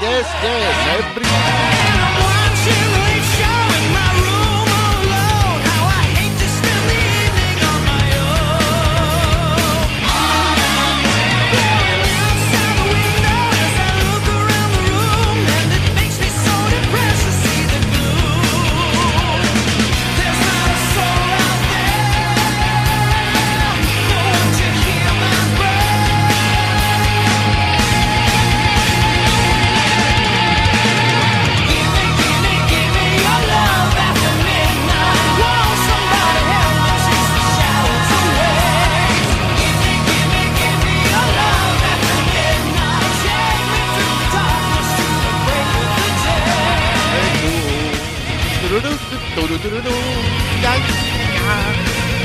[0.00, 1.04] yes, yes.
[1.16, 1.79] Every...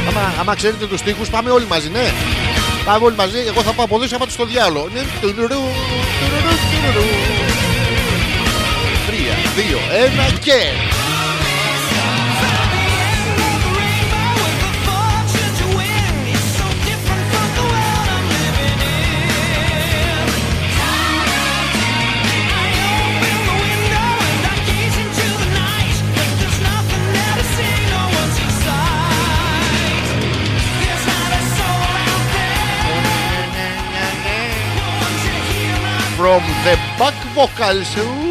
[0.08, 2.12] Άμα, άμα ξέρετε τους στίχους πάμε όλοι μαζί, ναι.
[2.86, 3.40] Πάμε όλοι μαζί.
[3.40, 4.90] Εγώ θα πάω από εδώ και θα πάω στο διάλογο.
[4.94, 5.02] Ναι.
[5.22, 5.48] Τουρουρού,
[6.20, 7.06] τουρουρού, τουρουρού.
[9.08, 10.95] Τρία, δύο, ένα και.
[36.16, 37.98] from the back vocals.
[37.98, 38.25] Ooh.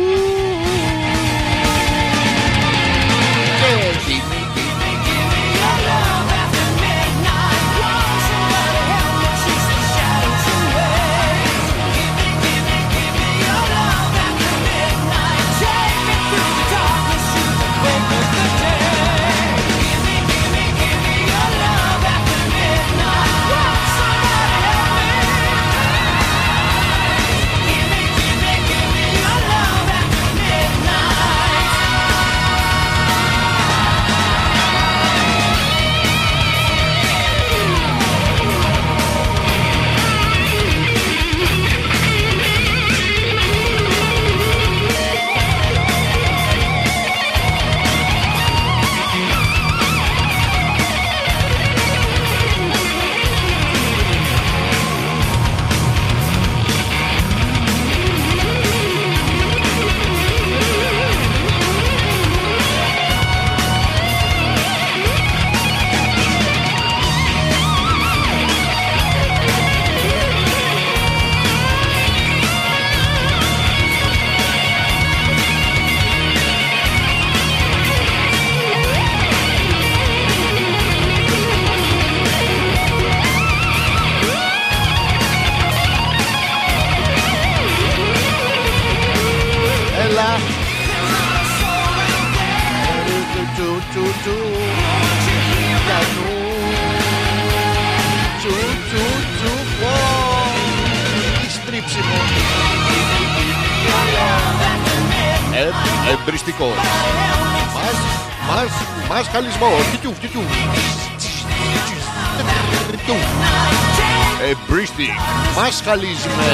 [115.85, 116.45] Χαλίζουμε.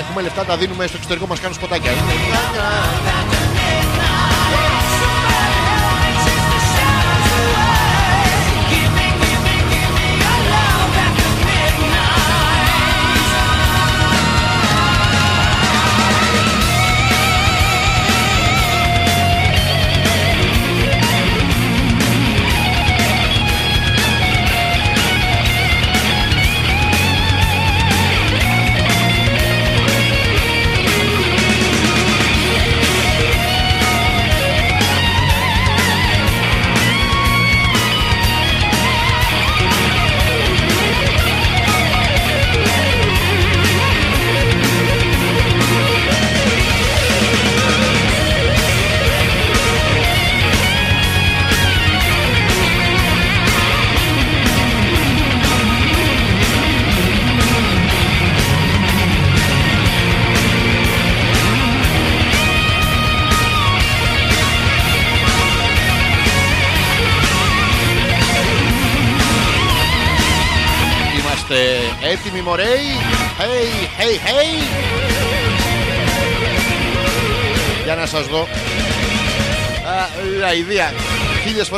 [0.00, 1.90] Έχουμε λεφτά, τα δίνουμε στο εξωτερικό, μας κάνουν σποτάκια.
[1.90, 2.14] Είμαστε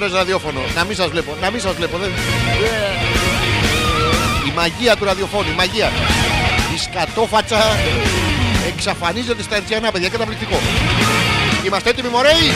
[0.07, 0.61] ραδιόφωνο.
[0.75, 1.97] Να μην σας βλέπω, να μην σας βλέπω.
[1.97, 2.09] Ε,
[4.49, 5.91] η μαγεία του ραδιοφώνου, η μαγεία.
[6.75, 7.77] Η σκατόφατσα
[8.69, 10.09] εξαφανίζεται στα ερτιανά, παιδιά.
[10.09, 10.61] Καταπληκτικό.
[11.67, 12.53] Είμαστε έτοιμοι, μωρέοι.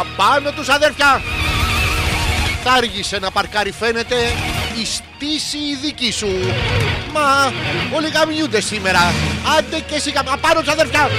[0.00, 1.22] Απάνω τους αδέρφια.
[2.64, 4.16] Τάργησε να παρκάρει, φαίνεται.
[4.80, 6.28] Η στήση η δική σου.
[7.12, 7.52] Μα
[7.96, 9.12] όλοι γαμιούνται σήμερα.
[9.58, 10.12] Άντε και εσύ.
[10.16, 11.10] Απάνω τους αδέρφια.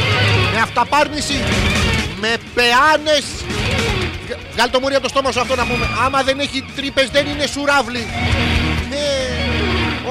[0.54, 1.44] Με αυταπάρνηση.
[2.20, 3.24] Με πεάνες
[4.52, 5.88] Βγάλει το μουρί από το στόμα σου αυτό να πούμε.
[6.06, 8.06] Άμα δεν έχει τρύπες, δεν είναι σουράβλι.
[8.90, 9.06] Ναι,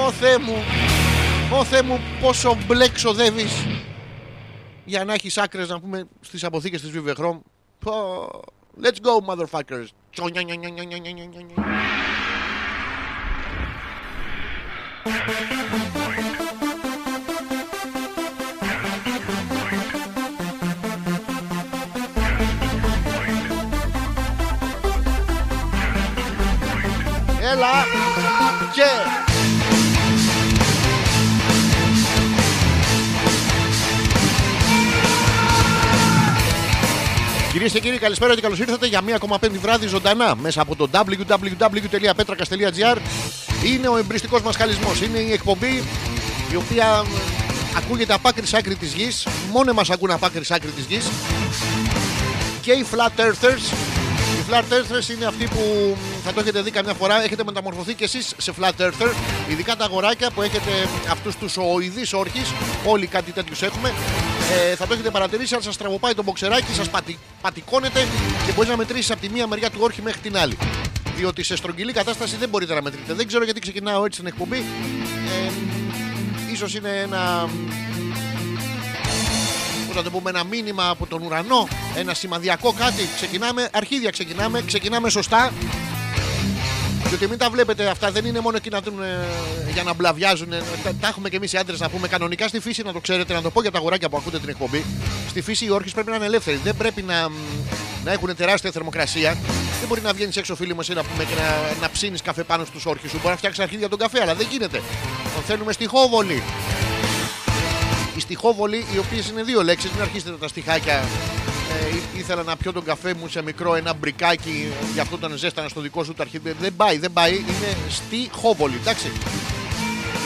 [0.05, 0.63] ο Θεέ μου.
[1.59, 3.65] Ω Θεέ μου, πόσο μπλε ξοδεύεις
[4.85, 7.39] για να έχεις άκρες να πούμε στις αποθήκες της Βιβεχρόμ.
[8.83, 9.89] Let's go, motherfuckers.
[37.51, 40.75] Κυρίες και κύριοι, καλησπέρα και καλώς ήρθατε για μία ακόμα πέμπτη βράδυ ζωντανά μέσα από
[40.75, 42.97] το www.petrakas.gr.
[43.65, 45.01] Είναι ο εμπριστικός μας χαλισμός.
[45.01, 45.83] Είναι η εκπομπή
[46.51, 47.03] η οποία
[47.77, 49.27] ακούγεται από άκρη άκρη της γης.
[49.51, 51.09] Μόνο μας ακούν από άκρη άκρη της γης.
[52.61, 53.90] Και οι Flat Earthers.
[54.51, 57.23] Οι Flat Earthers είναι αυτοί που θα το έχετε δει καμιά φορά.
[57.23, 59.13] Έχετε μεταμορφωθεί κι εσείς σε Flat Earther.
[59.49, 60.71] Ειδικά τα αγοράκια που έχετε
[61.09, 62.41] αυτούς τους οειδεί όρχε.
[62.85, 63.93] Όλοι κάτι τέτοιους έχουμε.
[64.71, 68.07] Ε, θα το έχετε παρατηρήσει αν σας τραβοπάει το μποξεράκι, σας πατη, πατικώνετε
[68.45, 70.57] και μπορείς να μετρήσεις από τη μία μεριά του όρχη μέχρι την άλλη.
[71.15, 73.13] Διότι σε στρογγυλή κατάσταση δεν μπορείτε να μετρήσετε.
[73.13, 74.57] Δεν ξέρω γιατί ξεκινάω έτσι την εκπομπή.
[75.47, 75.51] Ε,
[76.51, 77.49] ίσως είναι ένα
[79.93, 83.09] πώς να το πούμε, ένα μήνυμα από τον ουρανό, ένα σημαδιακό κάτι.
[83.15, 85.51] Ξεκινάμε, αρχίδια ξεκινάμε, ξεκινάμε σωστά.
[87.07, 90.49] Διότι μην τα βλέπετε αυτά, δεν είναι μόνο εκεί να δουν, ε, για να μπλαβιάζουν.
[90.83, 93.33] Τα, τα έχουμε και εμείς οι άντρες να πούμε κανονικά στη φύση, να το ξέρετε,
[93.33, 94.85] να το πω για τα αγοράκια που ακούτε την εκπομπή.
[95.29, 96.59] Στη φύση οι όρχες πρέπει να είναι ελεύθεροι.
[96.63, 97.27] Δεν πρέπει να,
[98.03, 99.37] να έχουν τεράστια θερμοκρασία.
[99.79, 102.43] Δεν μπορεί να βγαίνεις έξω, φίλοι μου, εσύ να, πούμε, και να, να ψήνεις καφέ
[102.43, 103.17] πάνω στους όρχες σου.
[103.17, 104.81] Μπορεί να φτιάξεις αρχίδια τον καφέ, αλλά δεν γίνεται.
[105.35, 106.43] Τον θέλουμε στη χόβολη.
[108.15, 110.93] Η στιχόβολη, οι οποίες είναι δύο λέξεις, μην αρχίσετε τα στιχάκια.
[110.93, 115.67] Ε, ήθελα να πιω τον καφέ μου σε μικρό ένα μπρικάκι, γι' αυτό τον ζέστανα
[115.67, 116.55] στο δικό σου το αρχίδι.
[116.59, 117.33] Δεν πάει, δεν πάει.
[117.33, 119.11] Είναι στιχόβολη, εντάξει.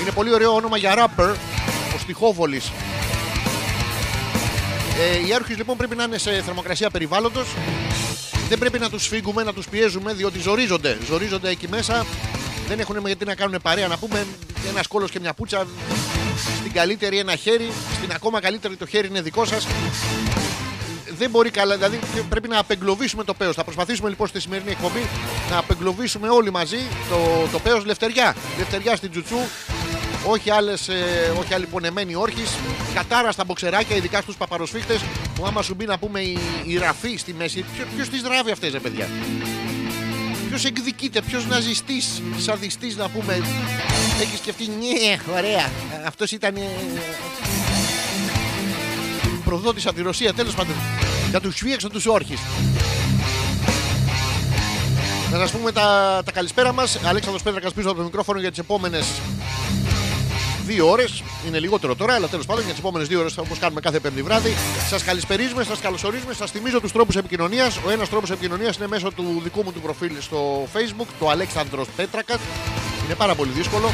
[0.02, 1.30] Είναι πολύ ωραίο όνομα για ράπερ,
[1.96, 2.72] ο στιχόβολης.
[5.00, 7.48] Ε, οι άρχε λοιπόν πρέπει να είναι σε θερμοκρασία περιβάλλοντος.
[8.50, 10.98] Δεν πρέπει να τους φύγουμε, να τους πιέζουμε, διότι ζορίζονται.
[11.08, 12.06] Ζορίζονται εκεί μέσα.
[12.68, 13.88] Δεν έχουν γιατί να κάνουν παρέα.
[13.88, 14.26] Να πούμε
[14.70, 15.68] ένας κόλος και μια πούτσα.
[16.60, 19.68] Στην καλύτερη ένα χέρι, στην ακόμα καλύτερη το χέρι είναι δικό σας.
[21.18, 22.00] Δεν μπορεί καλά, δηλαδή
[22.30, 23.56] πρέπει να απεγκλωβίσουμε το πέος.
[23.56, 25.08] Θα προσπαθήσουμε λοιπόν στη σημερινή εκπομπή
[25.50, 26.78] να απεγκλωβίσουμε όλοι μαζί
[27.10, 28.36] το, το πέος λευτεριά.
[28.58, 29.38] Λευτεριά στην τζουτσού,
[30.28, 32.50] όχι, άλλες, ε, όχι άλλοι πονεμένοι όρχης.
[32.94, 35.02] Κατάρα στα μποξεράκια, ειδικά στους παπαροσφίχτες
[35.36, 37.66] που άμα σου μπει να πούμε η, η ραφή στη μέση.
[37.76, 39.10] Ποιο, ποιος τις ράβει αυτές, ρε παιδιά;
[40.56, 43.34] Ποιος εκδικείται, ποιος ναζιστής, σαδιστής να πούμε.
[44.22, 45.70] Έχεις σκεφτεί, ναι, ωραία.
[46.06, 46.56] Αυτός ήταν.
[46.56, 46.62] Ε,
[49.46, 50.76] προδότης από τη Ρωσία, τέλος πάντων.
[51.30, 52.38] Για τους σφίεξαν τους όρχε.
[55.32, 57.00] Να σας πούμε τα, τα καλησπέρα μας.
[57.04, 59.06] Αλέξανδρος Πέτρακας πίσω από το μικρόφωνο για τις επόμενες
[60.66, 61.24] δύο ώρες.
[61.48, 64.22] Είναι λιγότερο τώρα, αλλά τέλος πάντων για τις επόμενες δύο ώρες όπως κάνουμε κάθε πέμπτη
[64.22, 64.54] βράδυ.
[64.90, 67.78] Σας καλησπερίζουμε, σας καλωσορίζουμε, σας θυμίζω τους τρόπους επικοινωνίας.
[67.86, 71.88] Ο ένας τρόπος επικοινωνίας είναι μέσω του δικού μου του προφίλ στο Facebook, το Αλέξανδρος
[71.96, 72.40] Πέτρακας.
[73.06, 73.92] Είναι πάρα πολύ δύσκολο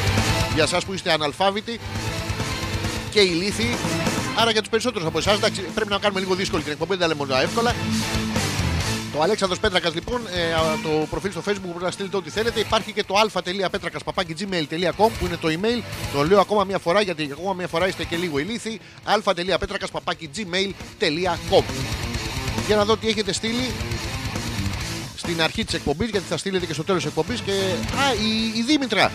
[0.54, 1.80] για εσάς που είστε αναλφάβητοι
[3.10, 3.76] και ηλίθιοι.
[4.38, 5.38] Άρα για τους περισσότερους από εσάς,
[5.74, 7.74] πρέπει να κάνουμε λίγο δύσκολη την εκπομπή, δεν τα λέμε εύκολα.
[9.12, 10.52] Το Αλέξανδρος Πέτρακας λοιπόν, ε,
[10.82, 12.60] το προφίλ στο facebook μπορείτε να στείλετε ό,τι θέλετε.
[12.60, 14.02] Υπάρχει και το α.πέτρακας
[14.38, 15.82] gmail.com που είναι το email.
[16.12, 18.80] Το λέω ακόμα μια φορά γιατί ακόμα μια φορά είστε και λίγο ηλίθιοι.
[19.04, 19.90] α.πέτρακας
[20.36, 21.62] gmail.com
[22.66, 23.70] Για να δω τι έχετε στείλει
[25.16, 27.40] στην αρχή της εκπομπής, γιατί θα στείλετε και στο τέλος της εκπομπής.
[27.40, 27.52] Και...
[27.52, 29.12] Α, η, η Δήμητρα.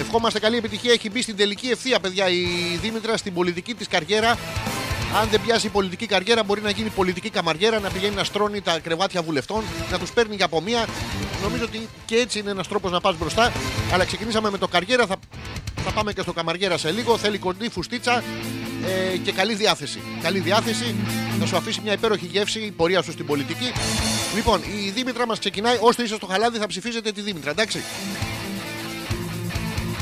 [0.00, 0.92] Ευχόμαστε καλή επιτυχία.
[0.92, 2.44] Έχει μπει στην τελική ευθεία, παιδιά, η
[2.82, 4.38] Δήμητρα στην πολιτική της καριέρα.
[5.20, 8.60] Αν δεν πιάσει η πολιτική καριέρα, μπορεί να γίνει πολιτική καμαριέρα, να πηγαίνει να στρώνει
[8.60, 10.86] τα κρεβάτια βουλευτών, να τους παίρνει για από μία.
[11.42, 13.52] Νομίζω ότι και έτσι είναι ένας τρόπος να πας μπροστά.
[13.92, 15.16] Αλλά ξεκινήσαμε με το καριέρα, θα,
[15.84, 17.18] θα πάμε και στο καμαριέρα σε λίγο.
[17.18, 18.22] Θέλει κοντή φουστίτσα
[18.86, 20.00] ε, και καλή διάθεση.
[20.22, 20.94] Καλή διάθεση,
[21.40, 23.72] θα σου αφήσει μια υπέροχη γεύση η πορεία σου στην πολιτική.
[24.34, 25.76] Λοιπόν, η Δήμητρα μας ξεκινάει.
[25.80, 27.82] Ώστε είστε στο χαλάδι, θα ψηφίζετε τη Δήμητρα, εντάξει;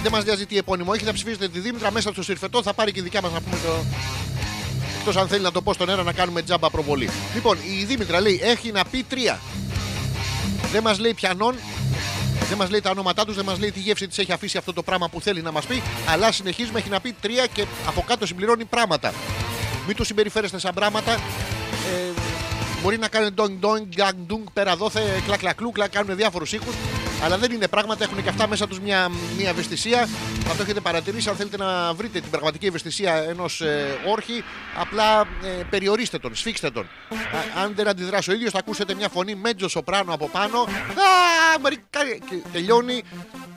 [0.04, 2.62] Δεν μας νοιάζει τι επώνυμο έχει, θα ψηφίζετε τη Δήμητρα μέσα στο συρφετό.
[2.62, 3.84] Θα πάρει και η δικιά μας να πούμε το,
[4.98, 7.10] Εκτός αν θέλει να το πω στον ένα να κάνουμε τζάμπα προβολή.
[7.34, 9.40] Λοιπόν, η Δήμητρα λέει έχει να πει τρία.
[10.72, 11.54] Δεν μας λέει πιανόν,
[12.38, 14.58] δεν Δεν μας λέει τα ονόματά τους, δεν μας λέει τι γεύση της έχει αφήσει
[14.58, 15.82] αυτό το πράγμα που θέλει να μας πει.
[16.08, 19.12] Αλλά συνεχίζουμε, έχει να πει τρία και από κάτω συμπληρώνει πράγματα.
[19.86, 21.12] Μην του συμπεριφέρεστε σαν πράγματα.
[21.12, 22.23] Ε,
[22.84, 26.70] μπορεί να κάνουν ντόγκ ντόγκ, γκάγκ ντούγκ, πέρα δόθε, κλακ κλακ κλουκ, κάνουν διάφορους ήχου.
[27.24, 30.08] Αλλά δεν είναι πράγματα, έχουν και αυτά μέσα τους μια, μια ευαισθησία.
[30.46, 31.28] Θα το έχετε παρατηρήσει.
[31.28, 34.44] Αν θέλετε να βρείτε την πραγματική ευαισθησία ενός ε, όρχη,
[34.80, 36.82] απλά ε, περιορίστε τον, σφίξτε τον.
[36.84, 40.60] Α, αν δεν αντιδράσει ο ίδιος, θα ακούσετε μια φωνή μέτζο σοπράνο από πάνω.
[40.60, 43.02] Α, μερικά, και τελειώνει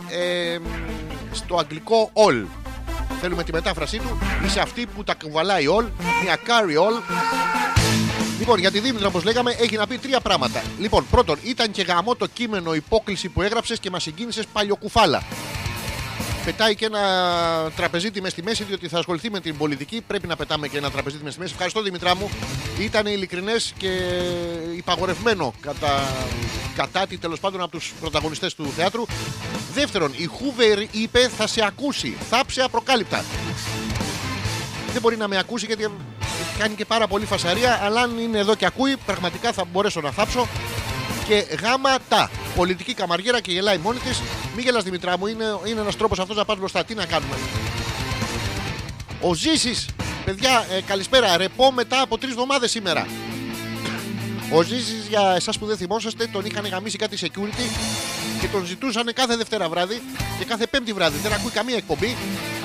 [0.09, 0.57] ε,
[1.31, 2.45] στο αγγλικό all.
[3.21, 4.17] Θέλουμε τη μετάφρασή του.
[4.45, 5.85] Είσαι αυτή που τα κουβαλάει all,
[6.23, 7.01] μια carry all.
[8.39, 10.63] Λοιπόν, για τη Δήμητρα, όπως λέγαμε, έχει να πει τρία πράγματα.
[10.79, 15.23] Λοιπόν, πρώτον, ήταν και γαμό το κείμενο υπόκληση που έγραψες και μας συγκίνησες παλιοκουφάλα.
[16.45, 17.01] Πετάει και ένα
[17.75, 20.01] τραπεζίτη μες στη μέση, διότι θα ασχοληθεί με την πολιτική.
[20.07, 21.51] Πρέπει να πετάμε και ένα τραπεζίτη μες στη μέση.
[21.53, 22.29] Ευχαριστώ, Δημητρά μου.
[22.79, 23.89] Ήταν ειλικρινές και
[24.75, 26.07] υπαγορευμένο κατά,
[26.75, 29.05] κατά τη τέλος πάντων από τους πρωταγωνιστές του θεάτρου.
[29.73, 32.17] Δεύτερον, η Χούβερ είπε θα σε ακούσει.
[32.29, 33.23] Θάψε απροκάλυπτα.
[34.93, 35.87] Δεν μπορεί να με ακούσει γιατί
[36.57, 37.79] κάνει και πάρα πολύ φασαρία.
[37.83, 40.47] Αλλά αν είναι εδώ και ακούει, πραγματικά θα μπορέσω να θάψω.
[41.27, 42.29] Και γάμα τα.
[42.55, 44.21] Πολιτική καμαριέρα και γελάει μόνη της.
[44.55, 46.83] Μη γελάς Δημητρά μου, είναι, είναι ένας τρόπος αυτός να πας μπροστά.
[46.85, 47.35] Τι να κάνουμε.
[49.21, 49.89] Ο Ζήσης,
[50.25, 51.37] παιδιά, ε, καλησπέρα.
[51.37, 53.07] Ρεπό μετά από τρεις εβδομάδες σήμερα.
[54.51, 57.96] Ο Ζήσης, για εσάς που δεν θυμόσαστε, τον είχαν γαμίσει κάτι security
[58.41, 60.01] και τον ζητούσαν κάθε Δευτέρα βράδυ
[60.39, 61.17] και κάθε Πέμπτη βράδυ.
[61.23, 62.15] Δεν ακούει καμία εκπομπή.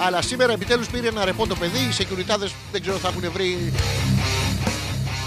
[0.06, 1.78] Αλλά σήμερα επιτέλους πήρε ένα ρεπό το παιδί.
[1.78, 3.72] Οι security δεν ξέρω θα έχουν βρει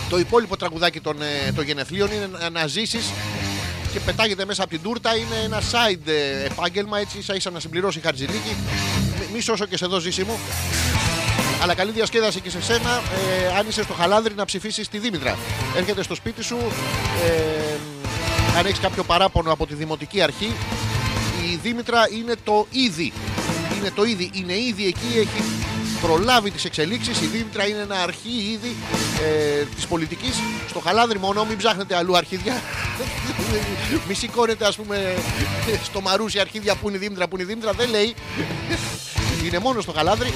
[0.09, 2.11] το υπόλοιπο τραγουδάκι των, ε, των γενεθλίων.
[2.11, 3.11] Είναι να ζήσεις
[3.93, 5.15] και πετάγεται μέσα από την τούρτα.
[5.15, 8.55] Είναι ένα side ε, επάγγελμα έτσι, ίσα ίσα να συμπληρώσει χαρτζηλίκι.
[9.33, 10.39] Μη σώσω και σε εδώ ζήση μου.
[11.61, 13.01] Αλλά καλή διασκέδαση και σε σένα.
[13.43, 15.37] Ε, αν είσαι στο χαλάνδρι να ψηφίσεις τη Δήμητρα.
[15.75, 16.57] Έρχεται στο σπίτι σου.
[17.25, 17.94] Ε,
[18.57, 20.51] αν έχεις κάποιο παράπονο από τη δημοτική αρχή,
[21.51, 23.13] η Δήμητρα είναι το ήδη.
[23.77, 24.29] Είναι το ήδη.
[24.33, 25.43] Είναι ήδη εκεί, έχει
[26.01, 27.21] προλάβει τις εξελίξεις.
[27.21, 28.75] Η Δήμητρα είναι ένα αρχή ήδη
[29.23, 30.35] ε, της πολιτικής.
[30.69, 32.61] Στο χαλάνδρι μόνο, μην ψάχνετε αλλού αρχίδια.
[34.07, 35.15] μη σηκώνετε, ας πούμε,
[35.83, 37.71] στο μαρούσι αρχίδια που είναι η Δήμητρα, που είναι η Δήμητρα.
[37.71, 38.15] Δεν λέει.
[39.45, 40.33] είναι μόνο στο χαλάνδρι.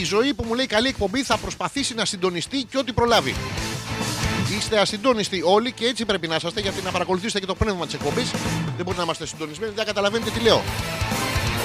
[0.00, 3.34] Η ζωή που μου λέει καλή εκπομπή θα προσπαθήσει να συντονιστεί και ό,τι προλάβει.
[4.58, 7.94] Είστε ασυντόνιστοι όλοι και έτσι πρέπει να είσαστε γιατί να παρακολουθήσετε και το πνεύμα της
[7.94, 8.30] εκπομπής.
[8.76, 10.62] Δεν μπορεί να είμαστε συντονισμένοι, δεν καταλαβαίνετε τι λέω.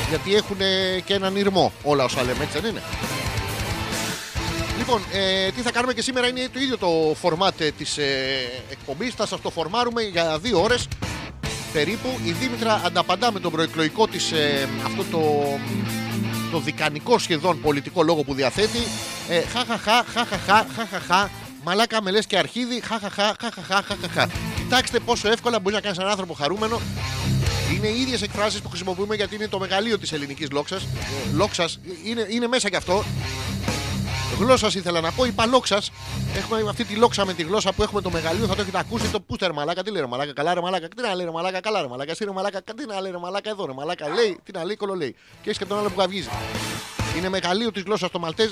[0.10, 0.58] Γιατί έχουν
[1.05, 2.81] και έναν ήρμο όλα όσα λέμε, έτσι δεν είναι.
[4.77, 8.05] Λοιπόν, ε, τι θα κάνουμε και σήμερα είναι το ίδιο το φορμάτ της ε,
[8.69, 9.13] εκπομπής.
[9.13, 10.88] Θα σας το φορμάρουμε για δύο ώρες
[11.74, 12.19] περίπου.
[12.24, 15.43] Η Δήμητρα ανταπαντά με τον προεκλογικό της ε, αυτό το,
[16.51, 18.79] το δικανικό σχεδόν πολιτικό λόγο που διαθέτει.
[19.29, 21.29] Ε, χαχαχα, χαχαχα, χαχαχα,
[21.69, 22.81] Μαλάκα με λες και αρχίδι.
[22.81, 24.29] Χαχαχα, χαχαχα, χαχαχα.
[24.55, 26.81] Κοιτάξτε πόσο εύκολα μπορεί να κάνεις έναν άνθρωπο χαρούμενο.
[27.75, 30.88] Είναι οι ίδιες εκφράσεις που χρησιμοποιούμε γιατί είναι το μεγαλείο της ελληνικής λόξας.
[31.33, 33.03] Λόξας είναι, είναι μέσα κι αυτό.
[34.39, 35.91] Γλώσσας ήθελα να πω, είπα λόξας.
[36.35, 38.45] Έχουμε αυτή τη λόξα με τη γλώσσα που έχουμε το μεγαλείο.
[38.45, 39.83] Θα το έχετε ακούσει το πούστερ μαλάκα.
[39.83, 40.88] Τι λέει ρε μαλάκα, καλά ρε μαλάκα.
[40.88, 42.11] Τι να λέει ρε μαλάκα, καλά ρε μαλάκα.
[42.11, 44.07] Εσύ ρε μαλάκα, τι να λέει ρε μαλάκα, εδώ ρε μαλάκα.
[44.07, 45.15] Λέει, τι να λέει, κολο λέει.
[45.41, 46.29] Και έχει και τον άλλο που καβγίζει.
[47.17, 48.51] Είναι μεγαλείο της γλώσσας το Μαλτέζ.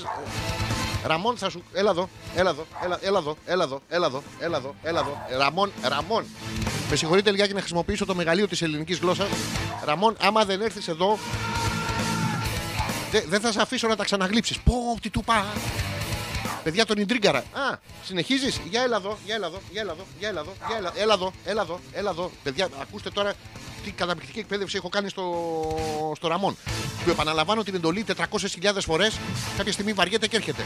[1.04, 1.62] Ραμόν θα σου.
[1.72, 5.38] Έλα εδώ, έλα εδώ, έλα, έλα εδώ, έλα εδώ, έλα εδώ, έλα εδώ, έλα εδώ.
[5.38, 6.24] Ραμόν, Ραμόν.
[6.90, 9.26] Με συγχωρείτε λιγάκι να χρησιμοποιήσω το μεγαλείο τη ελληνική γλώσσα.
[9.84, 11.18] Ραμόν, άμα δεν έρθει εδώ.
[13.28, 14.60] Δεν θα σε αφήσω να τα ξαναγλύψει.
[14.64, 15.44] Πω, τι του πά.
[16.62, 17.38] Παιδιά τον Ιντρίγκαρα.
[17.38, 18.60] Α, συνεχίζει.
[18.70, 21.14] Για έλα εδώ, για έλα εδώ, για έλα εδώ, για έλα εδώ, για έλα, έλα
[21.14, 22.30] εδώ, έλα εδώ, έλα εδώ.
[22.42, 23.32] Παιδιά, ακούστε τώρα
[23.84, 25.24] τι καταπληκτική εκπαίδευση έχω κάνει στο,
[26.16, 26.56] στο Ραμόν.
[27.04, 28.24] Του επαναλαμβάνω την εντολή 400.000
[28.80, 29.18] φορές.
[29.56, 30.64] Κάποια στιγμή βαριέται και έρχεται.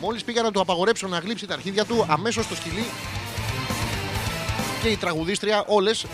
[0.00, 2.86] Μόλις πήγα να του απαγορέψω να γλύψει τα αρχίδια του, αμέσως στο σκυλί
[4.82, 6.06] και η τραγουδίστρια όλες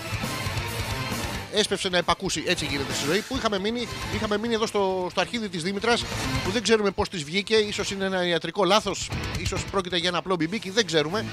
[1.55, 2.45] έσπευσε να επακούσει.
[2.47, 3.21] Έτσι γίνεται στη ζωή.
[3.21, 6.05] Που είχαμε μείνει, είχαμε μείνει εδώ στο, στο αρχίδι της Δήμητρας
[6.45, 7.73] που δεν ξέρουμε πώς της βγήκε.
[7.73, 11.25] σω είναι ένα ιατρικό λάθος, ίσως πρόκειται για ένα απλό μπιμπίκι, δεν ξέρουμε.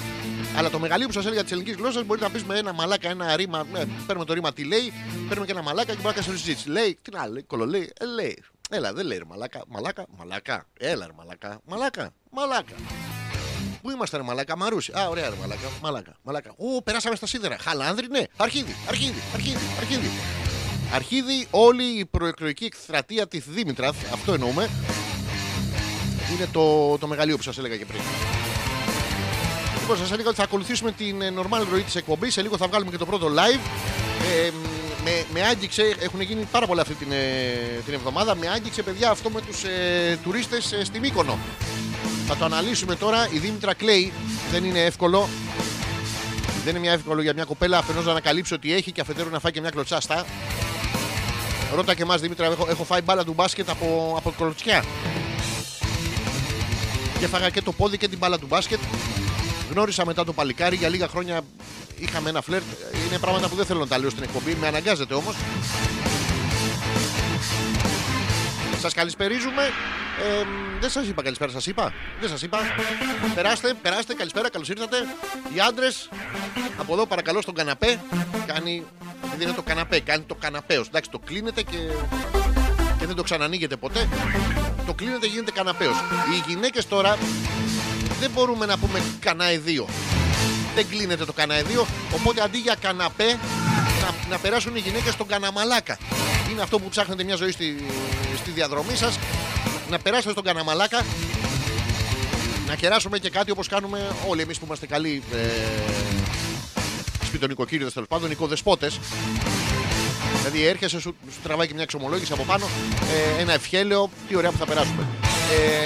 [0.58, 3.10] Αλλά το μεγαλείο που σας έλεγα της ελληνικής γλώσσας μπορεί να πεις με ένα μαλάκα,
[3.10, 3.64] ένα ρήμα.
[3.72, 4.94] Ναι, παίρνουμε το ρήμα τι λέει,
[5.28, 6.70] παίρνουμε και ένα μαλάκα και μπορεί να κάνεις συζήτηση.
[6.70, 8.44] Λέει, τι να λέει, κολολέει, ε, λέει.
[8.70, 10.66] Έλα, δεν λέει ρε μαλάκα, μαλάκα, μαλάκα.
[10.80, 12.76] Έλα ρε μαλάκα, μαλάκα, μαλάκα.
[13.82, 16.12] Πού είμαστε, ρε Μαλάκα, Μαρούσι; Α, ωραία, ρε Μαλάκα, Μαλάκα.
[16.24, 16.54] μαλάκα.
[16.58, 17.58] Ω, περάσαμε στα σίδερα.
[17.62, 18.24] Χαλάνδρι, ναι.
[18.38, 20.10] Αρχίδι, αρχίδι, αρχίδι, αρχίδι.
[20.94, 24.70] Αρχίδι, όλη η προεκλογική εκστρατεία της Δήμητρας, αυτό εννοούμε.
[26.36, 28.02] Είναι το, το μεγαλείο που σας έλεγα και πριν.
[29.80, 32.34] Λοιπόν, σας έλεγα ότι θα ακολουθήσουμε την ε, normal ροή της εκπομπής.
[32.34, 33.60] Σε λίγο θα βγάλουμε και το πρώτο live.
[34.46, 34.50] Ε,
[35.04, 38.36] με, με άγγιξε, έχουν γίνει πάρα πολλά αυτή την, ε, την εβδομάδα.
[38.36, 41.38] Με άγγιξε, παιδιά, αυτό με τους ε, τουρίστες ε, στη Μύκονο.
[42.28, 43.28] Θα το αναλύσουμε τώρα.
[43.32, 44.14] Η Δήμητρα κλαίει.
[44.52, 45.30] Δεν είναι εύκολο.
[46.64, 49.40] Δεν είναι μια εύκολο για μια κοπέλα αφενός να ανακαλύψει ότι έχει και αφετέρου να
[49.40, 50.26] φάει και μια κλωτσάστα.
[51.76, 54.84] Ρώτα και εμάς Δημήτρη, έχω, έχω φάει μπάλα του μπάσκετ από, από κλωτσιά.
[57.20, 58.80] Και φάγα και το πόδι και την μπάλα του μπάσκετ.
[59.72, 61.42] Γνώρισα μετά το παλικάρι για λίγα χρόνια.
[61.96, 62.66] Είχαμε ένα φλερτ.
[63.08, 64.58] Είναι πράγματα που δεν θέλω να τα λέω στην εκπομπή.
[64.60, 65.36] Με αναγκάζεται όμως.
[68.82, 69.64] Σας καλησπερίζουμε.
[69.64, 71.94] Ε, δεν σα είπα καλησπέρα, σας είπα.
[72.20, 72.58] Δεν σας είπα.
[73.36, 74.98] Περάστε, περάστε, καλησπέρα, καλώς ήρθατε.
[75.54, 76.10] Οι άντρες
[76.78, 78.00] από εδώ παρακαλώ στον καναπέ.
[78.46, 78.86] Κάνει.
[79.38, 80.84] Δεν είναι το καναπέ, κάνει το καναπέο.
[80.88, 81.78] Εντάξει, το κλείνετε και,
[83.00, 84.08] και δεν το ξανανοίγετε ποτέ.
[84.86, 85.92] Το κλείνετε, γίνεται καναπέο.
[85.92, 87.18] Οι γυναίκες τώρα
[88.20, 89.88] δεν μπορούμε να πούμε καναεδίο.
[90.76, 91.86] Δεν κλείνεται το καναεδίο.
[92.14, 93.40] Οπότε αντί για καναπέ
[94.02, 95.98] να, να περάσουν οι γυναίκες στον καναμαλάκα.
[96.52, 97.86] Είναι αυτό που ψάχνετε μια ζωή στη,
[98.38, 99.20] στη διαδρομή σας.
[99.90, 101.06] Να περάσετε στον καναμαλάκα.
[102.68, 105.38] Να κεράσουμε και κάτι όπως κάνουμε όλοι εμείς που είμαστε καλοί ε,
[107.26, 109.00] σπιτονικοκύριδε τέλος πάντων, οικοδεσπότες.
[110.38, 112.66] Δηλαδή έρχεσαι, σου, σου τραβάει και μια εξομολόγηση από πάνω,
[113.38, 115.08] ε, ένα ευχέλαιο, τι ωραία που θα περάσουμε.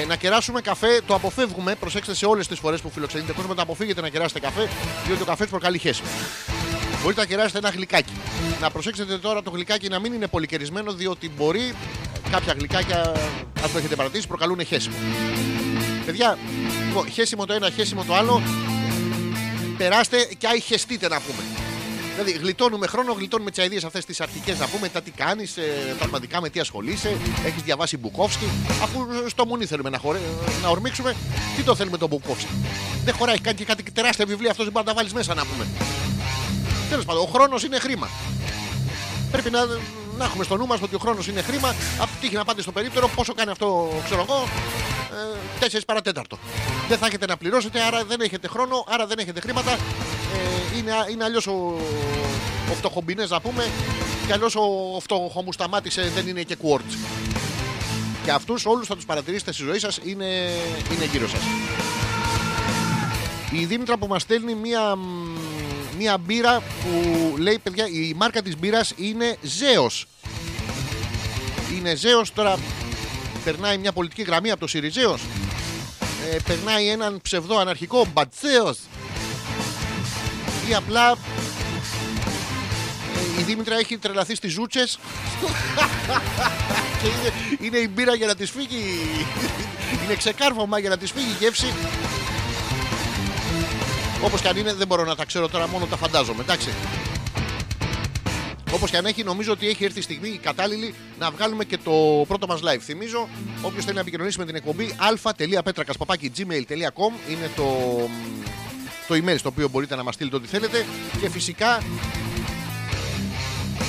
[0.02, 1.76] Ε, να κεράσουμε καφέ, το αποφεύγουμε.
[1.76, 4.70] Προσέξτε σε όλες τις φορές που φιλοξενείτε κόσμο, να αποφύγετε να κεράσετε καφέ,
[5.06, 6.08] διότι ο καφές προκαλεί χέσιμο.
[7.04, 8.14] Μπορείτε να κεράσετε ένα γλυκάκι.
[8.62, 11.74] Να προσέξετε τώρα το γλυκάκι να μην είναι πολύ κερισμένο, διότι μπορεί
[12.32, 13.02] κάποια γλυκάκια,
[13.64, 14.96] αν το έχετε παρατηρήσει, προκαλούν χέσιμο.
[16.06, 16.38] Παιδιά,
[16.88, 18.42] λοιπόν, χέσιμο το ένα, χέσιμο το άλλο.
[19.78, 21.44] Περάστε και αϊχεστείτε να πούμε.
[22.16, 25.96] Δηλαδή, γλιτώνουμε χρόνο, γλιτώνουμε τις αειδίε αυτές τις αρχικέ να πούμε τα τι κάνεις, ε,
[25.98, 28.46] πραγματικά με τι ασχολείσαι, έχεις διαβάσει Μπουκόφσκι.
[28.84, 30.20] Αφού στο μουνί θέλουμε να, χωρέ,
[30.62, 31.16] να ορμήξουμε,
[31.56, 32.54] τι το θέλουμε τον Μπουκόφσκι.
[33.06, 35.46] Δεν χωράει, κάνει και κάτι τεράστια βιβλία αυτός δεν μπορεί να τα βάλεις μέσα να
[35.46, 35.68] πούμε.
[36.94, 38.10] Τέλος πάντων, ο χρόνος είναι χρήμα.
[39.32, 39.66] Πρέπει να,
[40.18, 41.76] να έχουμε στο νου μας ότι ο χρόνος είναι χρήμα.
[42.00, 44.48] Από τύχη να πάτε στο περίπτερο, πόσο κάνει αυτό, ξέρω εγώ,
[45.60, 46.38] ε, 4 παρατέταρτο.
[46.88, 49.72] Δεν θα έχετε να πληρώσετε, άρα δεν έχετε χρόνο, άρα δεν έχετε χρήματα.
[49.72, 51.76] Ε, είναι είναι αλλιώς ο,
[52.72, 53.70] ο φτωχομπινές να πούμε,
[54.28, 56.98] και αλλιώς ο φτωχομουσταμάτη ε, δεν είναι και quartz.
[58.24, 60.26] Και αυτούς όλους θα τους παρατηρήσετε στη ζωή σας, είναι,
[60.96, 61.42] είναι γύρω σας.
[63.52, 64.98] Η Δήμητρα που μας στέλνει μία,
[66.04, 70.06] μία μπύρα που λέει παιδιά η μάρκα της μπύρας είναι Ζέος.
[71.78, 72.58] Είναι Ζέος τώρα
[73.44, 75.22] περνάει μια πολιτική γραμμή από το Σιριζέος.
[76.32, 78.78] Ε, περνάει έναν ψευδό αναρχικό Μπατσέος
[80.70, 81.16] ή απλά ε,
[83.40, 85.00] η Δήμητρα έχει τρελαθεί στις ζούτσες.
[87.02, 88.84] Και είναι, είναι η μπύρα για να της φύγει.
[90.04, 91.74] Είναι ξεκάρφωμα για να της φύγει η γεύση
[94.24, 96.42] Όπως και αν είναι, δεν μπορώ να τα ξέρω τώρα, μόνο τα φαντάζομαι.
[96.42, 96.70] Εντάξει.
[98.74, 101.78] Όπως και αν έχει, νομίζω ότι έχει έρθει η στιγμή η κατάλληλη να βγάλουμε και
[101.78, 102.80] το πρώτο μας live.
[102.80, 103.30] Θυμίζω,
[103.62, 107.66] όποιος θέλει να επικοινωνήσει με την εκπομπή αλφα.πέτρακα.gmail.com είναι το,
[109.08, 110.86] το email στο οποίο μπορείτε να μας στείλετε ό,τι θέλετε.
[111.22, 111.82] Και φυσικά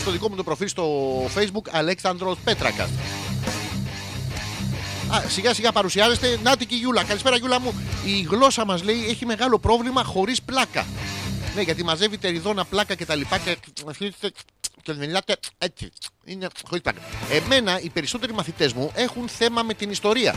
[0.01, 0.87] στο δικό μου το προφίλ στο
[1.25, 2.90] facebook Αλέξανδρος Πέτρακας.
[5.14, 6.38] Α, σιγά σιγά παρουσιάζεστε.
[6.42, 7.05] Νάτι και η Γιούλα.
[7.05, 7.74] Καλησπέρα, Γιούλα μου.
[8.05, 10.87] Η γλώσσα μας λέει έχει μεγάλο πρόβλημα χωρίς πλάκα.
[11.55, 13.57] Ναι, γιατί μαζεύει τεριδόνα πλάκα και τα λοιπά και,
[14.83, 15.90] και μιλάτε έτσι.
[16.24, 17.00] Είναι χωρίς πλάκα.
[17.31, 20.35] Εμένα οι περισσότεροι μαθητές μου έχουν θέμα με την ιστορία.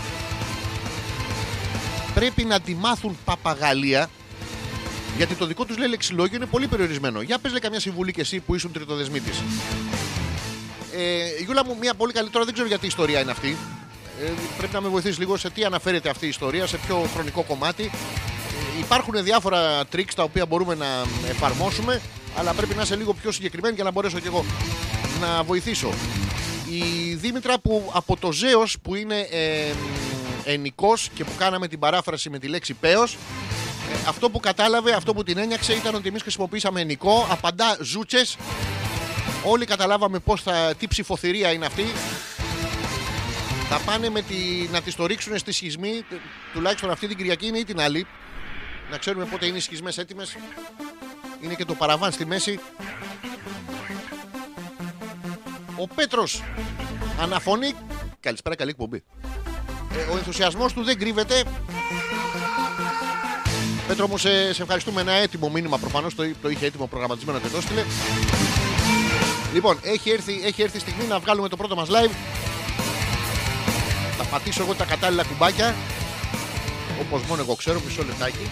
[2.13, 4.09] Πρέπει να τη μάθουν παπαγαλία
[5.17, 7.21] γιατί το δικό τους λέει λεξιλόγιο είναι πολύ περιορισμένο.
[7.21, 9.43] Για πες λέει καμιά συμβουλή και εσύ που ήσουν τριτοδεσμίτης.
[10.93, 13.57] Ε, Γιούλα μου, μια πολύ καλή τώρα δεν ξέρω γιατί ιστορία είναι αυτή.
[14.21, 17.43] Ε, πρέπει να με βοηθήσει λίγο σε τι αναφέρεται αυτή η ιστορία, σε ποιο χρονικό
[17.43, 17.83] κομμάτι.
[17.83, 20.85] Ε, υπάρχουν διάφορα tricks τα οποία μπορούμε να
[21.27, 22.01] εφαρμόσουμε,
[22.37, 24.45] αλλά πρέπει να είσαι λίγο πιο συγκεκριμένη για να μπορέσω και εγώ
[25.21, 25.89] να βοηθήσω.
[26.69, 29.73] Η Δήμητρα που από το Ζέος που είναι ε,
[30.45, 33.17] ενικός και που κάναμε την παράφραση με τη λέξη πέος ε,
[34.07, 38.37] αυτό που κατάλαβε, αυτό που την ένιαξε ήταν ότι εμείς χρησιμοποιήσαμε ενικό, απαντά ζούτσες
[39.43, 41.85] όλοι καταλάβαμε πώς θα, τι ψηφοθυρία είναι αυτή
[43.69, 46.05] θα πάνε με τη, να τις το ρίξουν στη σχισμή,
[46.53, 48.07] τουλάχιστον αυτή την Κυριακή είναι ή την άλλη.
[48.91, 50.37] Να ξέρουμε πότε είναι οι σχισμές έτοιμες.
[51.41, 52.59] Είναι και το παραβάν στη μέση.
[55.75, 56.43] Ο Πέτρος
[57.19, 57.73] αναφωνεί.
[58.19, 59.03] Καλησπέρα, καλή εκπομπή.
[59.93, 61.43] Ε, ο ενθουσιασμός του δεν κρύβεται.
[63.87, 65.01] Πέτρο μου, σε, σε ευχαριστούμε.
[65.01, 67.83] Ένα έτοιμο μήνυμα προφανώς το, το είχε έτοιμο προγραμματισμένο και το έστειλε.
[69.53, 72.36] Λοιπόν, έχει έρθει, έχει έρθει η στιγμή να βγάλουμε το πρώτο μας live
[74.17, 75.75] θα πατήσω εγώ τα κατάλληλα κουμπάκια
[76.99, 78.49] όπως μόνο εγώ ξέρω μισό λεπτάκι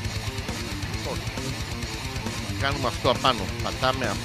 [0.96, 1.18] λοιπόν,
[2.60, 4.16] κάνουμε αυτό απάνω πατάμε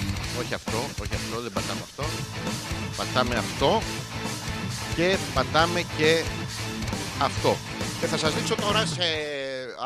[0.40, 2.04] όχι αυτό όχι αυτό δεν πατάμε αυτό
[2.96, 3.82] πατάμε αυτό
[4.94, 6.22] και πατάμε και
[7.20, 7.56] αυτό
[8.00, 9.04] και θα σας δείξω τώρα σε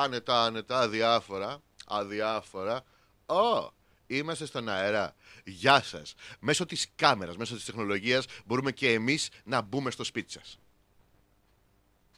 [0.03, 2.81] άνετα άνετα αδιάφορα αδιάφορα
[3.27, 3.69] oh,
[4.07, 5.15] Είμαστε στον αέρα.
[5.45, 6.15] Γεια σας.
[6.41, 10.59] Μέσω της κάμερας, μέσω της τεχνολογίας, μπορούμε και εμείς να μπούμε στο σπίτι σας.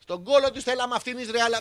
[0.08, 1.52] Στον κόλο της θέλαμε αυτήν Ισραήλ.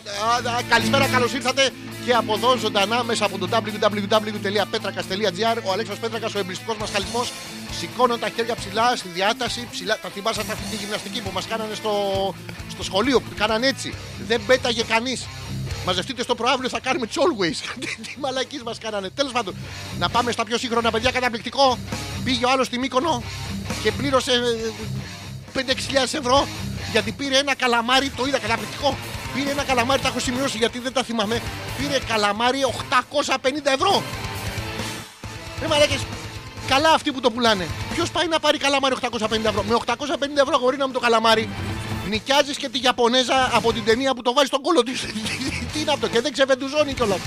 [0.70, 1.70] Καλησπέρα, καλώς ήρθατε
[2.06, 5.58] και από εδώ ζωντανά μέσα από το www.petrakas.gr.
[5.64, 7.26] Ο Αλέξανδρος Πέτρακας, ο εμπριστικός μας χαλισμό.
[7.80, 9.68] Σηκώνω τα χέρια ψηλά στη διάταση.
[9.72, 10.00] Ψηλά.
[10.02, 11.94] Τα θυμάσατε αυτή τη γυμναστική που μας κάνανε στο,
[12.70, 13.20] στο σχολείο.
[13.20, 13.94] Που κάνανε έτσι.
[14.28, 15.28] Δεν πέταγε κανείς.
[15.86, 17.56] Μαζευτείτε στο προάβλιο, θα κάνουμε τις always.
[18.06, 19.10] Τι μαλακή μας κάνανε.
[19.10, 19.56] Τέλος πάντων,
[20.00, 21.12] να πάμε στα πιο σύγχρονα παιδιά.
[21.12, 21.78] Καταπληκτικό.
[22.24, 23.24] Πήγε ο άλλος στη Μύκονο
[23.84, 24.32] και πλήρωσε
[25.54, 25.60] 5-6
[26.12, 26.48] ευρώ
[26.96, 28.10] γιατί πήρε ένα καλαμάρι.
[28.10, 28.98] Το είδα καταπληκτικό.
[29.34, 31.42] Πήρε ένα καλαμάρι, τα έχω σημειώσει γιατί δεν τα θυμάμαι.
[31.78, 34.04] Πήρε καλαμάρι 850 ευρώ.
[35.62, 36.02] Ρε μαλάκες,
[36.68, 37.68] καλά αυτοί που το πουλάνε.
[37.94, 41.50] Ποιος πάει να πάρει καλαμάρι 850 ευρώ; Με 850 ευρώ γορίνα μου το καλαμάρι.
[42.10, 45.02] Νοικιάζεις και τη Ιαπωνέζα από την ταινία που το βάζει στον κόλλο της.
[45.74, 47.20] Τι είναι αυτό, και δεν ξεβεντουζώνει κιόλας.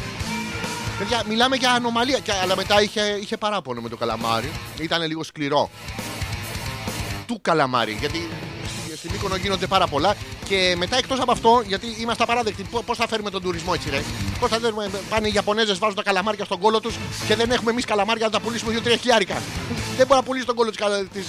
[0.98, 2.18] Παιδιά, μιλάμε για ανομαλία.
[2.18, 4.50] Και, αλλά μετά είχε, είχε παράπονο με το καλαμάρι.
[4.80, 5.70] Ήταν λίγο σκληρό.
[7.26, 7.96] Του καλαμάρι.
[8.00, 8.57] Γιατί στη-
[8.98, 10.16] στην Μύκονο γίνονται πάρα πολλά.
[10.48, 14.02] Και μετά εκτός από αυτό, γιατί είμαστε απαράδεκτοι, πώς θα φέρουμε τον τουρισμό έτσι, ρε;
[14.40, 16.94] Πώς θα φέρουμε, πάνε οι Ιαπωνέζες, βάζουν τα καλαμάρια στον κόλο τους
[17.26, 19.42] και δεν έχουμε εμείς καλαμάρια να τα πουλήσουμε 2-3 χιλιάρικα.
[19.96, 20.70] δεν μπορεί να πουλήσει τον κόλο
[21.12, 21.26] της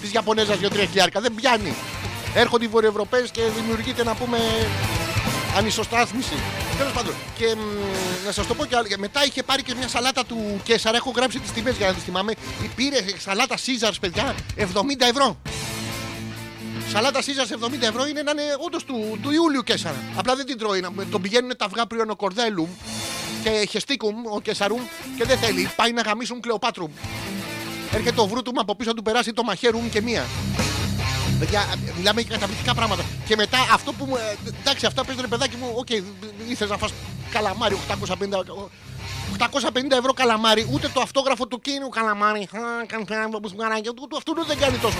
[0.00, 1.20] της Ιαπωνέζας 2-3 χιλιάρικα.
[1.20, 1.74] Δεν πιάνει.
[2.34, 4.38] Έρχονται οι Βορειοευρωπαίες και δημιουργείται να πούμε
[5.56, 6.34] ανισοστάθμιση.
[6.78, 7.14] Τέλος πάντων.
[7.38, 8.86] Και μ, να σας το πω και άλλο.
[8.98, 10.96] Μετά είχε πάρει και μια σαλάτα του Κέσσαρα.
[10.96, 12.32] Έχω γράψει τις τιμές για να τις θυμάμαι.
[12.74, 14.64] Πήρε σαλάτα Caesars, παιδιά, 70
[15.08, 15.36] ευρώ.
[16.92, 19.96] Σαλάτα Caesars 70 ευρώ είναι να είναι όντως του, του Ιούλιου Κέσσαρα.
[20.16, 20.80] Απλά δεν την τρώει.
[20.80, 22.68] να- Τον πηγαίνουν τα αυγά πριονοκορδέλουμ
[23.42, 24.80] και χεστίκουμ ο Κεσαρουμ
[25.16, 25.70] και δεν θέλει.
[25.76, 26.90] Πάει να γαμίσουν Κλεοπάτρουμ.
[27.92, 30.24] Έρχεται το βρούτουμ από πίσω του περάσει το μαχαίρουμ και μία.
[31.38, 31.64] Παιδιά,
[31.96, 33.02] μιλάμε για καταπληκτικά πράγματα.
[33.26, 34.16] Και μετά αυτό που μου.
[34.16, 35.72] ε, Εντάξει, αυτά παίζουν παιδάκι μου.
[35.74, 35.90] Οκ,
[36.48, 36.92] ήθελες να φας
[37.32, 38.70] καλαμάρι 850.
[39.32, 42.42] 850 ευρώ καλαμάρι, ούτε το αυτόγραφο του κίνου καλαμάρι.
[42.42, 44.98] Α, καλησπέρα, όπως μου κάνανε, Ούτε αυτού δεν κάνει τόσο.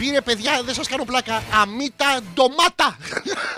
[0.00, 2.96] Πήρε παιδιά, δεν σας κάνω πλάκα, αμύτα ντομάτα.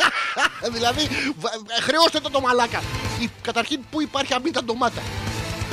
[0.74, 1.09] δηλαδή,
[1.40, 1.50] βα-
[1.83, 2.83] χρεώστε το το μαλάκα.
[3.20, 5.02] Η- Καταρχήν, πού υπάρχει αμύτα ντομάτα.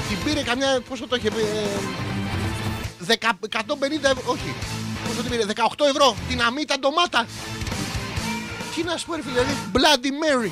[0.10, 1.79] Την πήρε καμιά, πόσο το είχε πει, ε,
[2.99, 4.53] δεκα- 150 ευρώ, όχι.
[5.08, 7.25] Πόσο την πήρε, 18 ευρώ την αμύτα ντομάτα.
[8.75, 10.51] Τι να σου πω, ρε φίλε, δηλαδή, Bloody Mary.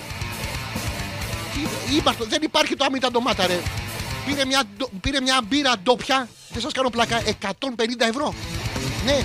[1.53, 3.59] Τι- Είμαστε, δεν υπάρχει το αμύτα ντομάτα, ρε.
[4.25, 8.33] Πήρε μια, ντο- πήρε μια μπύρα ντόπια, δεν σας κάνω πλάκα, 150 ευρώ.
[9.05, 9.17] Ναι,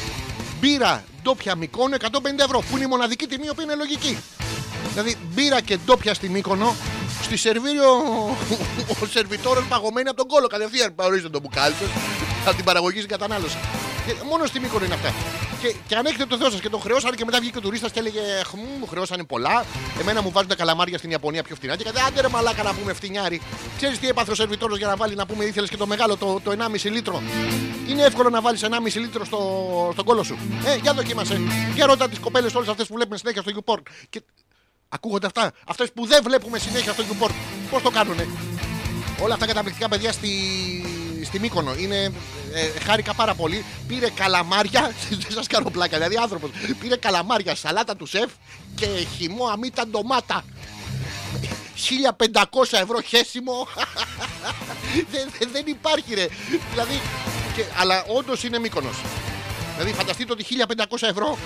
[0.63, 4.19] μπύρα ντόπια Μυκόνο 150 ευρώ, που είναι η μοναδική τιμή, η οποία είναι λογική.
[4.91, 6.75] Δηλαδή, μπύρα και ντόπια στη Μύκονο,
[7.23, 7.91] στη Σερβίριο
[9.03, 10.47] ο σερβιτόρος παγωμένη από τον κόλο.
[10.47, 11.89] Κατευθείαν παρορίζεται το μπουκάλι σας,
[12.47, 13.57] από την παραγωγή στην κατανάλωση.
[14.07, 15.13] Και μόνο στη Μύκονο είναι αυτά.
[15.63, 17.93] Και, και αν έχετε το Θεός σας και τον χρεώσανε και μετά βγήκε ο τουρίστας
[17.93, 19.65] και έλεγε Χμ, μου χρεώσανε πολλά.
[20.01, 21.77] Εμένα μου βάζουν τα καλαμάρια στην Ιαπωνία πιο φτηνά.
[21.77, 23.41] Και κάτι άντε ρε μαλάκα να πούμε φτηνιάρι.
[23.77, 26.41] Ξέρεις τι έπαθε ο σερβιτόρος για να βάλει να πούμε ήθελες και το μεγάλο το,
[26.45, 26.51] το
[26.85, 27.23] 1,5 λίτρο;
[27.89, 29.39] Είναι εύκολο να βάλεις 1,5 λίτρο στο,
[29.93, 30.39] στον κόλο σου.
[30.65, 31.41] Ε, για δοκίμασε.
[31.75, 33.83] Για ρώτα τις κοπέλες όλες αυτές που βλέπουμε συνέχεια στο YouPorn.
[34.11, 34.23] Και
[34.89, 37.33] ακούγονται αυτά; Αυτές που δεν βλέπουμε συνέχεια στο YouPorn.
[37.71, 38.27] Πώς το κάνουνε;
[39.23, 40.31] Όλα αυτά καταπληκτικά παιδιά στη,
[41.25, 41.75] στη Μύκονο.
[41.75, 42.13] Είναι,
[42.55, 43.65] ε, χάρηκα πάρα πολύ.
[43.89, 44.93] Πήρε καλαμάρια.
[45.11, 45.97] Δεν σας κάνω πλάκα.
[45.97, 46.51] Δηλαδή άνθρωπος.
[46.81, 48.31] Πήρε καλαμάρια, σαλάτα του σεφ
[48.75, 48.87] και
[49.19, 50.45] χυμό αμύτα ντομάτα.
[52.21, 53.69] 1500 ευρώ χέσιμο.
[55.13, 56.27] δεν, δεν- δεν υπάρχει ρε.
[56.71, 57.01] Δηλαδή.
[57.57, 58.97] Και, αλλά όντως είναι Μύκονος.
[59.77, 60.45] Δηλαδή φανταστείτε ότι
[61.01, 61.39] 1500 ευρώ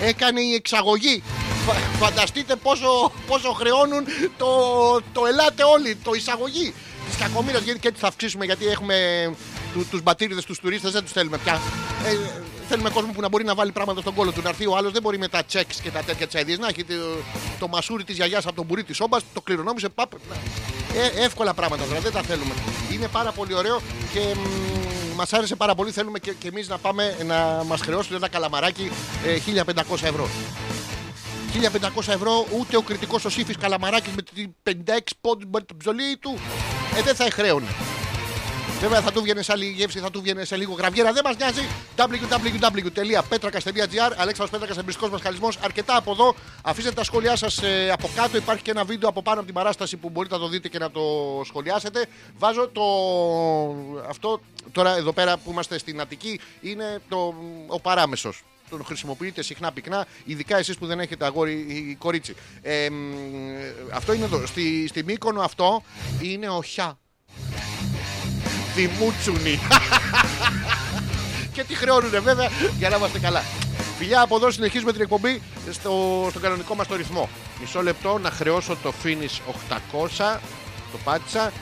[0.00, 1.22] ε, έκανε η εξαγωγή.
[1.66, 4.04] Φα- Φανταστείτε πόσο, πόσο χρεώνουν
[4.38, 4.46] το,
[5.12, 6.74] το ελάτε όλοι, το εισαγωγή
[7.08, 7.62] της κακομοίρας.
[7.62, 8.96] Γιατί και έτσι θα αυξήσουμε, γιατί έχουμε
[9.74, 11.60] του, τους μπατήριδες, τους τουρίστες, δεν τους θέλουμε πια.
[12.06, 14.40] Ε, θέλουμε κόσμο που να μπορεί να βάλει πράγματα στον κόλλο του.
[14.42, 16.84] Να έρθει ο άλλος δεν μπορεί με τα τσέξ και τα τέτοια τσαίδια να έχει
[16.84, 16.94] το,
[17.58, 19.88] το μασούρι της γιαγιάς από τον μπουρί της όμπα, το κληρονόμησε.
[19.88, 20.12] Παπ,
[20.94, 22.54] ε, εύκολα πράγματα τώρα, δεν τα θέλουμε.
[22.92, 23.80] Είναι πάρα πολύ ωραίο
[24.12, 24.20] και
[25.16, 25.90] μας άρεσε πάρα πολύ.
[25.90, 28.90] Θέλουμε και, και εμείς να πάμε να μας χρεώσουν ένα καλαμαράκι
[29.26, 30.28] ε, 1500 ευρώ.
[31.54, 34.54] 1500 ευρώ ούτε ο κριτικός ο Σύφης Καλαμαράκης με την
[34.86, 36.38] 56 πόντους με την ψωλή του
[36.96, 37.93] ε, δεν θα χρέωνε.
[38.80, 41.12] Βέβαια θα του βγαίνει σε άλλη γεύση, θα του βγαίνει σε λίγο γραβιέρα.
[41.12, 41.60] Δεν μας νοιάζει.
[41.96, 45.48] www.petrakas.gr Αλέξανδρος Πέτρακας, εμπριστικός μας χαλισμό.
[45.60, 46.34] Αρκετά από εδώ.
[46.62, 47.60] Αφήστε τα σχόλιά σας
[47.92, 48.36] από κάτω.
[48.36, 50.78] Υπάρχει και ένα βίντεο από πάνω από την παράσταση που μπορείτε να το δείτε και
[50.78, 51.00] να το
[51.44, 52.06] σχολιάσετε.
[52.38, 52.82] Βάζω το.
[54.08, 54.40] Αυτό
[54.72, 57.34] τώρα εδώ πέρα που είμαστε στην Αττική είναι το...
[57.66, 58.42] ο παράμεσος.
[58.70, 62.34] Τον χρησιμοποιείτε συχνά πυκνά, ειδικά εσείς που δεν έχετε αγόρι ή κορίτσι.
[62.62, 62.94] Ε, μ,
[63.92, 64.46] αυτό είναι εδώ.
[64.46, 65.82] Στη, στη Μύκονο αυτό
[66.20, 66.98] είναι ο Χιά.
[68.74, 69.58] Δημούτσουνι.
[71.54, 73.42] και τι χρεώνουνε βέβαια για να είμαστε καλά.
[73.98, 77.28] Φιλιά από εδώ συνεχίζουμε την εκπομπή στο, στο κανονικό μας το ρυθμό.
[77.60, 79.40] Μισό λεπτό να χρεώσω το finish
[79.92, 80.38] 800.
[80.92, 81.52] Το πάτησα.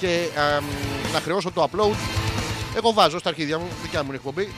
[0.00, 0.60] και α,
[1.12, 1.96] να χρεώσω το upload.
[2.76, 4.48] Εγώ βάζω στα αρχίδια μου, δικιά μου είναι εκπομπή.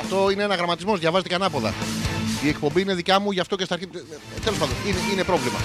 [0.00, 1.74] Αυτό είναι ένα γραμματισμός, διαβάζετε και ανάποδα.
[2.42, 4.02] Η εκπομπή είναι δικιά μου, γι' αυτό και στα αρχίδια.
[4.44, 5.58] Τέλος πάντων, είναι, είναι πρόβλημα.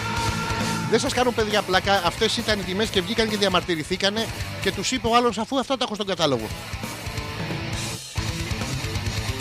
[0.91, 2.01] Δεν σας κάνω παιδιά πλάκα.
[2.05, 4.25] Αυτές ήταν οι τιμές και βγήκαν και διαμαρτυρηθήκανε
[4.61, 6.47] και τους είπε ο άλλος αφού αυτά τα έχω στον κατάλογο.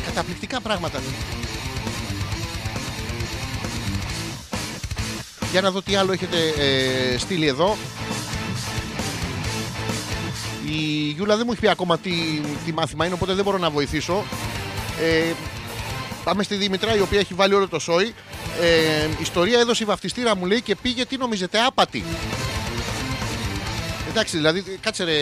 [0.05, 1.01] Καταπληκτικά πράγματα.
[5.51, 7.77] Για να δω τι άλλο έχετε ε, στείλει εδώ.
[10.67, 12.13] Η Γιούλα δεν μου έχει πει ακόμα τι,
[12.65, 14.25] τι μάθημα είναι, οπότε δεν μπορώ να βοηθήσω.
[15.01, 15.33] Ε,
[16.25, 18.15] πάμε στη Δήμητρα, η οποία έχει βάλει όλο το σόι.
[18.61, 22.05] Ε, ιστορία έδωσε η βαφτιστήρα μου λέει και πήγε τι νομίζετε άπατη.
[24.09, 25.13] Εντάξει, δηλαδή, κάτσε ρε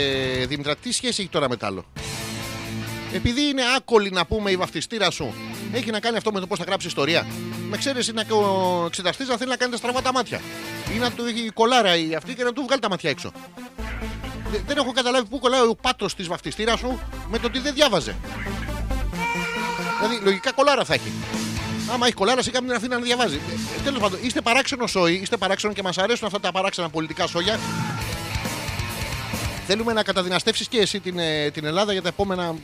[0.47, 1.85] Δήμητρα, τι σχέση έχει τώρα με τ' άλλο;
[3.15, 5.35] Επειδή είναι άκολη να πούμε η βαφτιστήρα σου,
[5.73, 7.27] έχει να κάνει αυτό με το πώς θα γράψει ιστορία.
[7.71, 10.41] Με ξέρεις είναι και ο εξεταστής να θέλει να κάνει τα στραβά τα μάτια.
[10.95, 13.33] Ή να του έχει κολάρα η αυτή και να του βγάλει τα μάτια έξω.
[14.51, 17.75] Δε- Δεν έχω καταλάβει πού κολλάει ο πάτος της βαφτιστήρας σου με το ότι δεν
[17.75, 18.17] διάβαζε.
[20.01, 21.13] Δηλαδή, λογικά κολάρα θα έχει.
[21.93, 23.41] Άμα έχει κολάρα, σιγά μην την αφήνει να διαβάζει.
[23.85, 27.59] Τέλος πάντων, είστε παράξενο σόι, είστε παράξενο και μας αρέσουν αυτά τα παράξενα πολιτικά σόγια.
[29.67, 32.55] Θέλουμε να καταδυναστεύσεις και εσύ την, ε, την Ελλάδα για τα επόμενα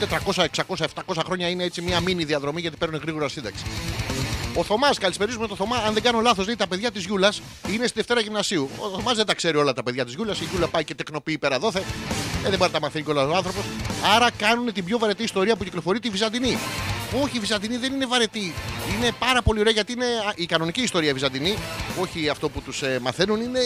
[0.00, 1.48] 400, 600, 700 χρόνια.
[1.48, 3.64] Είναι έτσι μια μίνι διαδρομή γιατί παίρνουν γρήγορα σύνταξη.
[4.54, 5.76] Ο Θωμάς, καλησπερίζουμε τον Θωμά.
[5.76, 8.70] Αν δεν κάνω λάθος, λέει τα παιδιά της Γιούλας είναι στη Δευτέρα Γυμνασίου.
[8.78, 10.40] Ο Θωμάς δεν τα ξέρει όλα τα παιδιά της Γιούλας.
[10.40, 11.82] Η Γιούλα πάει και τεκνοποιεί πέρα δόθε.
[12.44, 13.64] Ε, δεν μπορεί να τα μαθαίνει κιόλας ο άνθρωπος.
[14.14, 16.58] Άρα κάνουν την πιο βαρετή ιστορία που κυκλοφορεί τη Βυζαντινή.
[17.22, 18.54] Όχι, η Βυζαντινή δεν είναι βαρετή.
[18.96, 21.54] Είναι πάρα πολύ ωραία γιατί είναι α, η κανονική ιστορία Βυζαντινή.
[22.00, 23.40] Όχι αυτό που τους μαθαίνουν.
[23.40, 23.60] Είναι,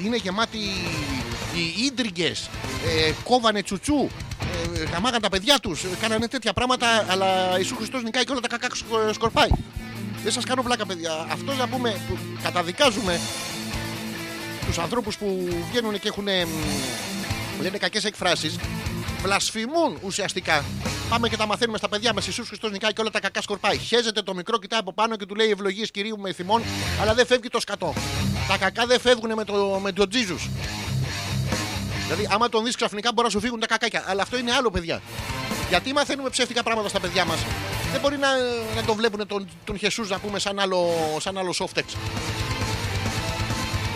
[0.00, 0.58] μ, είναι γεμάτη
[1.54, 2.48] οι ίντριγκες.
[3.06, 4.08] Ε, κόβανε τσουτσού.
[4.74, 5.84] Ε, γαμάγαν τα παιδιά τους.
[6.00, 7.06] Κάνανε τέτοια πράγματα.
[7.08, 7.26] Αλλά
[7.58, 9.48] Ιησού Χριστός νικάει και όλα τα κακά σκο- σκορπάει.
[10.22, 11.26] Δεν σας κάνω πλάκα, παιδιά.
[11.32, 13.20] Αυτός να πούμε που καταδικάζουμε
[14.66, 16.26] τους ανθρώπους που βγαίνουν και έχουν.
[17.58, 18.56] Μ, λένε κακές εκφράσεις.
[19.22, 20.64] Βλασφημούν ουσιαστικά.
[21.08, 22.26] Πάμε και τα μαθαίνουμε στα παιδιά μας.
[22.26, 23.78] Ιησούς Χριστός νικάει και όλα τα κακά σκορπάει.
[23.78, 26.62] Χέζεται το μικρό, κοιτάει από πάνω και του λέει ευλογίες κυρίου με θυμών,
[27.00, 27.94] αλλά δεν φεύγει το σκατό.
[28.48, 30.48] Τα κακά δεν φεύγουν με το, με το Jesus.
[32.04, 34.04] Δηλαδή, άμα τον δεις ξαφνικά μπορεί να σου φύγουν τα κακάκια.
[34.06, 35.02] Αλλά αυτό είναι άλλο, παιδιά.
[35.68, 37.38] Γιατί μαθαίνουμε ψεύτικα πράγματα στα παιδιά μας.
[37.92, 38.28] Δεν μπορεί να,
[38.76, 40.88] να το βλέπουν τον, τον Χεσούς να πούμε σαν άλλο,
[41.20, 41.96] σαν άλλο softex.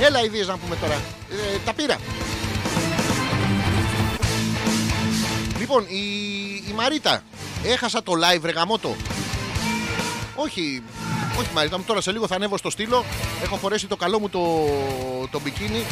[0.00, 0.94] Έλα ιδέες να πούμε τώρα.
[0.94, 1.96] Ε, τα πήρα.
[5.72, 6.04] Λοιπόν, η,
[6.68, 7.22] η Μαρίτα.
[7.64, 8.96] Έχασα το live ρε γαμότο.
[10.34, 10.82] Όχι,
[11.38, 13.04] όχι Μαρίτα μου, τώρα σε λίγο θα ανέβω στο στήλο.
[13.42, 14.68] Έχω φορέσει το καλό μου το,
[15.30, 15.84] το μπικίνι.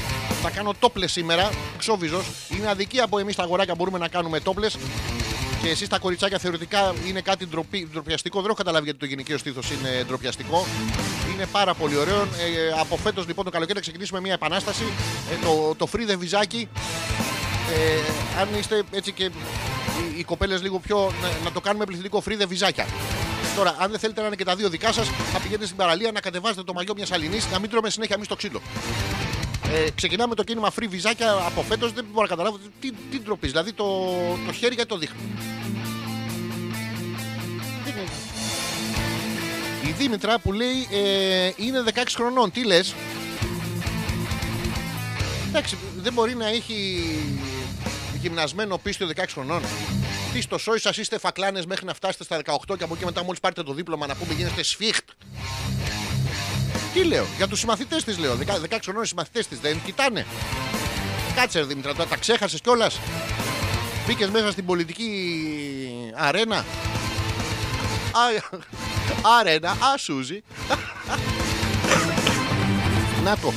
[0.43, 1.51] Θα κάνω τόπλες σήμερα.
[1.79, 2.27] Ξόβιζος.
[2.49, 4.77] Είναι αδικία που εμείς τα αγοράκια μπορούμε να κάνουμε τόπλες.
[5.63, 8.37] Και εσείς τα κοριτσάκια θεωρητικά είναι κάτι ντροπι, ντροπιαστικό.
[8.37, 10.67] Δεν έχω καταλάβει γιατί το γυναικείο στήθος είναι ντροπιαστικό.
[11.33, 12.21] Είναι πάρα πολύ ωραίο.
[12.21, 14.85] Ε, από φέτος λοιπόν το καλοκαίρι θα ξεκινήσουμε μια επανάσταση.
[15.33, 16.69] Ε, το, το φρύδε βυζάκι.
[17.75, 21.13] Ε, αν είστε έτσι και οι, οι κοπέλες λίγο πιο.
[21.23, 22.87] Να, να το κάνουμε πληθυντικό φρύδε βυζάκια.
[23.57, 26.13] Τώρα, αν δεν θέλετε να είναι και τα δύο δικά σας, θα πηγαίνετε στην παραλία
[26.13, 28.61] να κατεβάζετε το μαγιό μιας αλληνής, να μην τρώμε συνέχεια εμείς το ξύλο.
[29.73, 31.93] Ε, ξεκινάμε το κίνημα free βυζάκια από φέτος.
[31.93, 33.51] Δεν μπορώ να καταλάβω τι, τι ντροπής.
[33.51, 33.85] Δηλαδή το,
[34.47, 35.39] το χέρι γιατί το δείχνουν.
[37.85, 38.11] Δεν είναι.
[39.89, 42.51] Η Δήμητρα που λέει ε, είναι 16 χρονών.
[42.51, 42.95] Τι λες;
[45.49, 47.05] Εντάξει, δεν μπορεί να έχει
[48.21, 49.63] γυμνασμένο πίστιο 16 χρονών.
[50.33, 53.25] Τι στο σόι σας είστε φακλάνες μέχρι να φτάσετε στα 18 και από εκεί μετά
[53.25, 55.09] μόλις πάρετε το δίπλωμα να πούμε γίνεστε σφίχτ.
[56.93, 58.37] Τι λέω, για τους συμμαθητές της λέω.
[58.37, 60.27] 16 χρονών οι συμμαθητές της δεν κοιτάνε.
[61.35, 63.01] Κάτσε, ρε Δήμητρα, τώρα τα ξέχασες κιόλας.
[64.07, 65.11] Μπήκες μέσα στην πολιτική
[66.15, 66.57] αρένα.
[66.57, 66.65] Α,
[69.39, 70.43] αρένα, α, Σούζη.
[73.25, 73.53] Να το.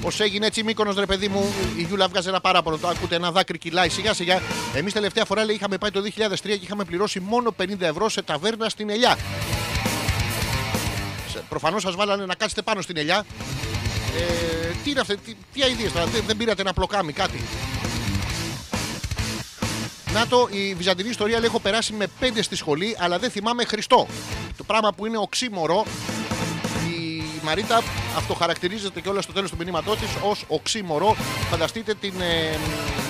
[0.00, 2.76] Πώς έγινε έτσι μήκονο, ρε παιδί μου, η Γιούλα βγάζει ένα παράπονο.
[2.76, 4.40] Το ακούτε, ένα δάκρυ κυλάει σιγά σιγά.
[4.74, 8.22] Εμείς τελευταία φορά λέει, είχαμε πάει το 2003 και είχαμε πληρώσει μόνο 50 ευρώ σε
[8.22, 9.16] ταβέρνα στην Ελιά.
[11.48, 13.24] Προφανώς σας βάλανε να κάτσετε πάνω στην Ελιά.
[14.16, 17.40] Ε, τι είναι αυτό, τι, τι αειδίες τώρα, δεν, δεν πήρατε ένα πλοκάμι, κάτι.
[20.12, 23.64] Να το, η βυζαντινή ιστορία λέει: Έχω περάσει με πέντε στη σχολή, αλλά δεν θυμάμαι
[23.64, 24.06] Χριστό.
[24.56, 25.84] Το πράγμα που είναι οξύμορο.
[27.46, 27.82] Η Μαρίτα
[28.16, 31.16] αυτοχαρακτηρίζεται και όλα στο τέλος του μηνύματός της ως οξύμορο.
[31.50, 32.58] Φανταστείτε την ε,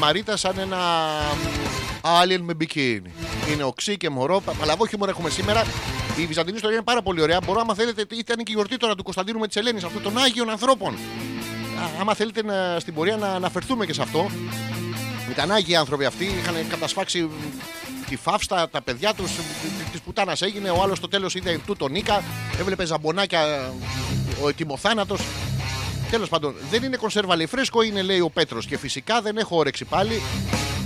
[0.00, 0.78] Μαρίτα σαν ένα
[2.02, 3.12] alien με μπικίνι.
[3.52, 4.42] Είναι οξύ και μωρό.
[4.58, 5.64] Παλαβό χιούμορ έχουμε σήμερα.
[6.16, 7.38] Η βυζαντινή ιστορία είναι πάρα πολύ ωραία.
[7.46, 10.18] Μπορώ, άμα θέλετε, ήταν και η γιορτή τώρα του Κωνσταντίνου με τη Ελένη, αυτού των
[10.18, 10.94] Άγιων ανθρώπων.
[10.94, 14.30] Α, άμα θέλετε να, στην πορεία να αναφερθούμε και σε αυτό.
[15.30, 17.28] Ήταν άγιοι άνθρωποι αυτοί, είχαν κατασφάξει
[18.08, 19.30] τη φαύστα, τα παιδιά τους,
[19.92, 20.70] της πουτάνας έγινε.
[20.70, 22.22] Ο άλλος στο τέλος είδε τούτο Νίκα,
[22.60, 23.72] έβλεπε ζαμπονάκια
[24.42, 25.20] ο ετοιμοθάνατος.
[26.10, 28.66] Τέλος πάντων, δεν είναι κονσέρβα, λέει φρέσκο είναι, λέει ο Πέτρος.
[28.66, 30.22] Και φυσικά δεν έχω όρεξη πάλι.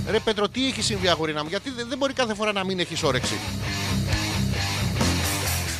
[0.09, 2.79] Ρε Πέτρο, τι έχει συμβεί, αγορίνα μου, γιατί δεν δεν μπορεί κάθε φορά να μην
[2.79, 3.37] έχεις όρεξη.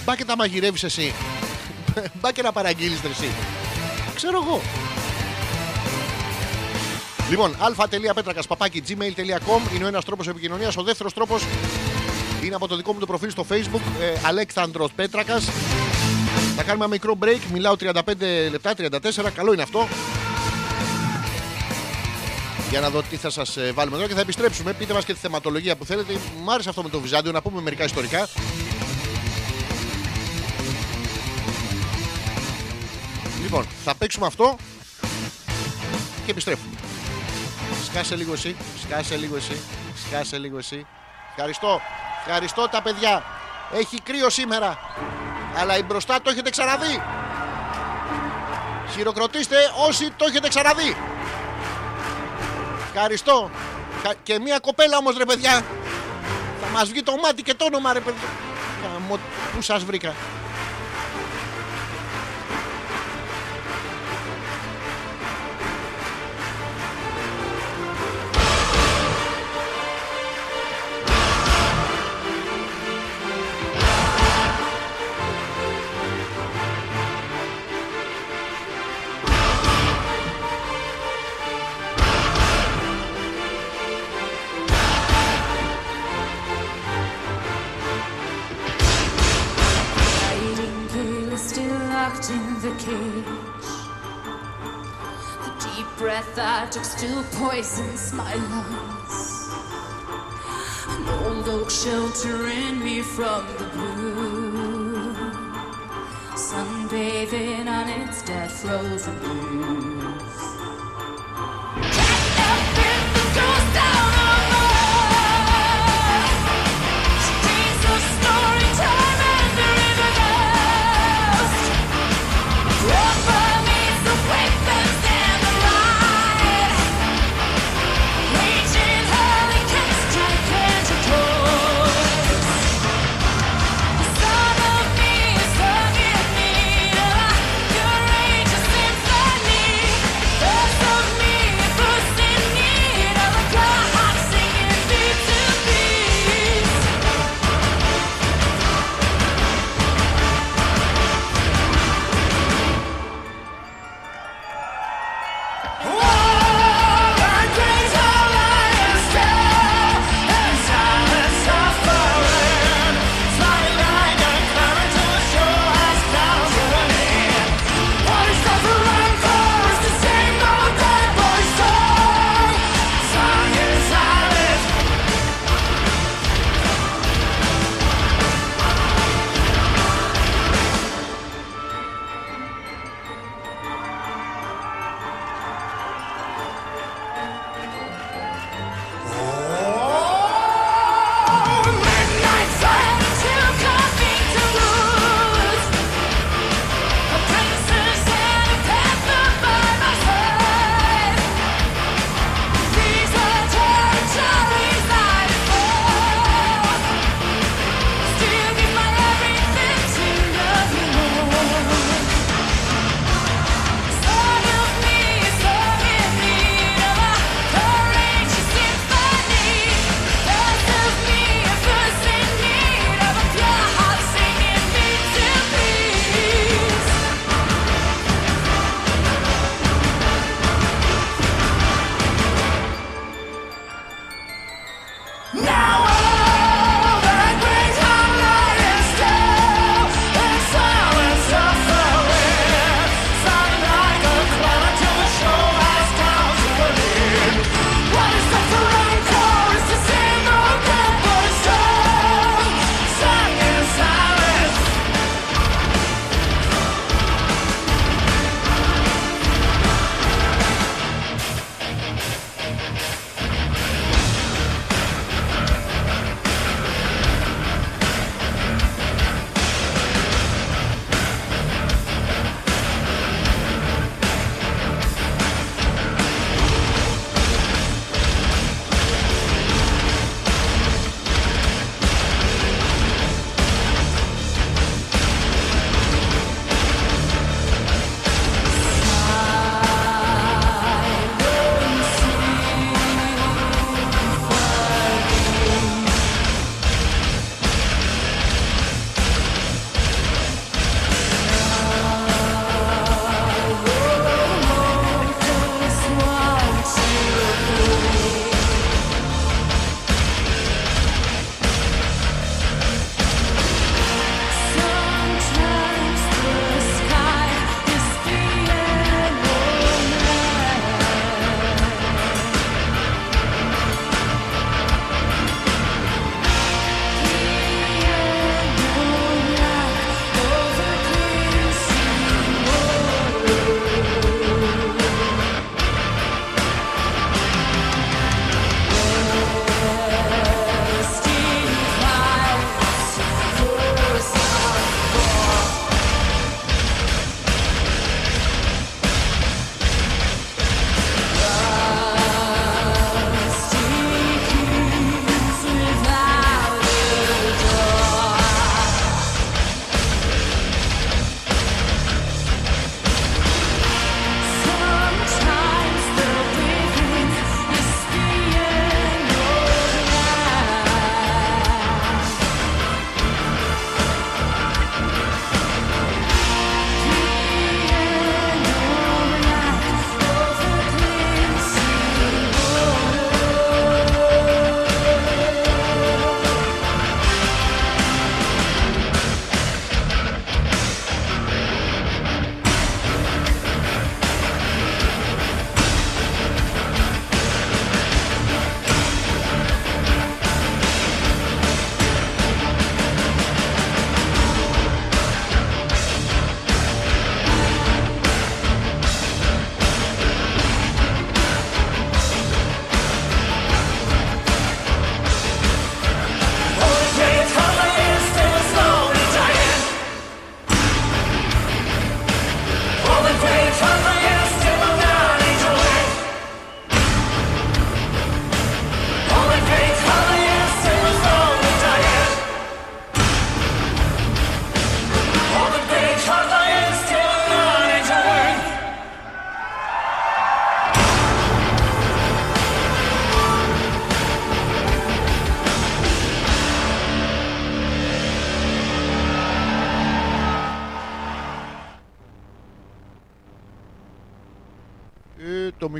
[0.05, 1.13] Μπα και τα μαγειρεύεις εσύ.
[2.21, 3.31] Μπα και να παραγγείλεις εσύ.
[4.15, 4.62] Ξέρω εγώ.
[7.29, 10.77] Λοιπόν, α.πέτρακα παπάκι gmail.com είναι ο ένας τρόπος επικοινωνίας.
[10.77, 11.43] Ο δεύτερος τρόπος
[12.43, 15.49] είναι από το δικό μου το προφίλ στο facebook, ε, Αλέξανδρος Πέτρακας.
[16.55, 17.91] Θα κάνουμε ένα μικρό break, μιλάω 35
[18.51, 19.87] λεπτά, 34, καλό είναι αυτό.
[22.69, 24.73] Για να δω τι θα σας βάλουμε εδώ και θα επιστρέψουμε.
[24.73, 26.13] Πείτε μας και τη θεματολογία που θέλετε.
[26.43, 28.27] Μ' άρεσε αυτό με το Βυζάντιο, να πούμε μερικά ιστορικά.
[33.41, 34.55] Λοιπόν, θα παίξουμε αυτό
[36.25, 36.75] και επιστρέφουμε.
[37.85, 39.57] Σκάσε λίγο εσύ, σκάσε λίγο εσύ,
[40.07, 40.85] σκάσε λίγο εσύ.
[41.35, 41.81] Ευχαριστώ,
[42.25, 43.23] ευχαριστώ τα παιδιά.
[43.73, 44.77] Έχει κρύο σήμερα,
[45.57, 47.01] αλλά η μπροστά το έχετε ξαναδεί.
[48.93, 49.55] Χειροκροτήστε
[49.87, 50.95] όσοι το έχετε ξαναδεί.
[52.93, 53.49] Ευχαριστώ.
[54.05, 55.61] Χα- Και μια κοπέλα όμως ρε παιδιά.
[56.61, 58.27] Θα μας βγει το μάτι και το όνομα ρε παιδιά.
[58.83, 59.19] Γαμώ,
[59.55, 60.13] Πού σας βρήκα.
[92.77, 93.23] The
[95.60, 99.49] deep breath I took still poisons my lungs.
[100.88, 105.13] An old oak sheltering me from the blue.
[106.36, 110.39] Sunbathing on its dead frozen leaves.
[111.75, 114.20] Get up in the ghost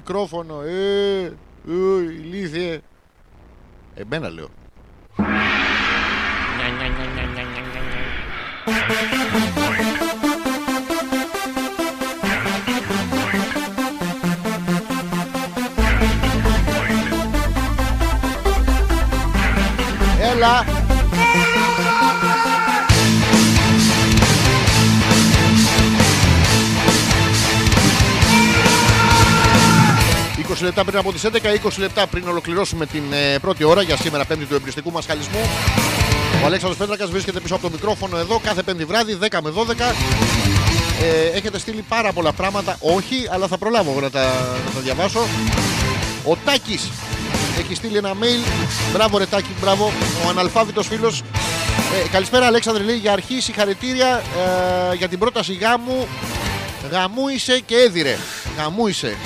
[0.06, 0.62] το
[30.86, 34.26] λεπτά πριν από τις 11, 20 λεπτά πριν ολοκληρώσουμε την ε, πρώτη ώρα για σήμερα,
[34.26, 35.40] πέμπτη του εμπριστικού μας χαλισμού.
[36.44, 39.62] Ο Αλέξανδρος Πέτρακας βρίσκεται πίσω από το μικρόφωνο εδώ κάθε πέμπτη βράδυ, 10 με 12.
[41.02, 44.24] Ε, έχετε στείλει πάρα πολλά πράγματα, όχι, αλλά θα προλάβω εγώ να τα,
[44.66, 45.20] να τα διαβάσω.
[46.26, 46.90] Ο Τάκης
[47.60, 48.48] έχει στείλει ένα mail.
[48.94, 49.92] Μπράβο, ρε Τάκη, μπράβο.
[50.26, 51.22] Ο αναλφάβητος φίλος.
[52.06, 54.22] Ε, καλησπέρα, Αλέξανδρε, λέει για αρχή συγχαρητήρια
[54.92, 56.08] ε, για την πρόταση γάμου.
[56.92, 58.18] Γαμούισε και έδιρε.
[58.58, 59.18] Γαμούισε.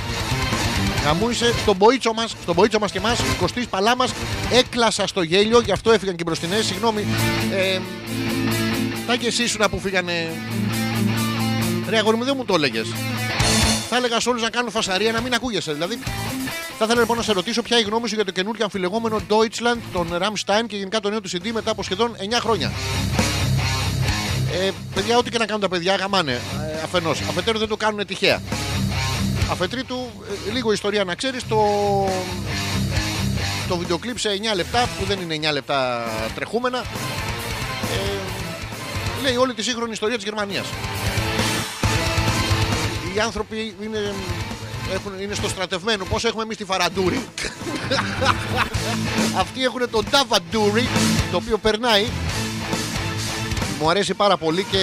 [1.06, 4.06] Γαμούισε στον μποίτσο μας, στον μποίτσο μας και εμά, Κωστής Παλάμα.
[4.51, 6.62] Έκλασα στο γέλιο, γι' αυτό έφυγαν και οι μπροστινέ.
[6.62, 7.06] Συγγνώμη.
[7.53, 7.80] Ε,
[9.08, 10.32] τα και εσύ ήσουν που φύγανε.
[11.89, 12.88] Ρε αγόρι μου, δεν μου το έλεγες.
[13.89, 15.74] Θα έλεγα σε όλους να κάνουν φασαρία να μην ακούγεσαι.
[15.74, 15.99] Δηλαδή,
[16.78, 19.22] θα ήθελα λοιπόν να σε ρωτήσω ποια είναι η γνώμη σου για το καινούργιο αμφιλεγόμενο
[19.30, 22.72] Deutschland, τον Rammstein και γενικά το νέο του CD μετά από σχεδόν 9 χρόνια.
[24.53, 26.32] Ε, παιδιά, ό,τι και να κάνουν τα παιδιά, γαμάνε.
[26.32, 27.22] Ε, Αφενός.
[27.30, 28.41] Αφετέρου δεν το κάνουν τυχαία.
[29.52, 30.10] Αφετρίτου,
[30.48, 31.58] ε, λίγο ιστορία να ξέρεις, το,
[33.68, 36.04] το βιντεοκλίπ σε 9 λεπτά, που δεν είναι 9 λεπτά
[36.36, 36.82] τρεχούμενα, ε,
[39.22, 40.66] λέει όλη τη σύγχρονη ιστορία της Γερμανίας.
[43.16, 44.14] Οι άνθρωποι είναι,
[44.93, 46.06] έχουν, είναι στο στρατευμένο.
[46.06, 47.26] Πώς έχουμε εμείς τη Φαραντούρη;
[49.41, 50.88] Αυτοί έχουν τον Ταβαντούρι,
[51.32, 52.06] το οποίο περνάει.
[53.80, 54.80] Μου αρέσει πάρα πολύ και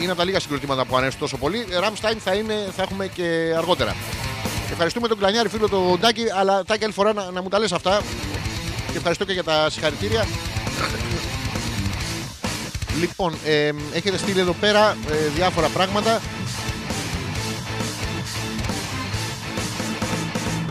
[0.00, 1.66] είναι από τα λίγα συγκροτήματα που αρέσουν τόσο πολύ.
[1.80, 3.96] Ραμστάιν θα, είναι, θα έχουμε και αργότερα.
[4.70, 7.72] Ευχαριστούμε τον Κλανιάρη φίλο τον Τάκη, αλλά Τάκη άλλη φορά να, να μου τα λες
[7.72, 8.02] αυτά.
[8.90, 10.26] Και ευχαριστώ και για τα συγχαρητήρια.
[13.00, 16.20] Λοιπόν, ε, έχετε στείλει εδώ πέρα ε, διάφορα πράγματα.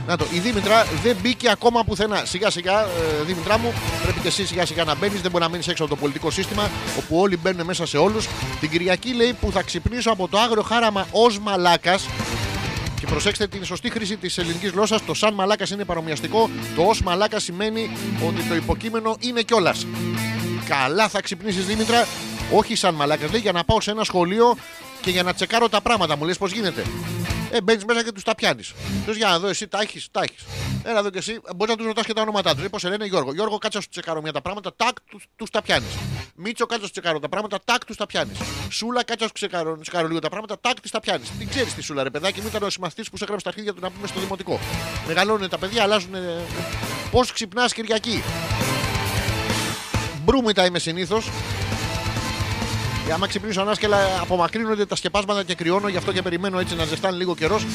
[0.08, 2.26] Να το, η Δήμητρα δεν μπήκε ακόμα πουθενά.
[2.26, 5.22] Σιγά σιγά, ε, Δήμητρά μου, πρέπει και εσύ σιγά σιγά να μπαίνεις.
[5.22, 8.28] Δεν μπορεί να μείνεις έξω από το πολιτικό σύστημα, όπου όλοι μπαίνουν μέσα σε όλους.
[8.60, 12.08] Την Κυριακή λέει που θα ξυπνήσω από το άγριο χάραμα ως μαλάκας.
[13.00, 15.06] Και προσέξτε την σωστή χρήση της ελληνικής γλώσσας.
[15.06, 16.50] Το σαν μαλάκας είναι παρομοιαστικό.
[16.76, 17.98] Το ως μαλάκας σημαίνει
[18.28, 19.86] ότι το υποκείμενο είναι κιόλας.
[20.66, 22.08] Καλά θα ξυπνήσεις Δήμητρα.
[22.54, 24.56] Όχι σαν μαλάκας, λέει για να πάω σε ένα σχολείο
[25.06, 26.18] και για να τσεκάρω τα πράγματα.
[26.18, 26.84] Μου λες πώς γίνεται.
[27.52, 28.74] Ε, μπαίνεις μέσα και τους τα πιάνεις.
[29.06, 30.44] Του για να δω, εσύ τα έχεις, τα έχεις.
[30.84, 32.70] Έλα εδώ και εσύ, μπορείς να τους ρωτάς και τα ονόματά τους.
[32.70, 33.34] Πώς σε λένε Γιώργο.
[33.34, 34.96] Γιώργο, κάτσε να σου τσεκάρω μια τα πράγματα, τάκ,
[35.36, 35.90] τους τα πιάνεις.
[36.36, 38.38] Μίτσο, κάτσε να σου τσεκάρω τα πράγματα, τάκ, τους τα πιάνεις.
[38.70, 41.30] Σούλα, κάτσε να σου τσεκάρω, τσεκάρω λίγο τα πράγματα, τάκ, τη τα πιάνεις.
[41.40, 43.74] Τι ξέρεις τη Σούλα, ρε παιδάκι μου, ήταν ο συμμαθητή που σε έγραψε τα αρχίδια
[43.74, 44.60] του να πούμε στο δημοτικό.
[45.08, 46.16] Μεγαλώνουν τα παιδιά, αλλάζουν.
[47.12, 48.24] Πώς ξυπνάς Κυριακή.
[50.24, 51.30] Μπρούμητα είμαι συνήθως.
[53.10, 56.86] Ε, άμα ξυπνήσω ανάσκελα, απομακρύνονται τα σκεπάσματα και κρυώνω, γι' αυτό και περιμένω έτσι να
[56.86, 57.66] ζεστάνει λίγο καιρός.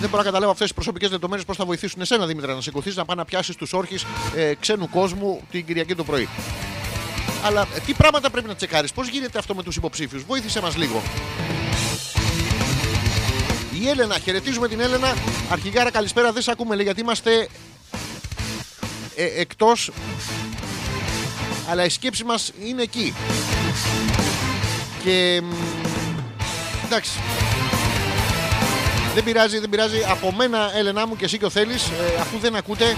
[0.00, 2.96] Δεν μπορώ να καταλάβω αυτές τις προσωπικές λεπτομέρειε πώς θα βοηθήσουν εσένα, Δήμητρα, να σηκωθείς
[2.96, 6.28] να πάει να πιάσεις τους όρχες ε, ξένου κόσμου την Κυριακή το πρωί.
[7.44, 10.76] Αλλά ε, τι πράγματα πρέπει να τσεκάρεις, πώς γίνεται αυτό με τους υποψήφιους, βοήθησε μας
[10.76, 11.02] λίγο.
[13.82, 15.14] Η Έλενα, χαιρετίζουμε την Έλενα.
[15.50, 17.48] Αρχηγάρα, καλησπέρα, δεν σε ακούμε, λέει, γιατί είμαστε
[19.16, 19.90] ε, εκτός
[21.70, 23.14] αλλά η σκέψη μας είναι εκεί.
[25.04, 25.52] Και μ,
[26.84, 27.18] εντάξει.
[29.14, 29.96] Δεν πειράζει, δεν πειράζει.
[30.08, 32.96] Από μένα, Έλενά μου και εσύ και ο Θέλεις, ε, αφού δεν ακούτε,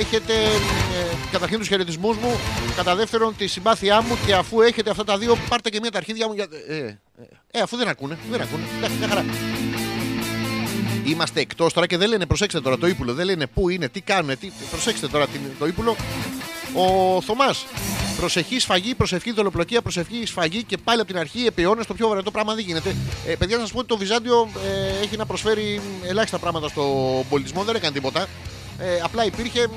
[0.00, 2.38] έχετε ε, καταρχήν τους χαιρετισμούς μου,
[2.76, 5.98] κατά δεύτερον τη συμπάθειά μου και αφού έχετε αυτά τα δύο, πάρτε και μία τα
[5.98, 6.34] αρχίδια μου.
[6.34, 6.46] Για...
[6.68, 6.96] Ε, ε,
[7.50, 8.62] ε, αφού δεν ακούνε, δεν ακούνε.
[8.76, 9.24] Εντάξει, μια χαρά.
[11.04, 14.00] Είμαστε εκτός τώρα και δεν λένε, προσέξτε τώρα το ύπουλο, δεν λένε πού είναι, τι
[14.00, 14.50] κάνουν, τι...
[14.70, 15.96] προσέξτε τώρα την- το ύπουλο.
[16.74, 17.66] Ο Θωμάς.
[18.16, 22.08] Προσεχή σφαγή, προσευχή δολοπλοκία, προσευχή σφαγή και πάλι από την αρχή επί αιώνες, το πιο
[22.08, 22.94] βαρετό πράγμα δεν γίνεται.
[23.26, 24.48] Ε, παιδιά, να σας πω ότι το Βυζάντιο
[25.00, 26.84] ε, έχει να προσφέρει ελάχιστα πράγματα στον
[27.28, 28.26] πολιτισμό, δεν έκανε τίποτα.
[28.78, 29.68] Ε, απλά υπήρχε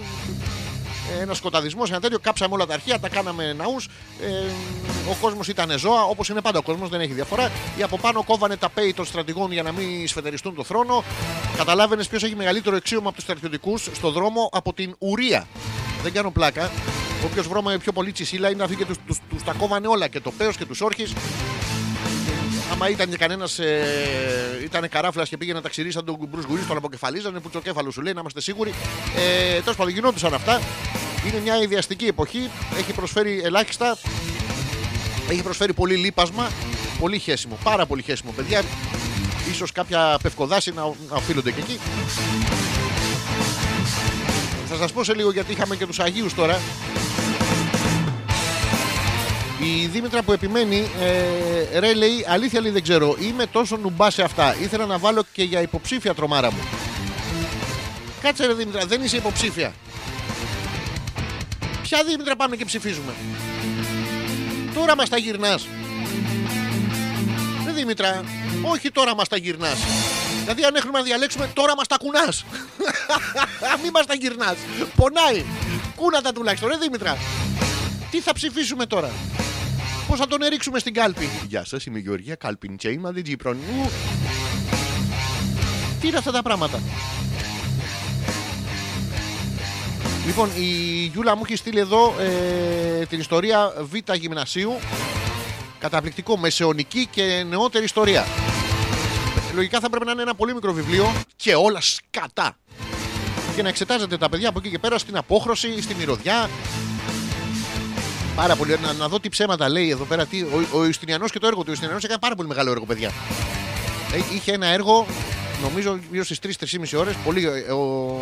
[1.21, 2.19] ένας σκοταδισμός, ένα τέτοιο.
[2.19, 3.87] Κάψαμε όλα τα αρχεία, τα κάναμε ναούς.
[4.21, 4.27] Ε,
[5.09, 7.51] ο κόσμος ήταν ζώα, όπως είναι πάντα ο κόσμος, δεν έχει διαφορά.
[7.77, 11.03] Οι από πάνω κόβανε τα πέη των στρατηγών για να μην σφετεριστούν το θρόνο.
[11.57, 15.47] Καταλάβαινες ποιος έχει μεγαλύτερο εξίωμα από τους στρατιωτικούς στο δρόμο από την ουρία.
[16.03, 16.71] Δεν κάνω πλάκα.
[17.25, 20.19] Όποιος βρώμαγε πιο πολύ τσισίλα είναι αυτοί και τους τους, τους τα κόβανε όλα και
[20.19, 21.13] το πέος και τους όρχες.
[22.73, 26.61] Άμα ήταν και κανένας, ε, ήταν καράφλας και πήγαινε να τα ξηρίσαν τον Μπρουζ Γκουρί,
[26.61, 28.73] τον αποκεφαλίζανε, που το κέφαλο σου λέει να είμαστε σίγουροι.
[29.17, 30.61] Ε, Τέλος πάντων, γινόντουσαν αυτά.
[31.27, 32.49] Είναι μια ιδιαστική εποχή.
[32.77, 33.97] Έχει προσφέρει ελάχιστα.
[35.29, 36.51] Έχει προσφέρει πολύ λείπασμα.
[36.99, 37.57] Πολύ χέσιμο.
[37.63, 38.31] Πάρα πολύ χέσιμο.
[38.31, 38.63] Παιδιά,
[39.51, 41.79] Ίσως κάποια πευκοδάση να, να οφείλονται και εκεί.
[44.67, 46.59] Θα σας πω σε λίγο γιατί είχαμε και τους Αγίους τώρα.
[49.63, 54.21] Η Δήμητρα που επιμένει, ε, ρε λέει, αλήθεια λέει δεν ξέρω, είμαι τόσο νουμπά σε
[54.21, 54.55] αυτά.
[54.61, 56.59] Ήθελα να βάλω και για υποψήφια τρομάρα μου.
[58.21, 59.73] Κάτσε ρε Δήμητρα, δεν είσαι υποψήφια.
[61.81, 63.13] Ποια Δήμητρα πάμε και ψηφίζουμε.
[64.73, 65.67] Τώρα μας τα γυρνάς.
[67.65, 68.23] Ρε Δήμητρα,
[68.61, 69.77] όχι τώρα μας τα γυρνάς.
[70.41, 72.45] Δηλαδή αν έχουμε να διαλέξουμε τώρα μας τα κουνάς.
[73.83, 74.55] Μη μας τα γυρνάς.
[74.95, 75.45] Πονάει.
[75.95, 76.69] Κούνα τα τουλάχιστον.
[76.69, 77.17] Ρε Δήμητρα.
[78.11, 79.11] Τι θα ψηφίσουμε τώρα;
[80.07, 83.57] Πώς θα τον ερίξουμε στην κάλπη; Γεια σας, είμαι η Γεωργία Κάλπιν Τσέιμα, δεν τζίπρον.
[83.57, 83.89] Ου.
[86.01, 86.79] Τι είναι αυτά τα πράγματα;
[90.25, 90.65] Λοιπόν, η
[91.13, 94.73] Γιούλα μου έχει στείλει εδώ ε, την ιστορία Β γυμνασίου.
[95.79, 98.25] Καταπληκτικό, μεσαιωνική και νεότερη ιστορία.
[99.55, 102.57] Λογικά θα πρέπει να είναι ένα πολύ μικρό βιβλίο και όλα σκατά.
[103.55, 106.49] Και να εξετάζετε τα παιδιά από εκεί και πέρα στην απόχρωση, στη μυρωδιά.
[108.35, 108.77] Πάρα πολύ.
[108.81, 110.25] Να, να δω τι ψέματα λέει εδώ πέρα.
[110.25, 111.65] Τι, ο, ο Ιουστινιανός και το έργο του.
[111.67, 113.11] Ο Ιουστινιανός έκανε πάρα πολύ μεγάλο έργο, παιδιά.
[114.13, 115.05] Ε, είχε ένα έργο,
[115.61, 117.15] νομίζω γύρω στις 3-3,5 ώρες.
[117.23, 118.21] Πολύ, ε, ο-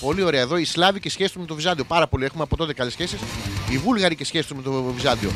[0.00, 0.56] πολύ ωραία εδώ.
[0.56, 1.84] Οι Σλάβοι και σχέση του με το Βυζάντιο.
[1.84, 2.24] Πάρα πολύ.
[2.24, 3.18] Έχουμε από τότε καλές σχέσεις.
[3.70, 5.30] Οι Βούλγαροι και σχέση του με το Βυζάντιο.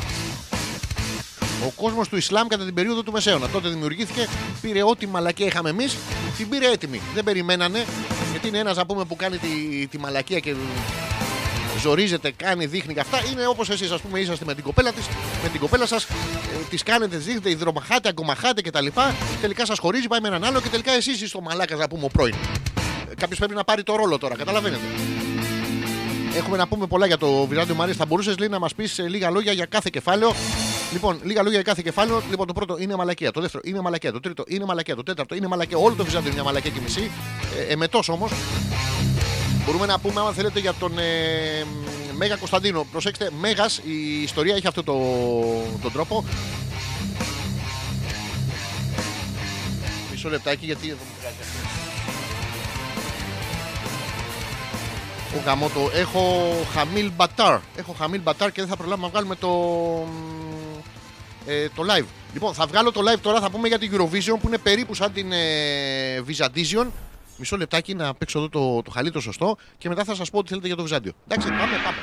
[1.66, 3.48] Ο κόσμος του Ισλάμ κατά την περίοδο του Μεσαίωνα.
[3.48, 4.28] Τότε δημιουργήθηκε,
[4.60, 5.96] πήρε ό,τι μαλακία είχαμε εμείς,
[6.36, 7.00] την πήρε έτοιμη.
[7.14, 7.84] Δεν περιμένανε,
[8.30, 10.54] γιατί είναι ένας να πούμε που κάνει τη, τη μαλακία και
[11.82, 13.18] ζορίζεται, κάνει, δείχνει και αυτά.
[13.32, 15.06] Είναι όπως εσείς, ας πούμε, είσαστε με την κοπέλα της,
[15.42, 16.08] με την κοπέλα σας, ε,
[16.70, 18.86] τη κάνετε, τη δείχνετε, υδρομαχάτε, αγκομαχάτε κτλ.
[19.40, 22.04] Τελικά σας χωρίζει, πάει με έναν άλλο και τελικά εσείς είστε ο μαλάκας, να πούμε,
[22.04, 22.34] ο πρώην.
[23.16, 24.82] Κάποιος πρέπει να πάρει το ρόλο τώρα, καταλαβαίνετε.
[26.36, 27.94] Έχουμε να πούμε πολλά για το Βυζάντιο Μαρία.
[27.94, 30.34] Θα μπορούσες λέει να μας πεις λίγα λόγια για κάθε κεφάλαιο;
[30.92, 32.22] Λοιπόν, λίγα λόγια για κάθε κεφάλαιο.
[32.30, 33.30] Λοιπόν, το πρώτο είναι μαλακία.
[33.30, 34.12] Το δεύτερο είναι μαλακία.
[34.12, 34.96] Το τρίτο είναι μαλακία.
[34.96, 35.78] Το τέταρτο είναι μαλακία.
[35.78, 37.10] Όλο το Βυζάντιο είναι μια μαλακία και μισή.
[37.58, 38.30] Ε, Εμετό όμως.
[39.64, 41.64] Μπορούμε να πούμε, άμα θέλετε, για τον ε,
[42.16, 42.86] Μέγα Κωνσταντίνο.
[42.90, 44.98] Προσέξτε, Μέγας, η ιστορία έχει αυτό το,
[45.82, 46.24] τον τρόπο.
[50.10, 51.78] Μισό λεπτάκι γιατί εδώ μου βγάζει αυτό.
[55.36, 55.90] Ο γαμότο.
[55.94, 57.58] Έχω χαμίλ μπατάρ.
[57.76, 59.50] Έχω χαμίλ μπατάρ και δεν θα προλάβουμε να βγάλουμε το,
[61.46, 62.06] ε, το live.
[62.32, 63.40] Λοιπόν, θα βγάλω το live τώρα.
[63.40, 65.38] Θα πούμε για την Eurovision που είναι περίπου σαν την ε,
[66.26, 66.86] Vision.
[67.40, 70.38] Μισό λεπτάκι να παίξω εδώ το, το χαλί το σωστό και μετά θα σας πω
[70.38, 71.12] ό,τι θέλετε για το Βυζάντιο.
[71.28, 71.98] Εντάξει, πάμε, πάμε.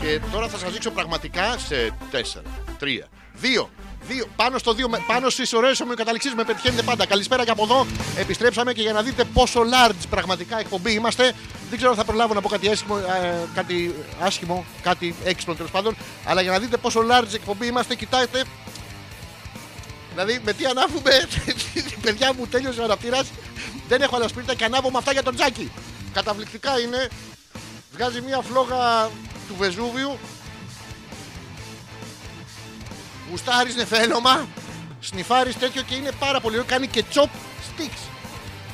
[0.00, 2.16] Και τώρα θα σας δείξω πραγματικά σε 4,
[2.80, 2.84] 3,
[3.62, 3.66] 2,
[4.10, 7.06] 2, πάνω στο 2, πάνω στις ωραίες ομοιοκαταληξίες με πετυχαίνετε πάντα.
[7.06, 7.86] Καλησπέρα και από εδώ.
[8.16, 11.32] Επιστρέψαμε και για να δείτε πόσο large πραγματικά εκπομπή είμαστε.
[11.68, 15.70] Δεν ξέρω αν θα προλάβω να πω κάτι άσχημο, ε, κάτι άσχημο, κάτι έξυπνο τέλος
[15.70, 15.96] πάντων.
[16.24, 18.44] Αλλά για να δείτε πόσο large εκπομπή είμαστε, κοιτάξτε.
[20.10, 21.10] Δηλαδή με τι ανάβουμε,
[22.04, 23.26] παιδιά μου τέλειωσε ο αναπτήρας.
[23.88, 25.72] Δεν έχω άλλα σπίρτα και ανάβω με αυτά για τον Τζάκι.
[26.12, 27.08] Καταπληκτικά είναι.
[27.92, 29.10] Βγάζει μια φλόγα
[29.48, 30.18] του Βεζούβιου.
[33.30, 34.48] Γουστάρεις νεφέλωμα.
[35.00, 36.68] Σνιφάρεις τέτοιο και είναι πάρα πολύ ωραίο.
[36.68, 37.28] Κάνει και chop
[37.68, 38.10] sticks.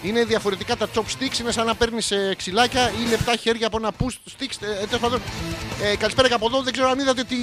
[0.02, 1.38] Είναι διαφορετικά τα chop sticks.
[1.40, 4.56] Είναι σαν να παίρνεις ξυλάκια ή λεπτά χέρια από ένα push sticks.
[4.60, 5.22] Ε, τέλος πάντων.
[5.82, 6.62] Ε, καλησπέρα και από εδώ.
[6.62, 7.36] Δεν ξέρω αν είδατε τη,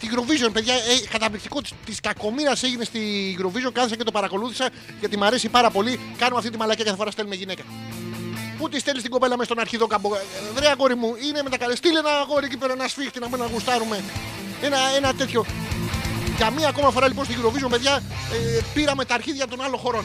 [0.00, 0.50] τη Eurovision.
[0.52, 0.78] Παιδιά, ε,
[1.10, 3.00] καταπληκτικό της κακομοίρας έγινε στη
[3.40, 3.72] Eurovision.
[3.72, 4.68] Κάθισα και το παρακολούθησα
[5.00, 6.00] γιατί μου αρέσει πάρα πολύ.
[6.18, 7.62] Κάνουμε αυτή τη μαλακία κάθε φορά στέλνουμε γυναίκα.
[8.58, 10.14] Πού τη στέλνεις την κοπέλα μες στον αρχίδο καμπο.
[10.14, 10.20] Ε,
[10.54, 11.74] Βρε αγόρι μου, είναι με τα καλέ.
[11.76, 14.02] Στείλε ένα αγόρι εκεί πέρα, ένα σφίχτη να πούμε να γουστάρουμε.
[14.62, 15.44] Ένα, ένα τέτοιο.
[16.36, 20.04] Για μία ακόμα φορά λοιπόν στην Eurovision, παιδιά, ε, πήραμε τα αρχίδια των άλλων χωρών.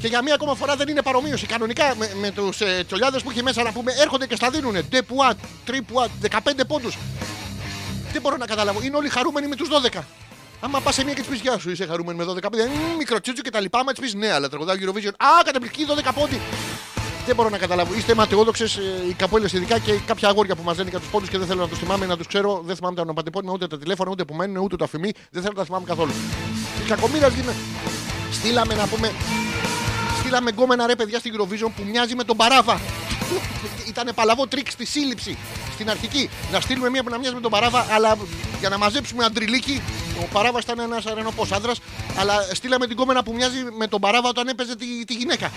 [0.00, 1.46] Και για μία ακόμα φορά δεν είναι παρομοίωση.
[1.46, 4.84] Κανονικά με, με τους ε, τσολιάδες που έχει μέσα να πούμε έρχονται και στα δίνουν.
[4.88, 6.96] Ντε πουάτ, τρι πουάτ, 15 πόντους.
[8.12, 8.82] Δεν μπορώ να καταλάβω.
[8.82, 10.00] Είναι όλοι χαρούμενοι με τους 12.
[10.60, 12.62] Άμα πας σε μία και τη πεις Γεια σου, είσαι χαρούμενη με 12 πόντου.
[12.98, 13.78] Μικροτσίτσου και τα λοιπά.
[13.78, 15.12] Άμα τη πεις Ναι, αλλά τραγουδάω Eurovision.
[15.16, 16.40] Α, καταπληκτική 12 πόντι.
[17.30, 17.94] Δεν μπορώ να καταλάβω.
[17.94, 18.64] Είστε ματαιόδοξε
[19.08, 21.60] οι καπόλε ειδικά και κάποια αγόρια που μα λένε για του πόντους και δεν θέλω
[21.60, 22.62] να τους θυμάμαι, να τους ξέρω.
[22.64, 25.12] Δεν θυμάμαι τα ονοματεπώνυμα, ούτε τα τηλέφωνα, ούτε που μένουν, ούτε το αφημί.
[25.30, 26.12] Δεν θέλω να τα θυμάμαι καθόλου.
[26.84, 27.56] Η κακομοίρας γίνεται.
[28.32, 29.12] Στείλαμε να πούμε.
[30.18, 32.80] Στείλαμε γκόμενα ρε παιδιά στην Eurovision που μοιάζει με τον Παράβα.
[33.90, 35.38] Ήταν παλαβό τρίκ στη σύλληψη
[35.74, 36.30] στην αρχική.
[36.52, 38.16] Να στείλουμε μία που να μοιάζει με τον Παράβα, αλλά
[38.60, 39.82] για να μαζέψουμε αντριλίκι.
[40.22, 41.72] Ο Παράβα ήταν ένας αρενοπός άντρα,
[42.18, 45.50] αλλά στείλαμε την κόμενα που μοιάζει με τον Παράβα όταν έπαιζε τη, τη γυναίκα.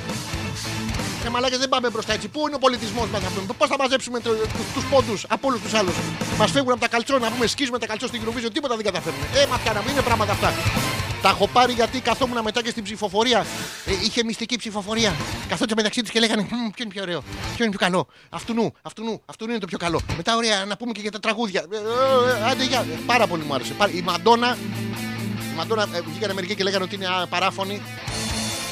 [1.23, 2.27] Και μαλάκες δεν πάμε μπροστά έτσι.
[2.27, 4.29] Πού είναι ο πολιτισμός μας να πούμε; Πώς θα μαζέψουμε το,
[4.73, 5.95] τους πόντους από όλους τους άλλους;
[6.37, 8.49] Μας φεύγουν από τα καλτσό να πούμε σκίζουμε τα καλτσό στην Eurovision.
[8.53, 9.25] Τίποτα δεν καταφέρνουμε.
[9.35, 9.91] Ε, μα πιάναμε.
[9.91, 10.53] Είναι πράγματα αυτά.
[11.21, 13.45] Τα έχω πάρει γιατί καθόμουν μετά και στην ψηφοφορία.
[13.85, 15.09] Ε, είχε μυστική ψηφοφορία.
[15.47, 17.23] Καθόντουσαν μεταξύ τους και λέγανε «Μμ, Ποιο είναι πιο ωραίο,
[17.55, 18.07] ποιο είναι πιο καλό.
[18.29, 19.99] Αυτού νου, αυτού νου, αυτού νου είναι το πιο καλό.
[20.17, 21.65] Μετά, ωραία, να πούμε και για τα τραγούδια.
[21.71, 22.85] Ε, ε, ε, άντε, γεια.
[23.05, 23.73] Πάρα πολύ μου άρεσε.
[23.73, 24.57] Πάρα- Η Μαντόνα,
[25.51, 27.81] η Μαντόνα ε, βγήκανε μερικοί και λέγανε ότι είναι α, παράφωνη.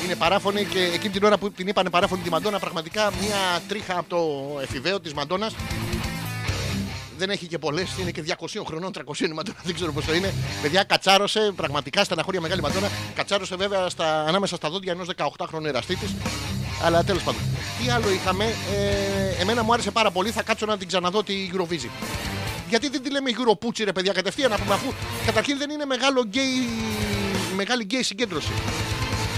[0.03, 3.97] Είναι παράφωνη και εκείνη την ώρα που την είπανε παράφωνη τη Μαντόνα, πραγματικά μια τρίχα
[3.97, 5.49] από το εφηβαίο της Μαντόνα.
[7.17, 10.01] Δεν έχει και πολλές, είναι και 200 χρονών, 300 είναι η Μαντόνα, δεν ξέρω πώ
[10.01, 10.33] το είναι.
[10.61, 12.89] Παιδιά, κατσάρωσε, πραγματικά στεναχώρια μεγάλη Μαντόνα.
[13.15, 16.09] Κατσάρωσε βέβαια στα, ανάμεσα στα δόντια ενός 18χρονου εραστή της.
[16.83, 17.41] Αλλά τέλος πάντων.
[17.83, 21.49] Τι άλλο είχαμε, ε, εμένα μου άρεσε πάρα πολύ, θα κάτσω να την ξαναδώ τη
[21.53, 21.89] Eurovision.
[22.69, 24.93] Γιατί δεν τη λέμε Europούτσι ρε παιδιά κατευθείαν να πούμε αφού
[25.25, 26.69] καταρχήν δεν είναι μεγάλο γκέι,
[27.55, 28.51] μεγάλη γκέι συγκέντρωση.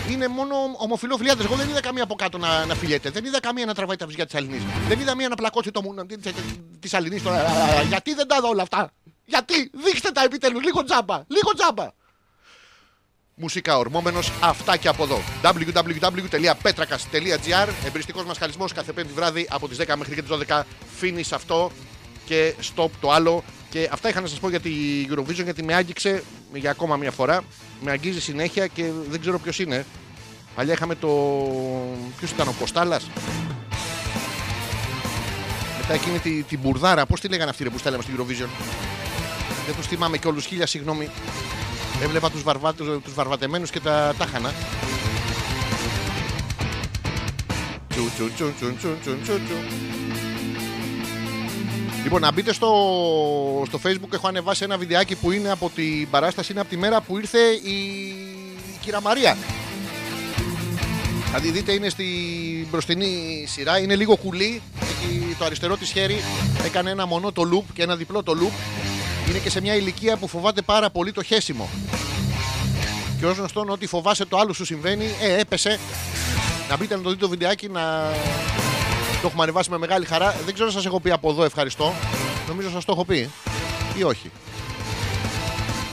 [0.09, 1.43] Είναι μόνο ομοφυλόφιλιάδε.
[1.43, 3.09] Εγώ δεν είδα καμία από κάτω να, να φιλιέται.
[3.09, 4.61] Δεν είδα καμία να τραβάει τα βυζιά της αλληνής.
[4.87, 6.05] Δεν είδα μία να πλακώσει το μούνα
[6.79, 7.21] της αλληνής.
[7.87, 8.91] Γιατί δεν τα είδα όλα αυτά;
[9.25, 10.63] Γιατί, δείξτε τα επιτέλους.
[10.63, 11.23] Λίγο τζάμπα.
[11.27, 11.87] Λίγο τζάμπα.
[13.35, 15.21] Μουσικά ορμόμενος, αυτά και από εδώ.
[15.43, 20.63] www.petrakas.gr Εμπριστικός μας χαλισμό κάθε πέμπτη βράδυ από τις 10 μέχρι και τις 12.
[21.01, 21.71] Finish αυτό
[22.25, 23.43] και stop το άλλο.
[23.69, 24.71] Και αυτά είχα να σας πω για τη
[25.09, 26.23] Eurovision γιατί με άγγιξε
[26.53, 27.43] για ακόμα μια φορά.
[27.83, 29.85] Με αγγίζει συνέχεια και δεν ξέρω ποιος είναι.
[30.55, 31.09] Παλιά είχαμε το.
[32.17, 33.09] Ποιος ήταν ο Κοστάλας;
[35.81, 37.05] Μετά εκείνη τη, την μπουρδάρα.
[37.05, 38.49] Πώς τη λέγανε αυτή ρε, που στέλναμε στην Eurovision;
[39.65, 40.39] Δεν τους θυμάμαι και όλου.
[40.39, 41.09] Χίλια συγγνώμη.
[42.01, 42.43] Έβλεπα τους
[43.03, 44.53] τους βαρβατεμένους και τα τάχανα.
[47.87, 50.12] Τσου, τσου, τσου, τσου, τσου, τσου, τσου, τσου.
[52.03, 52.71] Λοιπόν, να μπείτε στο,
[53.67, 54.13] στο facebook.
[54.13, 56.51] Έχω ανεβάσει ένα βιντεάκι που είναι από την παράσταση.
[56.51, 58.15] Είναι από τη μέρα που ήρθε η
[58.81, 59.37] κυρία Μαρία.
[61.31, 63.79] Θα τη δείτε, είναι στην μπροστινή σειρά.
[63.79, 64.61] Είναι λίγο κουλή.
[64.81, 66.17] Έχει το αριστερό της χέρι.
[66.65, 68.53] Έκανε ένα μονό το loop και ένα διπλό το loop.
[69.29, 71.69] Είναι και σε μια ηλικία που φοβάται πάρα πολύ το χέσιμο.
[73.19, 75.79] Και ως γνωστόν, ότι φοβάσαι το άλλο σου συμβαίνει, ε, έπεσε.
[76.69, 78.11] Να μπείτε να το δείτε το βιντεάκι να
[79.23, 80.35] το έχουμε ανεβάσει με μεγάλη χαρά.
[80.45, 81.93] Δεν ξέρω αν σας έχω πει από εδώ ευχαριστώ.
[82.47, 83.29] Νομίζω σας το έχω πει.
[83.97, 84.31] Ή όχι.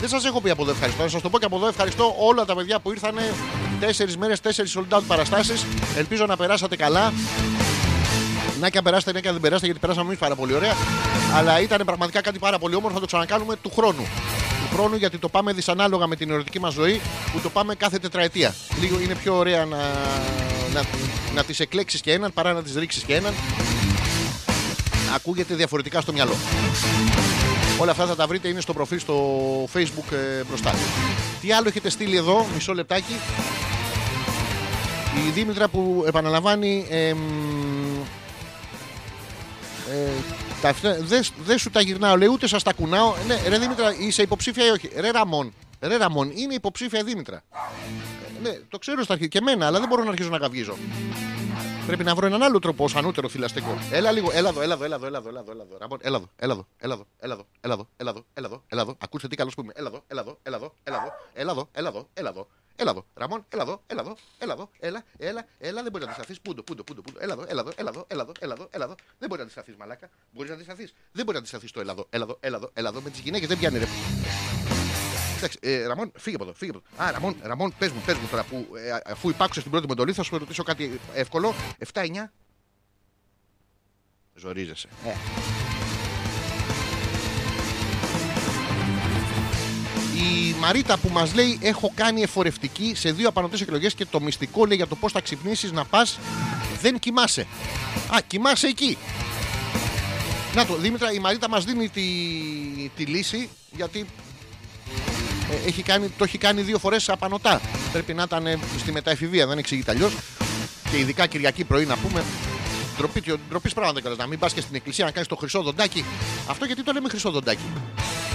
[0.01, 1.03] Δεν σας έχω πει από εδώ ευχαριστώ.
[1.03, 3.15] Να σας το πω και από εδώ ευχαριστώ όλα τα παιδιά που ήρθαν.
[3.81, 5.67] Τέσσερις μέρες, τέσσερις sold out παραστάσεις.
[5.97, 7.13] Ελπίζω να περάσατε καλά.
[8.61, 10.75] Να και αν περάσετε, ναι και αν δεν περάσετε, γιατί περάσαμε εμείς πάρα πολύ ωραία.
[11.35, 12.95] Αλλά ήταν πραγματικά κάτι πάρα πολύ όμορφο.
[12.95, 14.07] Θα το ξανακάνουμε του χρόνου.
[14.71, 17.01] Του χρόνου γιατί το πάμε δυσανάλογα με την ερωτική μας ζωή
[17.33, 18.55] που το πάμε κάθε τετραετία.
[18.81, 19.77] Λίγο είναι πιο ωραία να,
[20.73, 20.83] να,
[21.35, 23.35] να τις εκλέξεις και έναν παρά να τις ρίξεις και έναν.
[25.15, 26.35] Ακούγεται διαφορετικά στο μυαλό.
[27.79, 29.15] Όλα αυτά θα τα βρείτε, είναι στο προφίλ στο
[29.75, 30.75] facebook ε, μπροστά.
[31.41, 33.15] Τι άλλο έχετε στείλει εδώ, μισό λεπτάκι.
[35.27, 37.19] Η Δήμητρα που επαναλαμβάνει εμ,
[39.91, 40.11] ε,
[40.63, 40.75] τα,
[41.45, 43.15] δεν, σου τα γυρνάω, λέει, ούτε σα τα κουνάω.
[43.27, 44.91] Ναι, ρε Δήμητρα, είσαι υποψήφια ή όχι.
[44.97, 47.43] Ρε Ραμόν, ρε Ραμόν, είναι υποψήφια Δήμητρα.
[48.43, 50.77] Ναι, το ξέρω στα αρχή και εμένα, αλλά δεν μπορώ να αρχίζω να καυγίζω.
[51.87, 53.29] Πρέπει να βρω έναν άλλο τρόπο σαν ανώτερο.
[53.91, 55.29] Έλα λίγο, έλα εδώ, έλα εδώ, έλα εδώ, έλα εδώ,
[56.01, 56.67] έλα εδώ.
[56.79, 56.99] Έλα
[57.61, 58.95] έλα έλα έλα έλα.
[58.99, 59.67] Ακούστε τι καλό που.
[59.75, 60.57] Έλα εδώ, έλα εδώ, έλα
[61.35, 62.47] έλα εδώ, έλα εδώ, έλα εδώ.
[62.81, 66.11] Έλα εδώ, Ραμόν, έλα εδώ, έλα εδώ, έλα εδώ, έλα, έλα, έλα, δεν μπορεί να
[66.11, 66.41] αντισταθεί.
[66.41, 67.19] Πούντο, πούντο, πούντο, πούντο.
[67.23, 68.95] Έλα εδώ, έλα εδώ, έλα εδώ, έλα εδώ, έλα εδώ, έλα εδώ.
[69.19, 70.09] Δεν μπορεί να αντισταθεί, μαλάκα.
[70.33, 70.89] Μπορεί να αντισταθεί.
[71.13, 73.01] Δεν μπορεί να αντισταθεί το έλα εδώ, έλα εδώ, έλα εδώ, έλα εδώ.
[73.01, 73.87] Με τι γυναίκε δεν πιάνει ρε.
[75.37, 77.05] Εντάξει, ε, Ραμόν, φύγε από εδώ, φύγε από εδώ.
[77.05, 79.93] Α, Ραμόν, Ραμόν, πε μου, πες μου τώρα που ε, αφού υπάκουσε την πρώτη μου
[79.93, 81.55] εντολή, θα σου ρωτήσω κάτι εύκολο.
[81.93, 82.07] 7-9.
[84.35, 84.89] Ζορίζεσαι.
[85.07, 85.80] Ε.
[90.21, 94.65] Η Μαρίτα που μας λέει έχω κάνει εφορευτική σε δύο απανωτές εκλογές και το μυστικό
[94.65, 96.19] λέει για το πώς θα ξυπνήσεις να πας
[96.81, 97.47] δεν κοιμάσαι.
[98.15, 98.99] Α, κοιμάσαι εκεί.
[100.55, 102.03] Να το, Δήμητρα, η Μαρίτα μας δίνει τη,
[102.97, 104.07] τη λύση γιατί
[105.51, 107.61] ε, έχει κάνει, το έχει κάνει δύο φορές απανωτά.
[107.93, 110.13] Πρέπει να ήταν ε, στη μεταεφηβεία, δεν εξηγείται αλλιώς.
[110.91, 112.25] Και ειδικά Κυριακή πρωί να πούμε.
[113.01, 114.17] Ντροπή, ντροπής πράγματα καλά.
[114.17, 116.05] Να μην πας και στην εκκλησία να κάνεις το χρυσό δοντάκι.
[116.49, 117.63] Αυτό γιατί το λέμε χρυσό δοντάκι.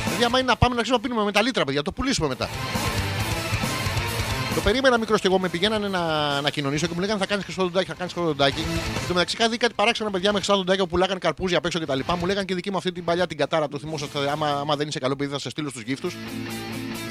[0.06, 2.28] Δηλαδή, άμα είναι να πάμε να αρχίσουμε να πίνουμε με τα λίτρα, παιδιά, το πουλήσουμε
[2.28, 2.50] μετά.
[4.56, 6.02] Το περίμενα μικρός και εγώ με πηγαίνανε να,
[6.42, 8.60] να κοινωνήσω και μου λέγανε θα κάνεις χρυσό δοντάκι, θα κάνεις χρυσό δοντάκι.
[9.02, 11.66] Εν τω μεταξύ είχα δει κάτι παράξενα παιδιά με χρυσά δοντάκια που πουλάγανε καρπούζια απ'
[11.66, 12.00] έξω κτλ.
[12.20, 14.30] Μου λέγανε και δική μου αυτή την παλιά την κατάρα, το θυμόσαστε.
[14.30, 16.16] Άμα, άμα δεν είσαι καλό παιδί θα σε στείλω στους γύφτους.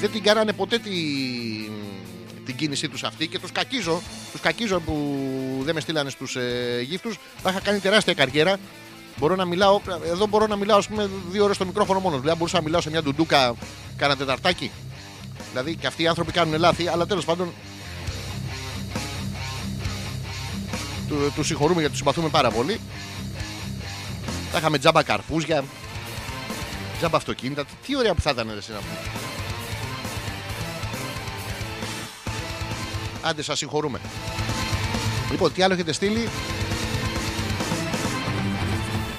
[0.00, 0.90] Δεν την κάνανε ποτέ τη,
[2.46, 4.02] την κίνησή τους αυτή και τους κακίζω.
[4.32, 4.94] Τους κακίζω που
[5.62, 7.18] δεν με στείλανε στους ε, γύφτους.
[7.42, 8.56] Θα είχα κάνει τεράστια καριέρα.
[9.16, 12.20] Μπορώ να μιλάω, εδώ μπορώ να μιλάω ας πούμε, δύο ώρες στο μικρόφωνο μόνος.
[12.20, 13.54] Δηλαδή, μπορούσα να μιλάω σε μια ντουντούκα
[13.96, 14.70] κάνα τεταρτάκι.
[15.50, 17.52] Δηλαδή και αυτοί οι άνθρωποι κάνουν λάθη, αλλά τέλος πάντων.
[21.08, 22.80] Του, τους συγχωρούμε γιατί τους συμπαθούμε πάρα πολύ.
[24.52, 25.64] Θα είχαμε τζάμπα καρπούζια,
[26.98, 27.64] τζάμπα αυτοκίνητα.
[27.64, 28.60] Τι, τι ωραία που θα ήταν ρε,
[33.24, 34.00] Άντε, σας συγχωρούμε.
[35.30, 36.28] Λοιπόν, τι άλλο έχετε στείλει;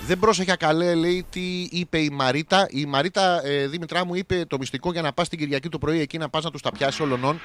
[0.06, 2.68] Δεν πρόσεχα καλέ, λέει, τι είπε η Μαρίτα.
[2.70, 6.00] Η Μαρίτα, ε, Δήμητρά μου, είπε το μυστικό για να πας την Κυριακή το πρωί
[6.00, 7.42] εκεί να πας να τους τα πιάσει όλων.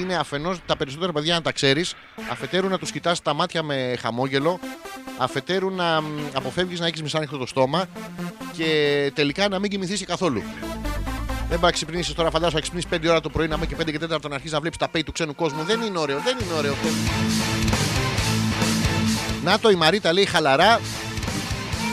[0.00, 1.94] Είναι αφενός τα περισσότερα παιδιά να τα ξέρεις,
[2.30, 4.60] αφετέρου να τους κοιτάς τα μάτια με χαμόγελο,
[5.18, 7.84] αφετέρου να αποφεύγεις να έχεις μισάνοιχτο το στόμα
[8.52, 10.42] και τελικά να μην κοιμηθείς καθόλου.
[11.48, 13.76] Δεν πάει να ξυπνήσεις τώρα, φαντάζομαι να ξυπνήσεις 5 ώρα το πρωί να είμαι και
[13.80, 15.62] 5 και 4 να αρχίσει να βλέπεις τα πέι του ξένου κόσμου.
[15.62, 16.74] Δεν είναι ωραίο, δεν είναι ωραίο.
[19.44, 20.80] Να το η Μαρίτα λέει χαλαρά.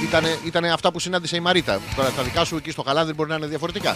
[0.04, 1.80] Ήτανε, ήτανε αυτά που συνάντησε η Μαρίτα.
[1.95, 3.95] Τώρα τα δικά σου εκεί στο χαλάδι μπορεί να είναι διαφορετικά.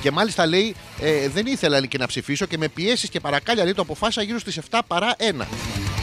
[0.00, 3.64] Και μάλιστα λέει, ε, δεν ήθελα λέει, και να ψηφίσω και με πιέσεις και παρακάλια
[3.64, 5.46] λέει το αποφάσισα γύρω στις 7 παρά 1.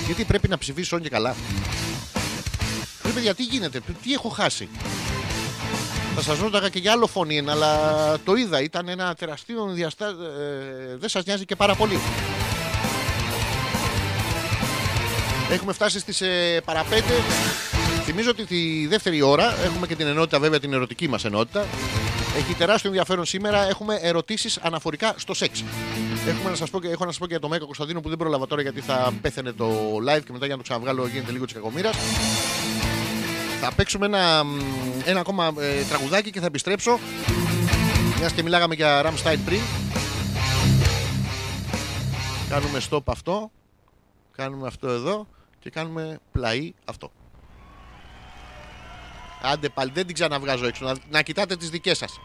[0.05, 1.35] Γιατί πρέπει να ψηφίσεις όν και καλά.
[3.05, 4.69] Ρε παιδιά, τι γίνεται, τι- τι έχω χάσει;
[6.15, 7.77] Θα σας ρώταγα και για άλλο φωνή, αλλά
[8.25, 8.61] το είδα.
[8.61, 10.05] Ήταν ένα τεραστίο διαστά...
[10.07, 11.99] ε, δεν σας νοιάζει και πάρα πολύ.
[15.51, 17.13] Έχουμε φτάσει στις ε, παραπέντε.
[18.03, 21.65] Θυμίζω ότι τη δεύτερη ώρα έχουμε και την ενότητα, βέβαια την ερωτική μας ενότητα.
[22.37, 23.67] Έχει τεράστιο ενδιαφέρον σήμερα.
[23.69, 25.63] Έχουμε ερωτήσεις αναφορικά στο σεξ.
[26.27, 28.09] Έχουμε να σας πω, και- έχω να σας πω και για το Μέκα Κωνσταντίνο που
[28.09, 29.65] δεν πρόλαβα τώρα γιατί θα πέθαινε το
[30.07, 31.95] live και μετά για να το ξαναβγάλω γίνεται λίγο της κακομήρας.
[33.61, 34.59] Θα παίξουμε ένα, μ,
[35.05, 36.99] ένα ακόμα ε, τραγουδάκι και θα επιστρέψω.
[38.17, 39.59] Μιας και μιλάγαμε για Ramstein πριν.
[42.49, 43.51] Κάνουμε stop αυτό.
[44.35, 45.27] Κάνουμε αυτό εδώ
[45.59, 47.11] και κάνουμε πλαί αυτό.
[49.41, 50.85] Άντε πάλι, δεν την ξαναβγάζω έξω.
[50.85, 52.19] Να, να κοιτάτε τις δικές σας.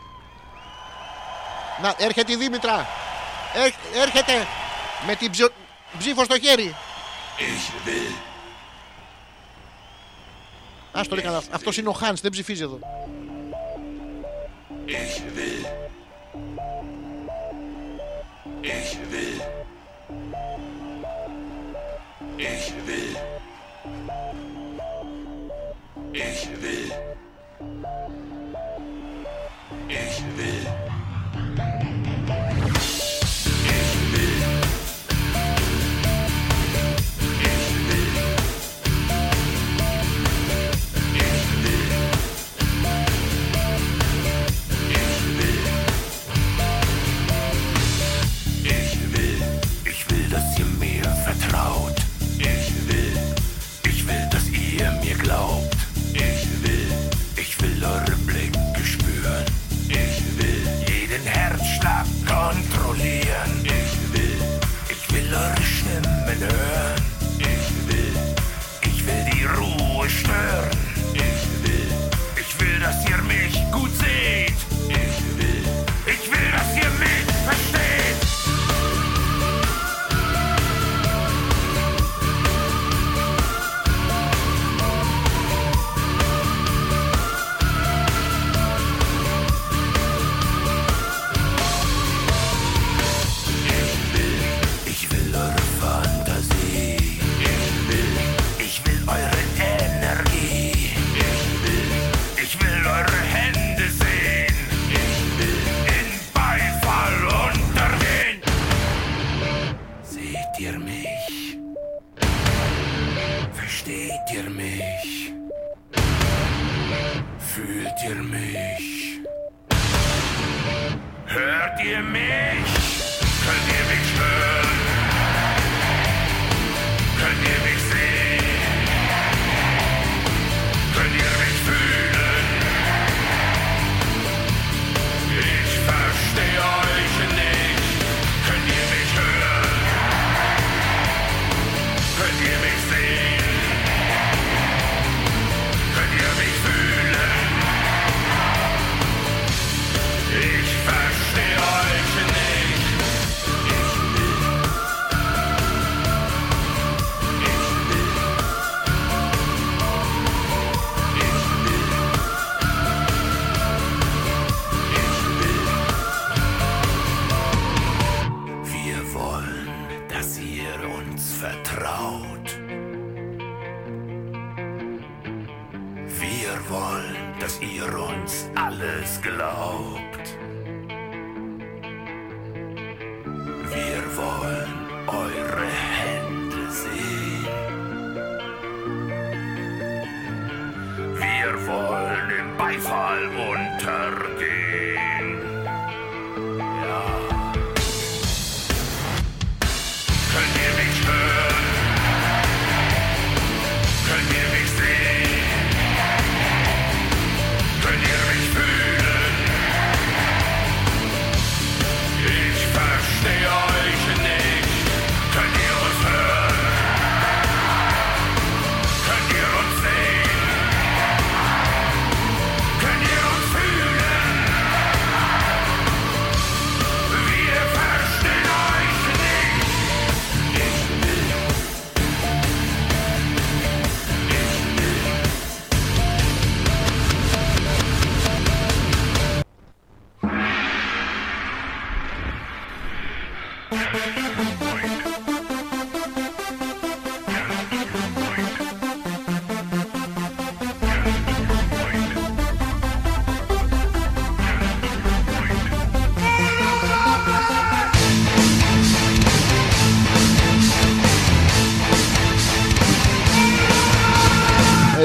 [1.83, 2.87] Να, έρχεται η Δήμητρα.
[3.55, 4.33] Έρ- έρχεται
[5.07, 5.49] με την ψιο...
[5.99, 6.75] ψήφο στο χέρι.
[7.39, 8.34] Ας
[11.03, 11.43] το έκανα.
[11.51, 12.79] Αυτός είναι ο Χάνς, δεν ψηφίζει εδώ.
[14.87, 15.25] Ich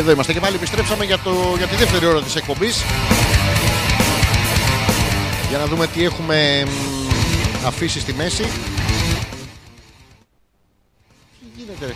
[0.10, 0.39] Εδώ είμαστε.
[0.39, 2.84] Και πάλι επιστρέψαμε για, το, για τη δεύτερη ώρα της εκπομπής.
[5.49, 8.43] Για να δούμε τι έχουμε μ, αφήσει στη μέση.
[11.39, 11.93] Τι γίνεται ρε;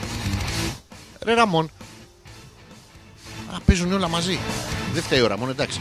[1.24, 1.70] Ρε Ραμόν.
[3.53, 4.39] Α, παίζουν όλα μαζί.
[4.93, 5.80] Δεν φταίει ο Ραμόν, εντάξει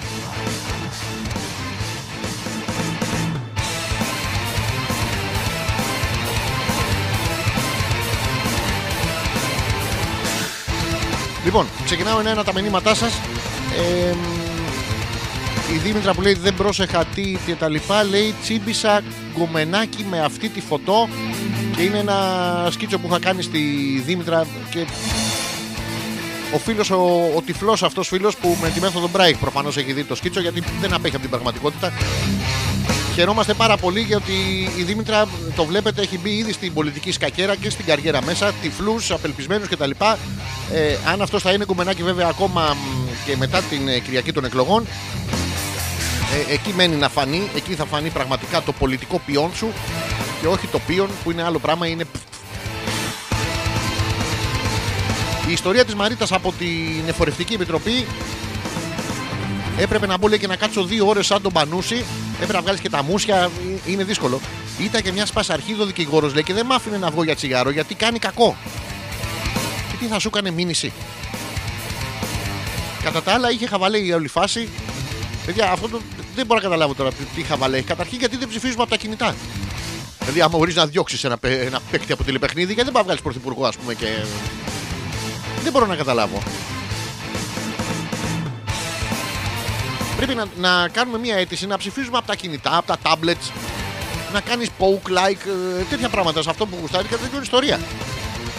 [11.45, 13.21] Λοιπόν, ξεκινάω ένα-ένα τα μηνύματά σας.
[13.77, 14.15] Ε,
[15.75, 19.03] η Δήμητρα που λέει δεν πρόσεχα τι και τα λοιπά λέει τσίμπησα
[19.37, 21.09] γκομενάκι με αυτή τη φωτό
[21.77, 23.59] και είναι ένα σκίτσο που είχα κάνει στη
[24.07, 24.87] Δήμητρα και
[26.55, 30.05] ο φίλος, ο, ο τυφλός αυτός φίλος που με τη μέθοδο Μπράιγ προφανώς έχει δει
[30.05, 31.93] το σκίτσο γιατί δεν απέχει από την πραγματικότητα
[33.15, 34.33] Χαιρόμαστε πάρα πολύ γιατί
[34.77, 39.11] η Δήμητρα το βλέπετε έχει μπει ήδη στην πολιτική σκακιέρα και στην καριέρα μέσα, τυφλούς,
[39.11, 39.91] απελπισμένους κτλ.
[40.73, 44.45] Ε, αν αυτό θα είναι κουμενάκι βέβαια ακόμα μ, και μετά την ε, Κυριακή των
[44.45, 44.87] εκλογών,
[46.49, 49.73] ε, εκεί μένει να φανεί, εκεί θα φανεί πραγματικά το πολιτικό ποιόν σου
[50.41, 52.05] και όχι το ποιόν που είναι άλλο πράγμα, είναι.
[55.49, 58.07] Η ιστορία της Μαρίτας από την Εφορευτική Επιτροπή
[59.79, 62.05] Έπρεπε να μπω λέει, και να κάτσω δύο ώρες σαν τον Πανούση.
[62.43, 63.37] Έπρεπε να βγάλεις και τα μουσια.
[63.87, 64.41] ε, Είναι δύσκολο.
[64.79, 67.95] Ήταν και μια σπασαρχίδο δικηγόρος λέει και δεν μ' άφηνε να βγω για τσιγάρο γιατί
[67.95, 68.57] κάνει κακό.
[69.91, 70.93] Και τι θα σου έκανε μήνυση.
[73.03, 74.69] Κατά τα άλλα είχε χαβαλέ η όλη φάση.
[75.47, 76.01] Παιδιά, αυτό το,
[76.35, 77.87] δεν μπορώ να καταλάβω τώρα τι- τι χαβαλέ έχει.
[77.87, 79.35] Καταρχήν γιατί δεν ψηφίζουμε από τα κινητά.
[80.19, 83.03] Δηλαδή, άμα μπορείς να διώξεις ένα, παι- ένα παίκτη από τηλεπαιχνίδι, γιατί δεν πάει να
[83.03, 83.95] βγάλεις πρωθυπουργό, ας πούμε.
[83.95, 84.07] Και...
[85.63, 86.43] Δεν μπορώ να καταλάβω.
[90.27, 93.51] Πρέπει να, να κάνουμε μια αίτηση να ψηφίζουμε από τα κινητά, από τα tablets,
[94.33, 95.47] να κάνεις poke like,
[95.81, 97.81] ε, τέτοια πράγματα σε αυτό που γουστάρεις και δεν είναι ιστορία.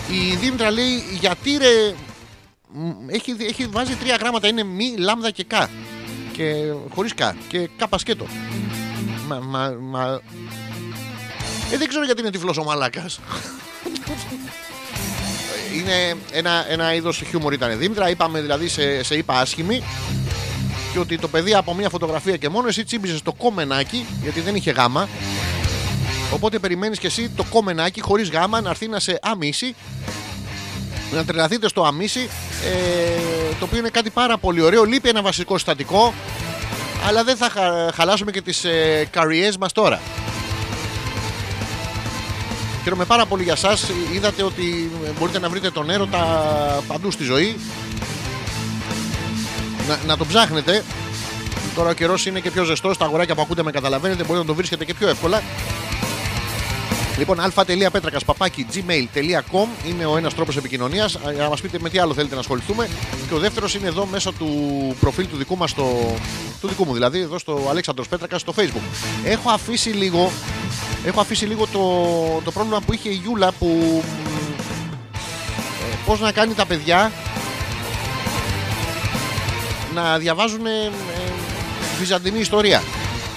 [0.09, 1.93] Η Δήμητρα λέει γιατί ρε.
[2.71, 5.69] μ, Έχει, έχει βάζει τρία γράμματα, είναι μη, λάμδα και κα.
[6.31, 6.53] Και
[6.93, 7.35] χωρίς κα.
[7.47, 8.25] Και κάπα σκέτο.
[9.27, 10.21] Μα, μα, μα...
[11.71, 13.19] Ε, δεν ξέρω γιατί είναι τυφλός ο μαλάκας.
[15.77, 18.09] είναι ένα, ένα είδος χιούμορ ήταν η Δήμητρα.
[18.09, 19.83] Είπαμε δηλαδή σε, σε είπα άσχημη
[20.93, 24.55] και ότι το παιδί από μια φωτογραφία και μόνο εσύ τσίμπησες το κομμενάκι γιατί δεν
[24.55, 25.07] είχε γάμα.
[26.33, 29.75] Οπότε περιμένεις και εσύ το κομμενάκι χωρίς γάμα να έρθει να σε αμύσει.
[31.13, 32.29] Να τρελαθείτε στο αμύση.
[32.65, 34.83] Ε, το οποίο είναι κάτι πάρα πολύ ωραίο.
[34.83, 36.13] Λείπει ένα βασικό συστατικό.
[37.07, 39.99] Αλλά δεν θα χα- χαλάσουμε και τις ε, καριές μας τώρα.
[42.83, 43.91] Χαίρομαι πάρα πολύ για σας.
[44.13, 46.19] Είδατε ότι μπορείτε να βρείτε τον έρωτα
[46.87, 47.55] παντού στη ζωή
[49.87, 50.83] να, να το ψάχνετε.
[51.75, 52.97] Τώρα ο καιρός είναι και πιο ζεστός.
[52.97, 54.23] Τα αγοράκια που ακούτε με καταλαβαίνετε.
[54.23, 55.41] Μπορείτε να το βρίσκετε και πιο εύκολα.
[57.17, 61.17] Λοιπόν, α.πέτρακα παπάκι gmail.com είναι ο ένας τρόπος επικοινωνίας.
[61.33, 62.89] Για να μας πείτε με τι άλλο θέλετε να ασχοληθούμε.
[63.27, 64.47] Και ο δεύτερος είναι εδώ μέσα του
[64.99, 68.81] προφίλ του δικού μας, του δικού μου δηλαδή, εδώ στο Αλέξανδρος Πέτρακας στο Facebook.
[69.23, 70.31] Έχω αφήσει λίγο,
[71.05, 71.81] έχω αφήσει λίγο το,
[72.43, 74.01] το πρόβλημα που είχε η Γιούλα που.
[75.91, 77.11] Ε, Πώς να κάνει τα παιδιά
[79.93, 80.89] να διαβάζουν ε, ε,
[81.99, 82.83] βυζαντινή ιστορία.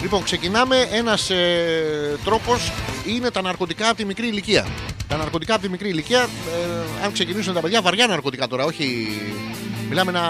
[0.02, 0.88] Λοιπόν, ξεκινάμε.
[0.92, 2.72] Ένας ε, τρόπος
[3.06, 4.66] είναι τα ναρκωτικά από τη μικρή ηλικία.
[5.08, 9.08] Τα ναρκωτικά από τη μικρή ηλικία, ε, αν ξεκινήσουν τα παιδιά, βαριά ναρκωτικά τώρα, όχι.
[9.88, 10.22] Μιλάμε να.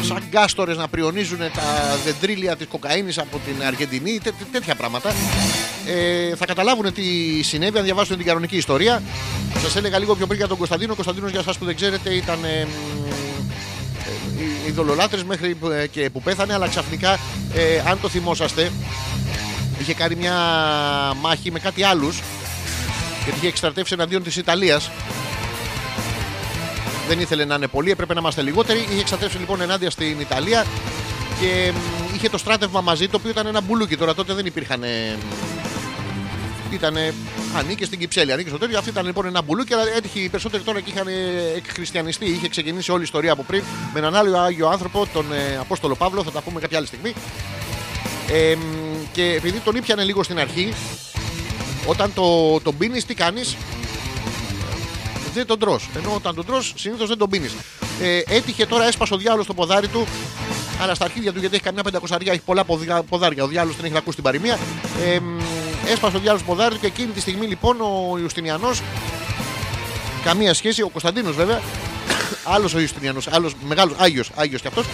[0.00, 5.12] σαν γκάστορες να πριονίζουν τα δεντρίλια της κοκαίνης από την Αργεντινή, τέ- τέ- τέτοια πράγματα.
[5.86, 7.02] Ε, θα καταλάβουν τι
[7.42, 9.02] συνέβη αν διαβάσουν την κανονική ιστορία.
[9.62, 10.92] Σας έλεγα λίγο πιο πριν για τον Κωνσταντίνο.
[10.92, 12.38] Ο Κωνσταντίνος για εσάς που δεν ξέρετε ήταν
[14.06, 17.12] ε, μ, οι ειδωλολάτρες μέχρι που- ε, και που πέθανε αλλά ξαφνικά
[17.54, 18.72] ε, αν το θυμόσαστε
[19.80, 20.34] είχε κάνει μια
[21.20, 22.20] μάχη με κάτι άλλους
[23.24, 24.90] γιατί είχε εξτρατεύσει εναντίον της Ιταλίας
[27.08, 28.86] δεν ήθελε να είναι πολλοί, έπρεπε να είμαστε λιγότεροι.
[28.90, 30.64] Είχε εξατρέψει λοιπόν ενάντια στην Ιταλία
[31.40, 33.96] και μ, είχε το στράτευμα μαζί, το οποίο ήταν ένα μπουλούκι.
[33.96, 34.82] Τώρα τότε δεν υπήρχαν.
[36.72, 36.96] Ήταν.
[37.56, 38.78] Ανήκε στην Κυψέλη, ανήκε στο τέτοιο.
[38.78, 41.12] Αυτή ήταν λοιπόν ένα μπουλούκι, αλλά έτυχε οι περισσότεροι τώρα και είχαν ε,
[41.56, 42.24] εκχριστιανιστεί.
[42.24, 43.62] Είχε ξεκινήσει όλη η ιστορία από πριν
[43.92, 46.22] με έναν άλλο Άγιο άνθρωπο, τον ε, Απόστολο Παύλο.
[46.22, 47.12] Θα τα πούμε κάποια άλλη στιγμή.
[48.32, 48.60] Ε, μ,
[49.12, 50.72] και επειδή τον ήπιανε λίγο στην αρχή,
[51.86, 53.56] όταν το, τον πίνει, τι κάνεις,
[55.34, 55.88] δεν τον τρως.
[55.96, 57.48] Ενώ όταν τον τρως συνήθως δεν τον πίνει.
[58.02, 60.06] Ε, έτυχε τώρα, έσπασε ο διάλογο στο ποδάρι του,
[60.82, 63.44] αλλά στα αρχίδια του γιατί έχει καμιά πεντακοσαριά, έχει πολλά ποδιά- ποδάρια.
[63.44, 64.58] Ο διάλογο δεν έχει ακούσει την παροιμία.
[65.04, 65.38] Ε, μ,
[65.86, 68.82] έσπασε ο διάλογος στο ποδάρι του και εκείνη τη στιγμή λοιπόν ο Ιουστινιανός.
[70.24, 71.60] Καμία σχέση, ο Κωνσταντίνος βέβαια.
[72.44, 74.86] άλλος ο Ιουστινιανός, άλλος μεγάλος, Άγιος Άγιος κι αυτός.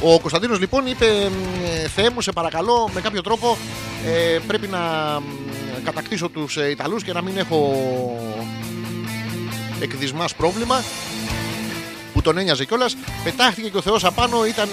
[0.00, 3.56] Ο Κωνσταντίνος λοιπόν είπε μ, ε, Θεέ μου σε παρακαλώ με κάποιο τρόπο
[4.06, 4.78] ε, πρέπει να
[5.20, 7.86] μ, κατακτήσω τους ε, Ιταλούς και να μην έχω
[9.80, 10.82] εκδισμάς πρόβλημα
[12.12, 12.96] που που τον ένοιαζε κιόλας.
[13.24, 14.68] Πετάχτηκε και ο Θεός απάνω, ήταν.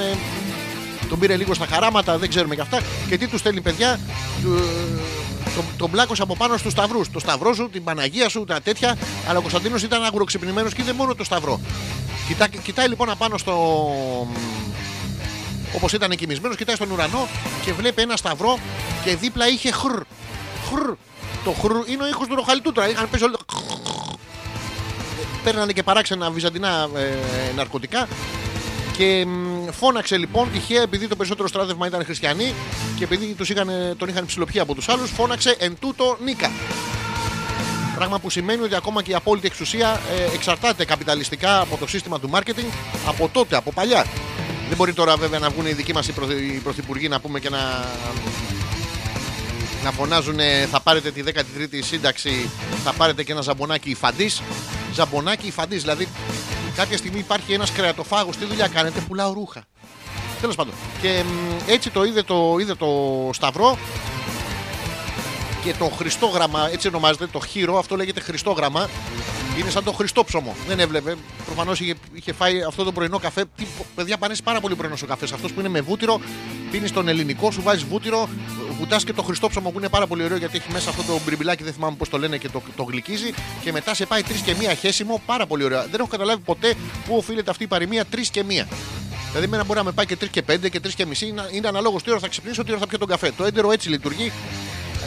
[1.10, 2.82] Ε, τον πήρε λίγο στα χαράματα, δεν ξέρουμε κι αυτά.
[3.08, 4.00] Και τι τους στέλνει, παιδιά,
[4.42, 7.12] του, ε, τον, τον πλάκωσε από πάνω στους σταυρούς.
[7.12, 8.98] Το σταυρό σου, την Παναγία σου, τα τέτοια.
[9.28, 11.60] Αλλά ο Κωνσταντίνος ήταν αγουροξυπνημένο και είδε μόνο το σταυρό.
[12.28, 13.54] Κοιτά, κοιτάει λοιπόν απάνω στο.
[15.76, 17.28] Όπως ήταν κοιμισμένο, κοιτάει στον ουρανό
[17.66, 18.60] και βλέπει ένα σταυρό
[19.04, 19.92] και δίπλα είχε χρ.
[20.70, 20.94] Χρ.
[21.44, 22.90] Το χρ είναι ο ήχος του ροχαλιτού τώρα.
[22.90, 23.36] Είχαν πέσει όλοι.
[25.44, 28.08] Παίρνανε και παράξενα βυζαντινά ε, ναρκωτικά.
[29.00, 32.54] Και μ, φώναξε λοιπόν τυχαία επειδή το περισσότερο στράτευμα ήταν χριστιανοί
[32.98, 36.52] και επειδή τους είχαν, τον είχαν ψηλοπιεί από τους άλλους, φώναξε εν τούτο νίκα.
[37.96, 42.20] Πράγμα που σημαίνει ότι ακόμα και η απόλυτη εξουσία ε, εξαρτάται καπιταλιστικά από το σύστημα
[42.20, 42.72] του marketing
[43.08, 44.06] από τότε, από παλιά.
[44.68, 47.40] Δεν μπορεί τώρα βέβαια να βγουν οι δικοί μας οι, πρωθυ- οι πρωθυπουργοί να πούμε
[47.40, 47.86] και να,
[49.84, 52.50] να φωνάζουν ε, θα πάρετε τη 13η σύνταξη,
[52.84, 54.42] θα πάρετε και ένα ζαμπονάκι υφαντής.
[54.94, 55.82] Ζαμπονάκι υφαντής.
[55.82, 56.08] Δηλαδή
[56.76, 59.64] κάποια στιγμή υπάρχει ένας κρεατοφάγος, τι δουλειά κάνετε, πουλάω ρούχα.
[60.42, 60.74] Τέλος πάντων.
[61.02, 62.90] Και μ, έτσι το είδε το, είδε το
[63.34, 63.78] Σταυρό
[65.64, 68.90] και το Χριστόγραμμα, έτσι ονομάζεται, το χείρο, αυτό λέγεται Χριστόγραμμα.
[69.60, 70.56] Είναι σαν το Χριστόψωμο.
[70.68, 71.16] Δεν έβλεπε.
[71.46, 73.46] Προφανώς είχε, είχε φάει αυτό το πρωινό καφέ.
[73.56, 73.66] Τι,
[73.96, 75.32] παιδιά, πανέσει πάρα πολύ πρωινό ο καφές.
[75.32, 76.20] Αυτός που είναι με βούτυρο,
[76.72, 78.30] πίνεις τον ελληνικό, σου βάζεις βούτυρο,
[78.80, 81.64] βουτά και το Χριστόψωμο που είναι πάρα πολύ ωραίο γιατί έχει μέσα αυτό το μπριμπιλάκι,
[81.64, 83.34] δεν θυμάμαι πώς το λένε και το, το γλυκίζει.
[83.64, 85.82] Και μετά σε πάει τρεις και μία χέσιμο, πάρα πολύ ωραίο.
[85.82, 86.74] Δεν έχω καταλάβει ποτέ
[87.06, 88.68] πού οφείλεται αυτή η παροιμία τρεις και μία.
[89.28, 91.28] Δηλαδή, εμένα μπορεί να με πάει και 3 και 5 και 3 και μισή.
[91.28, 93.32] Είναι, είναι αναλόγως τι ώρα θα ξυπνήσω, τι ώρα θα πιω τον καφέ.
[93.38, 94.32] Το έντερο έτσι λειτουργεί.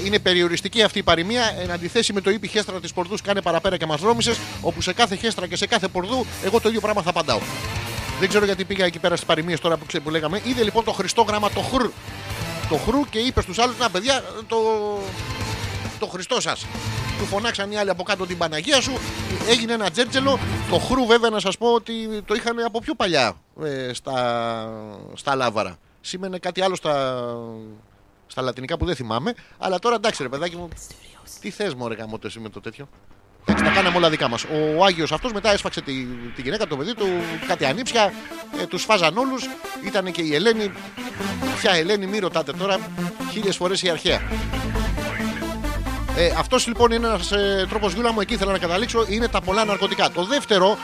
[0.05, 3.43] Είναι περιοριστική αυτή η παροιμία εν αντιθέσει με το είπε η χέστρα της Πορδούς κάνε
[3.43, 6.81] παραπέρα και μας δρόμησες, όπου σε κάθε χέστρα και σε κάθε Πορδού εγώ το ίδιο
[6.81, 7.41] πράγμα θα απαντάω.
[8.21, 10.41] Δεν ξέρω γιατί πήγα εκεί πέρα στις παροιμίες τώρα που, ξέ, που λέγαμε.
[10.45, 11.87] Είδε λοιπόν το χριστό γράμμα το χρ.
[12.73, 14.57] Το χρ και είπε στους άλλους: Να παιδιά, το,
[15.99, 16.67] το Χριστό σας.
[17.19, 18.93] Του φωνάξαν οι άλλοι από κάτω την Παναγία σου.
[19.49, 20.39] Έγινε ένα τζέρτζελο.
[20.71, 24.73] Το χρου βέβαια να σας πω ότι το είχαν από πιο παλιά ε, στα,
[25.15, 25.79] στα λάβαρα.
[26.01, 27.25] Σήμαινε κάτι άλλο στα,
[28.27, 29.35] στα λατινικά που δεν θυμάμαι.
[29.59, 30.69] Αλλά τώρα εντάξει ρε παιδάκι μου.
[31.41, 32.89] Τι θες μου ρε γαμώτο εσύ με το τέτοιο.
[33.45, 34.45] Εντάξει, τα κάναμε όλα δικά μας.
[34.79, 35.93] Ο Άγιος αυτός μετά έσφαξε τη,
[36.35, 37.07] τη γυναίκα, το παιδί του,
[37.47, 38.13] κάτι ανήψια,
[38.61, 39.49] ε, τους φάζαν όλους.
[39.87, 40.73] Ήταν και η Ελένη.
[41.61, 42.79] Ποια Ελένη, μη ρωτάτε τώρα.
[43.33, 44.21] Χίλιες φορές η αρχαία.
[46.17, 49.05] Ε, Αυτός λοιπόν είναι ένας ε, τρόπος γιούλα μου, εκεί ήθελα να καταλήξω.
[49.09, 50.11] Είναι τα πολλά ναρκωτικά.
[50.11, 50.79] Το δεύτερο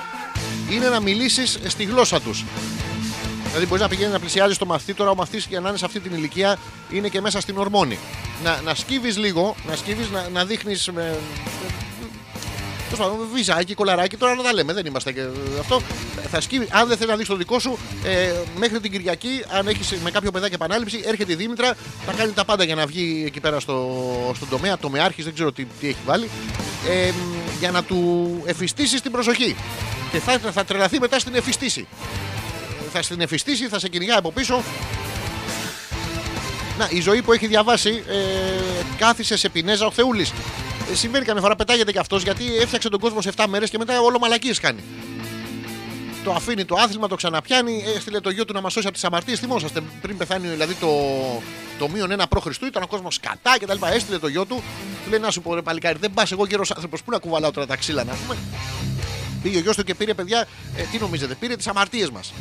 [0.70, 2.44] είναι να μιλήσεις στη γλώσσα τους.
[3.46, 4.94] Δηλαδή, μπορείς να πηγαίνεις να πλησιάζεις το μαθητή.
[4.94, 6.56] Τώρα, ο μαθητής για να είναι σε αυτή την ηλικία
[6.90, 7.98] είναι και μέσα στην ορμόνη.
[8.44, 10.90] Να, να σκύβεις λίγο, να σκύβεις, να, να δείχνεις.
[12.90, 15.26] Τέλος πάντων, βυζάκι, κολαράκι, τώρα να τα λέμε, δεν είμαστε και
[15.60, 15.80] αυτό.
[16.30, 19.68] Θα σκύβει, αν δεν θέλεις να δεις το δικό σου, ε, μέχρι την Κυριακή, αν
[19.68, 21.74] έχεις με κάποιο παιδάκι επανάληψη, έρχεται η Δήμητρα,
[22.06, 25.52] θα κάνει τα πάντα για να βγει εκεί πέρα στο, στον τομέα, τομεάρχη, δεν ξέρω
[25.52, 26.28] τι, τι έχει βάλει,
[26.88, 27.10] ε,
[27.58, 29.56] για να του εφιστήσεις την προσοχή.
[30.12, 31.86] Και θα, θα τρελαθεί μετά στην εφιστήση.
[32.92, 34.62] Θα στην εφιστήσει, θα σε κυνηγάει από πίσω.
[36.78, 38.14] Να, η ζωή που έχει διαβάσει ε,
[38.98, 40.32] κάθισε σε πινέζα ο Θεούλης.
[40.90, 43.78] Ε, συμβαίνει καμιά φορά, πετάγεται και αυτός γιατί έφτιαξε τον κόσμο σε 7 μέρες και
[43.78, 44.80] μετά όλο μαλακίες κάνει.
[46.24, 49.04] Το αφήνει το άθλημα, το ξαναπιάνει, έστειλε το γιο του να μας σώσει από τις
[49.04, 49.38] αμαρτίες.
[49.38, 50.88] Θυμόσαστε πριν πεθάνει δηλαδή το,
[51.78, 53.86] το μείον ένα προ Χριστού, ήταν ο κόσμος κατά κτλ.
[53.92, 54.62] Έστειλε το γιο του,
[55.04, 57.50] του λέει να σου πω ρε παλικάρι, δεν πας εγώ γέρος άνθρωπος, πού να κουβαλάω
[57.50, 58.38] τώρα τα ξύλα να πούμε.
[59.42, 62.32] Πήγε ο γιος του και πήρε παιδιά, ε, τι νομίζετε, πήρε τις αμαρτίες μας.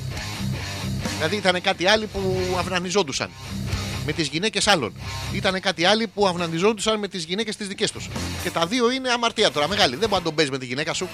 [1.15, 3.29] Δηλαδή ήταν κάτι άλλοι που αυνανιζόντουσαν
[4.07, 4.93] με τις γυναίκες άλλων.
[5.33, 8.09] Ήταν κάτι άλλοι που αυνανιζόντουσαν με τις γυναίκες τις δικές τους.
[8.43, 9.95] Και τα δύο είναι αμαρτία τώρα μεγάλη.
[9.95, 11.07] Δεν μπορεί να τον παίζεις με τη γυναίκα σου.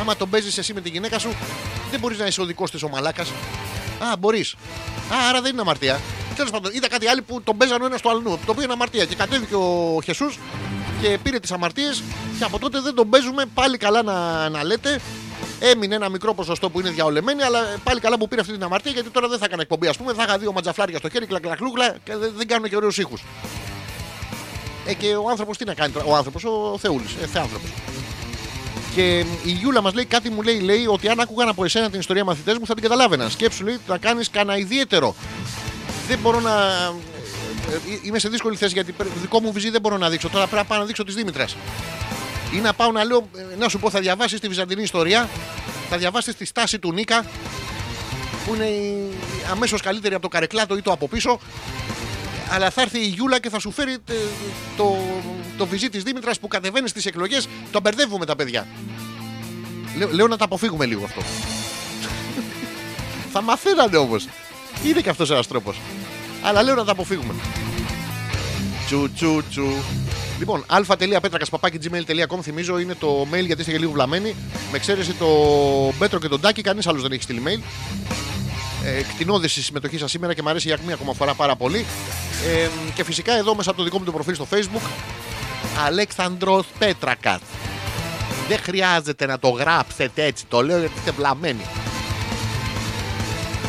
[0.00, 1.28] Άμα τον παίζεις εσύ με τη γυναίκα σου,
[1.90, 3.28] δεν μπορείς να είσαι ο δικός της ο μαλάκας.
[3.98, 4.52] Α, μπορείς.
[5.12, 6.00] Α, άρα δεν είναι αμαρτία.
[6.36, 8.22] Τέλος πάντων, ήταν κάτι άλλοι που τον παίζαν ο ένας στο αλλού.
[8.22, 9.04] Το οποίο είναι αμαρτία.
[9.04, 10.38] Και κατέβηκε ο Χεσούς
[11.00, 12.02] και πήρε τις αμαρτίες.
[12.38, 13.44] Και από τότε δεν τον παίζουμε.
[13.54, 15.00] Πάλι καλά να, να λέτε.
[15.60, 18.92] Έμεινε ένα μικρό ποσοστό που είναι διαολεμένοι, αλλά πάλι καλά που πήρε αυτή την αμαρτία
[18.92, 19.86] γιατί τώρα δεν θα έκανε εκπομπή.
[19.88, 22.90] Α πούμε, θα είχα δύο ματζαφλάρια στο χέρι, κλακλακλούκλα και δεν, δεν κάνουν και ωραίου
[22.96, 23.22] ήχους.
[24.86, 26.04] Ε, και ο άνθρωπος τι να κάνει τώρα.
[26.08, 27.70] Ο άνθρωπος, ο Θεούλης, ε, θεάνθρωπος.
[28.94, 32.00] Και η Γιούλα μας λέει κάτι, μου λέει, λέει ότι αν άκουγαν από εσένα την
[32.00, 33.30] ιστορία μαθητές μου θα την καταλάβαιναν.
[33.30, 35.14] Σκέψου λέει να κάνεις κανένα ιδιαίτερο.
[36.08, 36.50] Δεν μπορώ να.
[37.70, 40.28] ε, ε, Είμαι σε δύσκολη θέση γιατί πρέ- δικό μου βυζί δεν μπορώ να δείξω.
[40.28, 41.44] Τώρα πρέπει να πάω να δείξω τη Δήμητρα.
[42.56, 45.28] Ή να πάω να λέω, ε, να σου πω, θα διαβάσεις τη Βυζαντινή ιστορία,
[45.90, 47.24] θα διαβάσεις τη στάση του Νίκα,
[48.46, 48.68] που είναι
[49.50, 51.38] αμέσως καλύτερη από το καρεκλάτο ή το από πίσω.
[52.50, 54.14] Αλλά θα έρθει η Γιούλα και θα σου φέρει ε,
[54.76, 54.96] το,
[55.58, 57.48] το βυζί της Δήμητρας που κατεβαίνει στις εκλογές.
[57.72, 58.66] Το μπερδεύουμε τα παιδιά.
[59.96, 61.20] Λέω, λέω να τα αποφύγουμε λίγο αυτό.
[63.32, 64.28] θα μαθαίνανε όμως.
[64.84, 65.80] Είναι και αυτός ένας τρόπος.
[66.42, 67.34] Αλλά λέω να τα αποφύγουμε.
[68.86, 69.68] Τσου τσου τσου.
[70.38, 74.34] Λοιπόν, α.πέτρακα.gmail.com θυμίζω είναι το mail γιατί είστε και λίγο βλαμμένοι.
[74.70, 75.26] Με εξαίρεση το
[75.98, 77.60] Μπέτρο και τον Τάκη, κανείς άλλος δεν έχει στείλει mail.
[78.84, 81.86] Ε, Κτηνώδη η συμμετοχή σας σήμερα και μου αρέσει για μία ακόμα φορά πάρα πολύ.
[82.44, 84.88] Ε, και φυσικά εδώ μέσα από το δικό μου το προφίλ στο facebook
[85.86, 87.40] Αλέξανδρος Πέτρακας
[88.48, 91.64] Δεν χρειάζεται να το γράψετε έτσι Το λέω γιατί είστε βλαμμένοι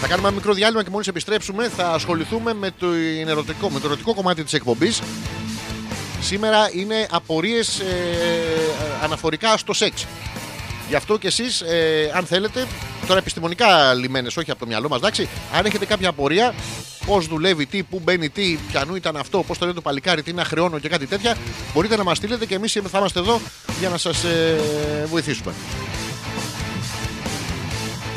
[0.01, 2.87] Θα κάνουμε ένα μικρό διάλειμμα και μόλις επιστρέψουμε Θα ασχοληθούμε με το
[3.27, 5.01] ερωτικό, με το ερωτικό κομμάτι της εκπομπής
[6.21, 7.85] Σήμερα είναι απορίες ε,
[9.03, 10.05] αναφορικά στο σεξ
[10.87, 12.67] Γι' αυτό και εσείς, ε, αν θέλετε,
[13.07, 16.53] τώρα επιστημονικά λιμένες, όχι από το μυαλό μας, εντάξει, αν έχετε κάποια απορία,
[17.05, 20.31] πώς δουλεύει, τι, πού μπαίνει, τι, πιανού ήταν αυτό, πώς το λένε το παλικάρι, τι
[20.31, 21.37] είναι αχρεώνω και κάτι τέτοια,
[21.73, 23.41] μπορείτε να μας στείλετε και εμείς θα είμαστε εδώ
[23.79, 25.53] για να σας ε, βοηθήσουμε.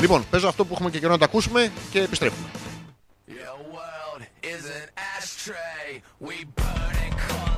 [0.01, 2.47] Λοιπόν, παίζω αυτό που έχουμε και καιρό να τα ακούσουμε και επιστρέφουμε.
[3.27, 4.21] Your world
[4.53, 4.87] is an
[5.17, 6.01] ashtray.
[6.27, 7.50] We burn and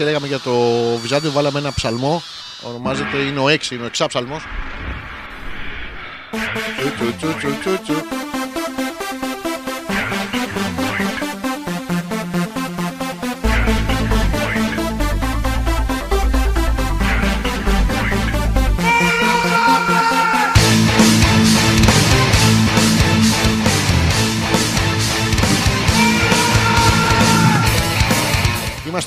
[0.00, 0.52] και λέγαμε για το
[1.00, 2.22] Βυζάντιο, βάλαμε ένα ψαλμό.
[2.62, 4.42] Ονομάζεται, είναι ο 6, είναι ο εξάψαλμος.
[7.82, 7.94] Τσου,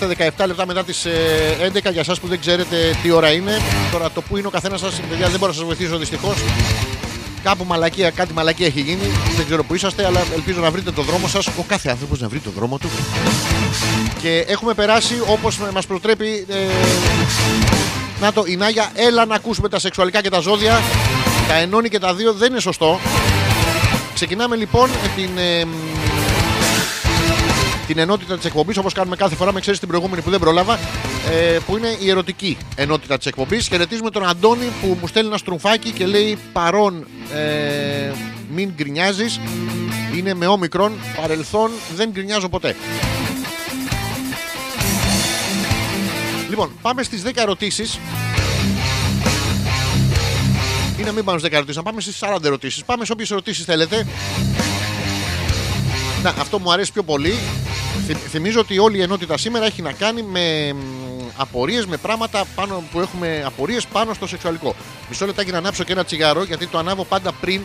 [0.03, 3.61] Είμαστε 17 λεπτά μετά τις 11 για εσά που δεν ξέρετε τι ώρα είναι.
[3.91, 6.35] Τώρα το που είναι ο καθένας σας, παιδιά, δεν μπορώ να σας βοηθήσω δυστυχώς.
[7.43, 9.11] Κάπου μαλακία, κάτι μαλακία έχει γίνει.
[9.35, 11.47] Δεν ξέρω που είσαστε, αλλά ελπίζω να βρείτε το δρόμο σας.
[11.47, 12.89] Ο κάθε άνθρωπος να βρει το δρόμο του.
[14.21, 16.45] Και έχουμε περάσει όπως μας προτρέπει.
[16.49, 16.55] Ε,
[18.21, 20.81] να το, η Νάγια, έλα να ακούσουμε τα σεξουαλικά και τα ζώδια.
[21.47, 22.99] Τα ενώνει και τα δύο, δεν είναι σωστό.
[24.13, 25.37] Ξεκινάμε λοιπόν με την.
[25.37, 25.65] ε,
[27.87, 30.79] την ενότητα της εκπομπής, όπως κάνουμε κάθε φορά, με ξέρεις την προηγούμενη που δεν πρόλαβα,
[31.31, 33.67] ε, που είναι η ερωτική ενότητα της εκπομπής.
[33.67, 38.11] Χαιρετίζουμε τον Αντώνη που μου στέλνει ένα στρουμφάκι και λέει παρόν ε,
[38.53, 39.39] μην γκρινιάζεις.
[40.15, 42.75] Είναι με όμικρον, παρελθόν δεν γκρινιάζω ποτέ.
[46.49, 47.99] Λοιπόν, πάμε στις 10 ερωτήσεις.
[50.99, 52.83] Ή να μην πάμε στις 10 ερωτήσεις, να πάμε στις 40 ερωτήσεις.
[52.83, 54.05] Πάμε σε όποιες ερωτήσεις θέλετε.
[56.23, 57.33] Να, αυτό μου αρέσει πιο πολύ.
[58.05, 60.75] Θυ- Θυμίζω ότι όλη η ενότητα σήμερα έχει να κάνει με
[61.37, 64.75] απορίες, με πράγματα πάνω, που έχουμε απορίες πάνω στο σεξουαλικό.
[65.09, 67.61] Μισό λεπτάκι να ανάψω και ένα τσιγάρο, γιατί το ανάβω πάντα πριν.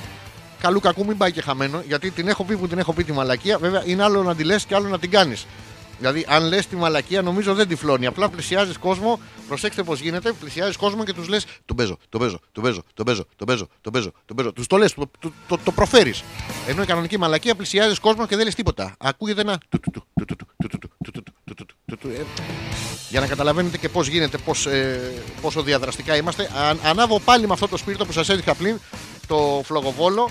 [0.60, 3.12] Καλού κακού μην πάει και χαμένο, γιατί την έχω πει που την έχω πει τη
[3.12, 3.58] μαλακία.
[3.58, 5.46] Βέβαια είναι άλλο να τη λες και άλλο να την κάνεις.
[5.98, 8.06] Δηλαδή, αν λε τη μαλακία, νομίζω δεν τυφλώνει.
[8.06, 12.40] Απλά πλησιάζει κόσμο, προσέξτε πώ γίνεται, πλησιάζει κόσμο και του λε: Τον παίζω, τον παίζω,
[12.52, 14.12] τον παίζω, τον παίζω, τον παίζω, τον παίζω.
[14.24, 14.52] Τον παίζω.
[14.52, 16.14] Του το λε, το, το, το, το προφέρει.
[16.68, 18.94] Ενώ η κανονική μαλακία πλησιάζει κόσμο και δεν λε τίποτα.
[18.98, 19.60] Ακούγεται ένα.
[23.10, 26.50] Για να καταλαβαίνετε και πώ γίνεται, πώς, ε, πόσο διαδραστικά είμαστε.
[26.68, 28.78] αν ανάβω πάλι με αυτό το σπίρτο που σα έδειχα πριν,
[29.26, 30.30] το φλογοβόλο.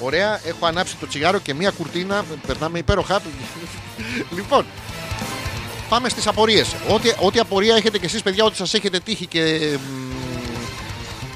[0.00, 2.24] Ωραία, έχω ανάψει το τσιγάρο και μία κουρτίνα.
[2.46, 3.22] Περνάμε υπέροχα.
[4.36, 4.66] λοιπόν,
[5.88, 6.74] πάμε στις απορίες.
[6.88, 10.08] Ό,τι, ό,τι απορία έχετε κι εσείς, παιδιά, ό,τι σας έχετε τύχει και μ,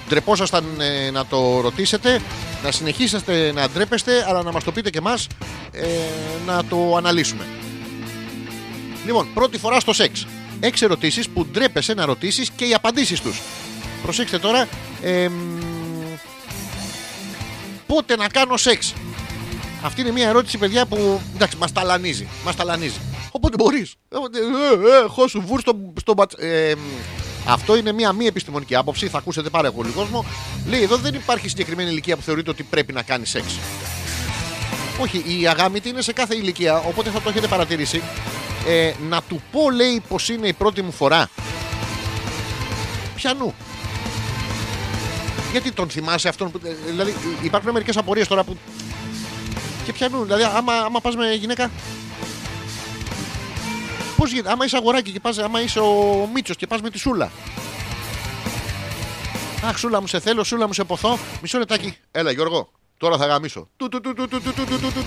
[0.08, 2.20] ντρεπόσασταν ε, να το ρωτήσετε,
[2.64, 5.26] να συνεχίσετε να ντρέπεστε, αλλά να μας το πείτε και εμάς,
[5.72, 5.86] ε,
[6.46, 7.44] να το αναλύσουμε.
[9.06, 10.26] Λοιπόν, πρώτη φορά στο σεξ.
[10.60, 13.40] Έξι ερωτήσεις που ντρέπεσαι να ρωτήσεις και οι απαντήσεις τους.
[14.02, 14.68] Προσέξτε τώρα.
[15.02, 15.61] ε, μ,
[17.94, 18.94] πότε να κάνω σεξ.
[19.82, 22.28] Αυτή είναι μια ερώτηση, παιδιά, που εντάξει, μας ταλανίζει.
[22.44, 23.00] Μας ταλανίζει.
[23.30, 23.94] Όποτε μπορείς.
[24.08, 26.72] Ε, ε, χώσου βουρ στο, στο μπατ- ε,
[27.46, 29.08] αυτό είναι μια μη επιστημονική άποψη.
[29.08, 30.24] Θα ακούσετε πάρα πολύ κόσμο.
[30.68, 33.58] Λέει εδώ δεν υπάρχει συγκεκριμένη ηλικία που θεωρείται ότι πρέπει να κάνει σεξ.
[35.00, 38.02] Όχι, η αγάμητη είναι σε κάθε ηλικία, οπότε θα το έχετε παρατηρήσει.
[38.66, 41.28] Ε, να του πω, λέει, πως είναι η πρώτη μου φορά.
[43.14, 43.54] Πιανού.
[45.50, 46.60] Γιατί τον θυμάσαι αυτόν που.
[46.64, 48.56] ε, Δηλαδή, υπάρχουν μερικές απορίες τώρα που.
[49.84, 50.22] Και πιανού.
[50.22, 51.70] Δηλαδή, άμα, άμα πας με γυναίκα.
[54.16, 56.98] Πώς γίνεται, άμα είσαι αγοράκι και πας, άμα είσαι ο Μίτσος και πας με τη
[56.98, 57.30] Σούλα.
[59.64, 61.18] Αχ, Σούλα μου σε θέλω, Σούλα μου σε ποθώ.
[61.42, 61.96] Μισό λεπτάκι.
[62.10, 63.68] Έλα, Γιώργο, τώρα θα γαμίσω.
[63.76, 65.04] Του, του, του, του, του, του, του, του, του.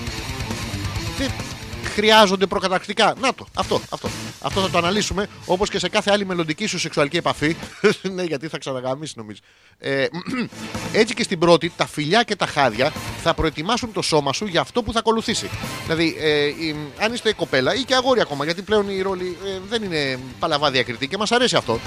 [1.96, 3.14] Δεν χρειάζονται προκαταρκτικά.
[3.20, 4.08] Να το, αυτό, αυτό.
[4.40, 7.56] Αυτό θα το αναλύσουμε όπως και σε κάθε άλλη μελλοντική σου σεξουαλική επαφή.
[8.14, 9.40] ναι, γιατί θα ξαναγαμίσει νομίζω.
[9.78, 10.06] Ε,
[11.00, 12.92] έτσι και στην πρώτη, τα φιλιά και τα χάδια
[13.22, 15.50] θα προετοιμάσουν το σώμα σου για αυτό που θα ακολουθήσει.
[15.84, 19.58] Δηλαδή, ε, η- αν είστε κοπέλα ή και αγόρι ακόμα, γιατί πλέον η ρόλη ε,
[19.68, 21.80] δεν είναι παλαβά διακριτή και μας αρέσει αυτό.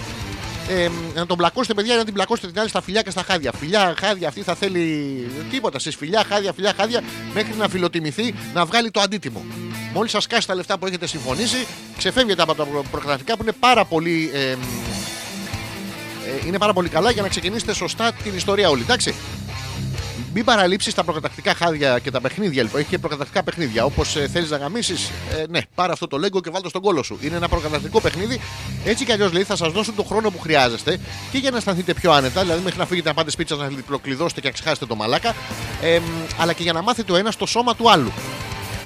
[0.72, 3.24] Ε, να τον μπλακώσετε, παιδιά, ή να την μπλακώσετε την άλλη στα φιλιά και στα
[3.24, 3.52] χάδια.
[3.60, 5.80] Φιλιά, χάδια, αυτή θα θέλει τίποτα.
[5.80, 7.02] Στι φιλιά, χάδια, φιλιά, χάδια,
[7.34, 9.46] μέχρι να φιλοτιμηθεί να βγάλει το αντίτιμο.
[9.94, 11.68] Μόλις σας κάσει τα λεφτά που έχετε συμφωνήσει,
[11.98, 14.30] ξεφεύγετε από τα προ- προκρατικά που είναι πάρα πολύ.
[14.34, 14.56] ε, ε,
[16.48, 18.82] είναι πάρα πολύ καλά για να ξεκινήσετε σωστά την ιστορία όλη.
[18.82, 19.16] Εντάξει.
[20.34, 22.64] Μην παραλείψεις τα προκατακτικά χάδια και τα παιχνίδια.
[22.64, 22.80] Λοιπόν.
[22.80, 23.86] Έχει και προκατακτικά παιχνίδια.
[23.86, 27.04] Όπως ε, θέλεις να γαμίσεις, ε, ναι, πάρε αυτό το λέγκο και βάλτε στον κόλο
[27.04, 27.20] σου.
[27.22, 28.42] Είναι ένα προκατακτικό παιχνίδι.
[28.86, 31.00] Έτσι κι αλλιώς λέει θα σας δώσουν τον χρόνο που χρειάζεστε
[31.32, 32.42] και για να αισθανθείτε πιο άνετα.
[32.42, 35.36] Δηλαδή μέχρι να φύγετε να πάτε σπίτια να διπλοκλειδώσετε και να ξεχάσετε το μαλάκα.
[35.82, 36.04] Ε, μ,
[36.42, 38.12] αλλά και για να μάθετε ο ένας το σώμα του άλλου.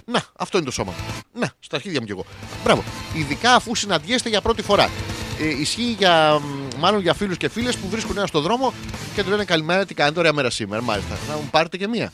[0.06, 1.16] Να, αυτό είναι το σώμα μου.
[1.40, 2.26] Να, στα αρχίδια μου κι εγώ.
[2.64, 2.84] Μπράβο.
[3.14, 4.90] Ειδικά αφού συναντιέστε για πρώτη φορά.
[5.42, 8.74] Ε, ισχύει για, μ, μάλλον για φίλους και φίλες που βρίσκουν ένα στο δρόμο
[9.16, 10.82] και του λένε Καλημέρα, τι κάνετε, ωραία μέρα σήμερα.
[10.84, 11.18] Μάλιστα.
[11.30, 12.12] Να μου πάρετε και μία.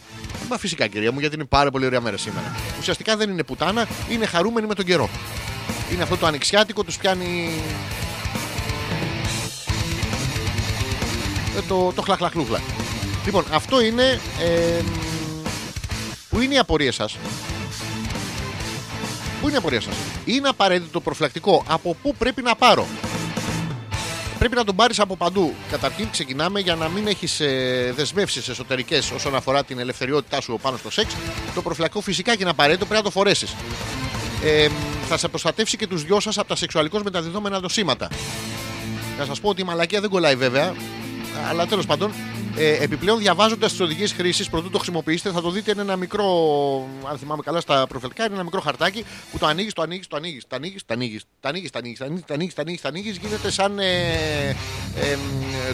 [0.49, 2.55] Μα φυσικά κυρία μου, γιατί είναι πάρα πολύ ωραία μέρα σήμερα.
[2.79, 5.09] Ουσιαστικά δεν είναι πουτάνα, είναι χαρούμενοι με τον καιρό.
[5.93, 7.49] Είναι αυτό το ανοιξιάτικο, τους πιάνει.
[11.57, 12.61] ε, το, το χλαχλαχλούχλα.
[13.25, 14.19] Λοιπόν, αυτό είναι.
[14.39, 14.89] ε, μ,
[16.29, 17.17] Πού είναι οι απορίε σας,
[19.41, 19.95] Πού είναι η απορία σας,
[20.25, 21.63] Είναι απαραίτητο το προφυλακτικό.
[21.67, 22.87] Από πού πρέπει να πάρω;
[24.39, 25.53] Πρέπει να τον πάρεις από παντού.
[25.71, 30.77] Καταρχήν, ξεκινάμε για να μην έχεις ε, δεσμεύσεις εσωτερικές όσον αφορά την ελευθεριότητά σου πάνω
[30.77, 31.15] στο σεξ.
[31.55, 33.55] Το προφυλακτικό φυσικά και είναι απαραίτητο, πρέπει να το φορέσεις.
[34.43, 34.67] Ε,
[35.07, 38.07] θα σε προστατεύσει και τους δυο σας από τα σεξουαλικώς μεταδιδόμενα νοσήματα.
[39.17, 40.73] Να σας πω ότι η μαλακία δεν κολλάει βέβαια,
[41.49, 42.11] αλλά τέλος πάντων.
[42.61, 45.71] Ε, επιπλέον, διαβάζοντας τις οδηγίες χρήσης, πρωτού το χρησιμοποιήσετε, θα το δείτε.
[45.71, 46.25] Είναι ένα μικρό,
[47.09, 50.15] αν θυμάμαι καλά, στα προφυλακτικά, είναι ένα μικρό χαρτάκι που το ανοίγεις, το ανοίγεις, το
[50.15, 52.81] ανοίγεις, το ανοίγεις, το ανοίγεις, το ανοίγεις, το ανοίγεις, το ανοίγεις, το ανοίγεις, το ανοίγεις,
[52.81, 54.49] το ανοίγεις, γίνεται σαν ε,
[54.95, 55.17] ε,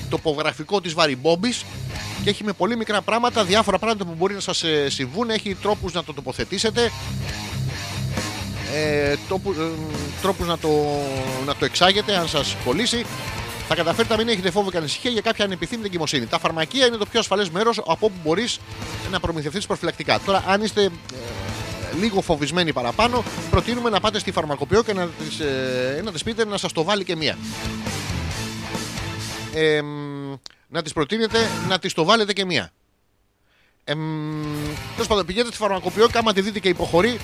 [0.10, 1.66] τοπογραφικό της βαριμπόμπης
[2.24, 5.30] και έχει με πολύ μικρά πράγματα, διάφορα πράγματα που μπορεί να σας ε, συμβούν.
[5.30, 6.92] Έχει τρόπους να το τοποθετήσετε
[8.74, 9.70] ε, τόπου, ε,
[10.22, 10.70] τρόπους να το,
[11.46, 13.06] να το εξάγετε αν σας κολλήσει
[13.68, 16.26] θα καταφέρετε να μην έχετε φόβο και ανησυχία για κάποια ανεπιθύμητη εγκυμοσύνη.
[16.26, 18.60] Τα φαρμακεία είναι το πιο ασφαλές μέρος από όπου μπορείς
[19.12, 20.20] να προμηθευτείς προφυλακτικά.
[20.26, 20.90] Τώρα, αν είστε ε,
[22.00, 26.46] λίγο φοβισμένοι παραπάνω, προτείνουμε να πάτε στη φαρμακοποιό και να της ε, να της πείτε
[26.46, 27.38] να σας το βάλει και μία.
[29.54, 29.82] Ε,
[30.68, 32.72] να της προτείνετε να της το βάλετε και μία.
[34.94, 37.20] Τέλος πάντων, πηγαίνετε στη φαρμακοποιό και άμα τη δείτε και υποχωρεί,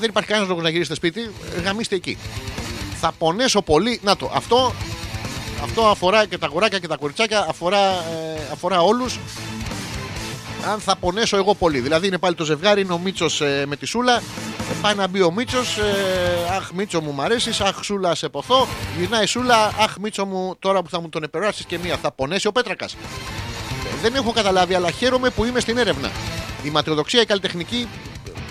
[0.00, 1.30] δεν υπάρχει κανένας λόγος να γυρίσετε σπίτι,
[1.64, 2.18] γαμίστε εκεί.
[3.00, 4.00] Θα πονέσω πολύ.
[4.02, 4.74] Να το, αυτό,
[5.62, 9.18] αυτό αφορά και τα γουράκια και τα κοριτσάκια, αφορά, ε, αφορά όλους.
[10.72, 11.80] Αν θα πονέσω εγώ πολύ.
[11.80, 14.16] Δηλαδή είναι πάλι το ζευγάρι, είναι ο Μίτσος με τη Σούλα.
[14.16, 15.78] Ε, πάει να μπει ο Μίτσος.
[15.78, 17.60] Ε, αχ, Μίτσο μου, μ' αρέσεις.
[17.60, 18.66] Αχ, Σούλα, σε ποθώ.
[18.98, 19.72] Γυρνάει η Σούλα.
[19.78, 21.96] Αχ, Μίτσο μου, τώρα που θα μου τον επεράσει και μία.
[21.96, 22.96] Θα πονέσει ο Πέτρακας.
[24.02, 26.10] Δεν έχω καταλάβει, αλλά χαίρομαι που είμαι στην έρευνα.
[26.62, 27.88] Η ματιοδοξία, η καλλιτεχνική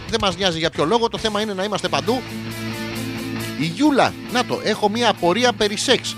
[0.10, 1.08] δεν μας νοιάζει για ποιο λόγο.
[1.08, 2.22] Το θέμα είναι να είμαστε παντού.
[3.60, 6.16] Η Γιούλα, να το, έχω μία απορία περί σεξ.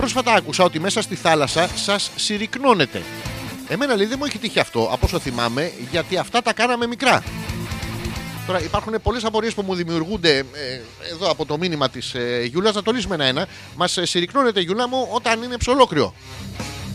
[0.00, 3.02] Πρόσφατα άκουσα ότι μέσα στη θάλασσα σας συρρυκνώνετε.
[3.68, 7.22] Εμένα λέει δεν μου έχει τύχει αυτό, από όσο θυμάμαι, γιατί αυτά τα κάναμε μικρά.
[8.46, 10.44] Τώρα υπάρχουν πολλές απορίες που μου δημιουργούνται ε,
[11.12, 12.74] εδώ από το μήνυμα της ε, Γιούλας.
[12.74, 13.46] Να το λύσουμε ένα-ένα.
[13.76, 16.14] Μας ε, συρρυκνώνεται, Γιούλα μου, όταν είναι ψολόκριο.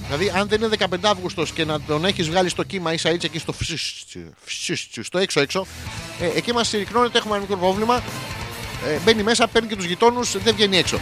[0.06, 3.26] Δηλαδή, αν δεν είναι 15 Αύγουστος και να τον έχεις βγάλει στο κύμα ίσα ίσα
[3.26, 5.66] εκεί στο φσίστσου, φσίστσου, στο έξω έξω,
[6.20, 8.04] ε, εκεί μας συρρυκνώνεται, έχουμε ένα μικρό πρόβλημα.
[8.88, 11.00] Ε, μπαίνει μέσα, παίρνει και τους γειτόνους, δεν βγαίνει έξω.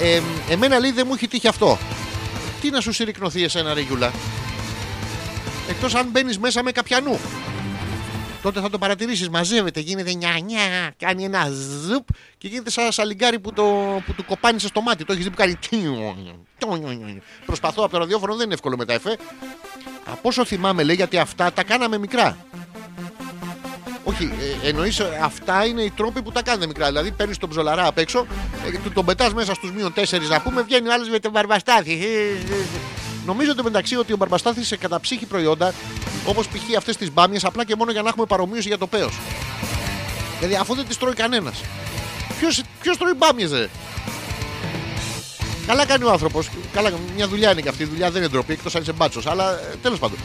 [0.00, 1.78] Ε, εμένα λέει δεν μου έχει τύχει αυτό.
[2.60, 4.12] Τι να σου συρρυκνωθεί εσένα, ρε Γιούλα;
[5.68, 7.18] Εκτός αν μπαίνεις μέσα με καπιανού.
[8.42, 11.48] Τότε θα το παρατηρήσεις, μαζεύεται, γίνεται νιά νιά, κάνει ένα
[11.86, 12.08] ζουπ
[12.38, 13.64] και γίνεται σαν σαλιγκάρι που, το,
[14.06, 15.04] που του κοπάνισε στο μάτι.
[15.04, 15.58] Το έχεις δει που κάνει.
[17.46, 19.16] Προσπαθώ από το ραδιόφωνο, δεν είναι εύκολο με τα εφέ.
[20.04, 22.36] Από όσο θυμάμαι, λέει, γιατί αυτά τα κάναμε μικρά.
[24.08, 26.86] Όχι, ε, εννοείς αυτά είναι οι τρόποι που τα κάνετε μικρά.
[26.86, 28.26] Δηλαδή παίρνεις τον ψολαρά απ' έξω,
[28.66, 31.30] ε, του τον πετάς μέσα στους μείον 4 να πούμε, βγαίνει ο άλλος με τον
[31.30, 31.92] μπαρμπαστάθι.
[31.92, 32.64] Ε, ε, ε.
[33.26, 35.74] Νομίζω ότι μεταξύ ότι ο μπαρμπαστάθι σε καταψύχει προϊόντα,
[36.26, 36.76] όπως π.χ.
[36.76, 39.10] αυτές τις μπάμιες, απλά και μόνο για να έχουμε παρομοίωση για το παίο.
[40.38, 41.60] Δηλαδή αφού δεν τις τρώει κανένας.
[42.80, 43.68] Ποιος τρώει μπάμιες, ρε;
[45.66, 46.48] Καλά κάνει ο άνθρωπος.
[46.72, 47.82] Καλά, μια δουλειά είναι και αυτή.
[47.82, 49.26] Η δουλειά δεν είναι ντροπή, εκτός αν είσαι μπάτσος.
[49.26, 50.18] Αλλά τέλος πάντων.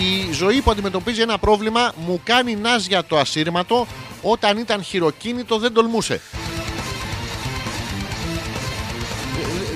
[0.00, 3.86] Η ζωή που αντιμετωπίζει ένα πρόβλημα μου κάνει νάζια το ασύρματο
[4.22, 6.14] όταν ήταν χειροκίνητο δεν τολμούσε.
[6.14, 6.20] Ε,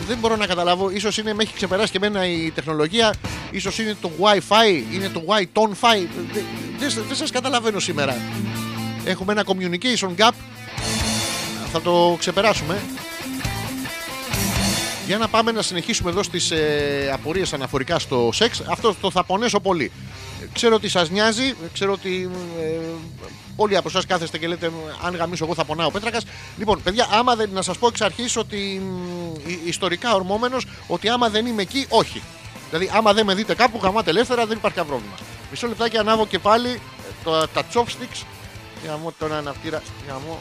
[0.07, 3.15] Δεν μπορώ να καταλάβω, ίσως είναι, με έχει ξεπεράσει και εμένα η τεχνολογία,
[3.51, 6.07] ίσως είναι το Wi-Fi, είναι το Y-Tone-Fi.
[6.33, 6.45] Δεν,
[6.79, 8.17] δεν, δεν σας καταλαβαίνω σήμερα.
[9.05, 10.33] Έχουμε ένα communication gap,
[11.73, 12.79] θα το ξεπεράσουμε.
[15.09, 18.63] Για να πάμε να συνεχίσουμε εδώ στις ε, απορίες αναφορικά στο σεξ.
[18.67, 19.93] Αυτό το θα πονέσω πολύ.
[20.53, 22.31] Ξέρω ότι σας νοιάζει, ξέρω ότι
[22.61, 22.79] ε,
[23.57, 24.71] όλοι από εσάς κάθεστε και λέτε
[25.03, 26.25] αν γαμίσω εγώ θα πονάω ο Πέτρακας.
[26.59, 31.09] Λοιπόν, παιδιά, άμα δεν, να σας πω εξ αρχής ότι μ, ε, ιστορικά ορμόμενος, ότι
[31.09, 32.23] άμα δεν είμαι εκεί, όχι.
[32.69, 35.19] Δηλαδή, άμα δεν με δείτε κάπου, γαμάτε ελεύθερα, δεν υπάρχει κανένα πρόβλημα.
[35.51, 36.79] Μισό λεπτάκι ανάβω και πάλι ε,
[37.25, 38.25] το, τα chopsticks.
[38.83, 39.83] Για μου τον αναπτήρα.
[40.05, 40.39] Για μου.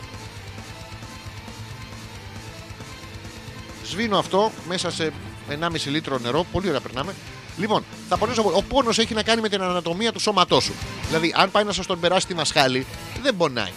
[3.90, 5.14] Σβήνω αυτό μέσα σε
[5.50, 6.46] 1,5 λίτρο νερό.
[6.52, 7.16] Πολύ ωραία περνάμε.
[7.58, 8.56] Λοιπόν, θα πονέσω πολύ.
[8.56, 10.74] Ο πόνος έχει να κάνει με την ανατομία του σώματός σου.
[11.08, 12.86] Δηλαδή, αν πάει να σα τον περάσει τη μασχάλη,
[13.22, 13.72] δεν πονάει.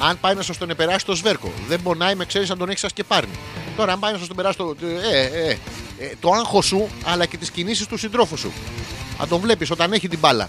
[0.00, 2.80] Αν πάει να σα τον περάσει το σβέρκο, δεν πονάει με ξέρεις αν τον έχεις
[2.80, 3.38] σα και πάρνει.
[3.76, 4.74] Τώρα, αν πάει να σα τον περάσει το.
[4.82, 5.58] Ε, ε, ε,
[5.98, 8.52] ε, το άγχος σου, αλλά και τις κινήσεις του συντρόφου σου.
[9.18, 10.48] Αν τον βλέπεις όταν έχει την μπάλα.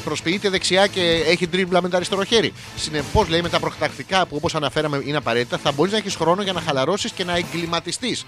[0.00, 2.52] Ε, Προσποιείται δεξιά και έχει τρίμπλα με το αριστερό χέρι.
[2.76, 6.42] Συνεπώς, λέει με τα προκατακτικά που όπως αναφέραμε είναι απαραίτητα, θα μπορείς να έχεις χρόνο
[6.42, 8.24] για να χαλαρώσεις και να εγκληματιστείς.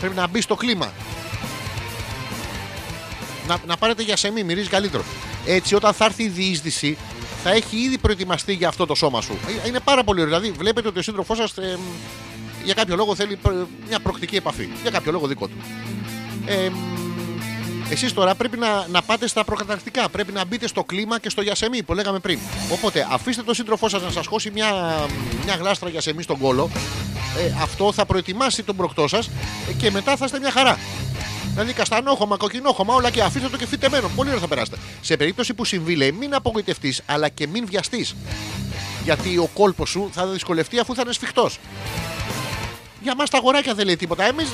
[0.00, 0.92] Πρέπει να μπει στο κλίμα.
[3.48, 5.04] Να, να πάρετε για σεμί, μυρίζει καλύτερο.
[5.46, 6.96] Έτσι, όταν θα έρθει η διείσδυση,
[7.42, 9.38] θα έχει ήδη προετοιμαστεί για αυτό το σώμα σου.
[9.64, 10.38] Ε, Είναι πάρα πολύ ωραίο.
[10.38, 11.54] Δηλαδή, βλέπετε ότι ο σύντροφός σας
[12.64, 14.68] για κάποιο λόγο θέλει προ- μια προκτική επαφή.
[14.82, 15.56] Για κάποιο λόγο δικό του.
[16.46, 16.68] Ε,
[17.90, 20.08] Εσείς τώρα πρέπει να, να πάτε στα προκαταρκτικά.
[20.08, 22.38] Πρέπει να μπείτε στο κλίμα και στο γιασεμί που λέγαμε πριν.
[22.72, 24.96] Οπότε αφήστε τον σύντροφό σας να σας χώσει μια,
[25.44, 26.70] μια γλάστρα γιασεμί στον κόλο.
[27.38, 29.30] Ε, αυτό θα προετοιμάσει τον προκτό σας
[29.76, 30.78] και μετά θα είστε μια χαρά.
[31.52, 34.10] Δηλαδή καστανόχωμα, κοκκινόχωμα, όλα και αφήστε το και φυτεμένο.
[34.16, 34.76] Πολύ ωραία θα περάσετε.
[35.00, 38.14] Σε περίπτωση που συμβεί, λέει, μην απογοητευτείς, αλλά και μην βιαστείς.
[39.04, 41.58] Γιατί ο κόλπος σου θα δυσκολευτεί αφού θα είναι σφιχτός.
[43.02, 44.24] Για μας τα αγοράκια δεν λέει τίποτα.
[44.24, 44.48] Εμείς.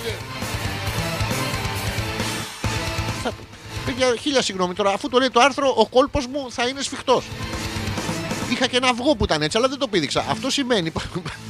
[3.91, 4.93] Παιδιά, χίλια συγγνώμη τώρα.
[4.93, 7.25] Αφού το λέει το άρθρο, ο κόλπος μου θα είναι σφιχτός.
[8.51, 10.25] Είχα και ένα αυγό που ήταν έτσι, αλλά δεν το πήδηξα.
[10.29, 10.93] Αυτό σημαίνει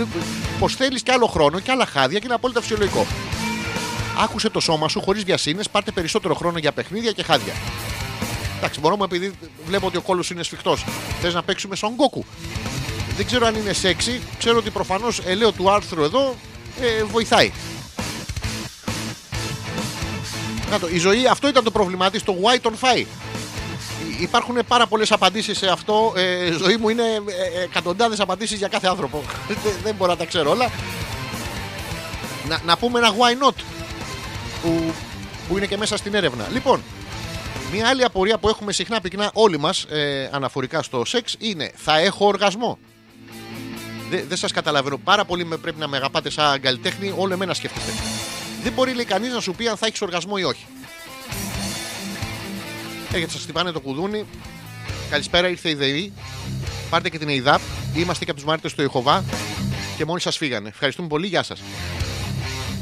[0.60, 3.06] πως θέλεις και άλλο χρόνο και άλλα χάδια και είναι απόλυτα φυσιολογικό.
[4.22, 7.52] Άκουσε το σώμα σου χωρίς βιασύνες, πάρτε περισσότερο χρόνο για παιχνίδια και χάδια.
[8.58, 9.32] Εντάξει, μπορούμε επειδή
[9.66, 10.84] βλέπω ότι ο κόλος σου είναι σφιχτός.
[11.20, 12.24] Θες να παίξουμε σαν γκόκου.
[13.16, 14.20] Δεν ξέρω αν είναι σεξι.
[14.38, 16.34] Ξέρω ότι προφανώς ελαίο του άρθρου εδώ
[16.80, 17.52] ε, βοηθάει.
[20.70, 23.06] Να το, η ζωή, αυτό ήταν το πρόβλημά της, το why τον φάει.
[24.20, 26.12] Υπάρχουν πάρα πολλές απαντήσεις σε αυτό.
[26.16, 29.22] Ε, ζωή μου είναι ε, εκατοντάδες απαντήσεις για κάθε άνθρωπο.
[29.48, 30.70] δεν, δεν μπορώ να τα ξέρω όλα.
[32.48, 33.54] Να, να πούμε ένα why not
[34.62, 34.92] που,
[35.48, 36.48] που είναι και μέσα στην έρευνα.
[36.52, 36.82] Λοιπόν,
[37.72, 41.98] μια άλλη απορία που έχουμε συχνά πυκνά όλοι μας ε, αναφορικά στο σεξ είναι θα
[41.98, 42.78] έχω οργασμό.
[44.10, 44.96] Δεν δεν σας καταλαβαίνω.
[45.04, 47.92] Πάρα πολύ με, πρέπει να με αγαπάτε σαν καλλιτέχνη, όλο εμένα σκέφτεστε.
[48.62, 50.66] Δεν μπορεί λέει κανείς να σου πει αν θα έχεις οργασμό ή όχι.
[53.12, 54.24] Έρχεται, σας χτυπάνε το κουδούνι.
[55.10, 56.12] Καλησπέρα, ήρθε η ΔΕΗ.
[56.90, 57.60] Πάρτε και την ΕΙΔΑΠ.
[57.94, 59.24] Είμαστε και από τους μάρτε του Ιεχοβά.
[59.96, 60.68] Και μόλις σας φύγανε.
[60.68, 61.60] Ευχαριστούμε πολύ, γεια σας.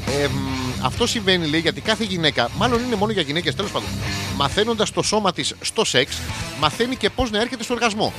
[0.07, 3.89] Ε, μ, αυτό συμβαίνει λέει γιατί κάθε γυναίκα, μάλλον είναι μόνο για γυναίκες τέλος πάντων,
[4.35, 6.17] μαθαίνοντας το σώμα της στο σεξ,
[6.59, 8.13] μαθαίνει και πώς να έρχεται στο οργασμό.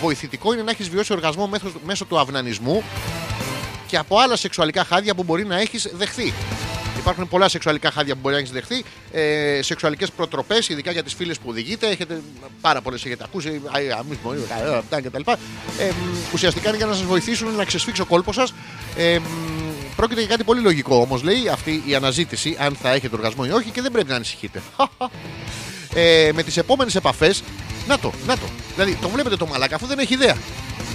[0.00, 2.82] Βοηθητικό είναι να έχεις βιώσει οργασμό μέσω, μέσω του αυνανισμού
[3.86, 6.32] και από άλλα σεξουαλικά χάδια που μπορεί να έχεις δεχθεί.
[7.04, 8.84] Υπάρχουν πολλά σεξουαλικά χάδια που μπορεί να έχεις δεχθεί.
[9.12, 11.86] Ε, Σεξουαλικές προτροπές, ειδικά για τις φίλες που οδηγείτε.
[11.86, 12.20] Έχετε
[12.60, 13.60] πάρα πολλές έχετε ακούσει.
[13.98, 14.32] Αμύθμο,
[14.78, 15.20] αυτά κτλ.
[15.78, 18.54] Ε, μ, ουσιαστικά είναι για να σας βοηθήσουν να ξεσφίξει ο κόλπο σας.
[18.96, 19.22] Ε, μ,
[19.96, 23.50] πρόκειται για κάτι πολύ λογικό όμως, λέει αυτή η αναζήτηση, αν θα έχετε οργασμό ή
[23.50, 24.62] όχι, και δεν πρέπει να ανησυχείτε.
[25.94, 27.42] ε, με τις επόμενες επαφές.
[27.88, 28.46] Να το, να το.
[28.74, 30.36] Δηλαδή, τον βλέπετε το μαλάκα αφού δεν έχει ιδέα.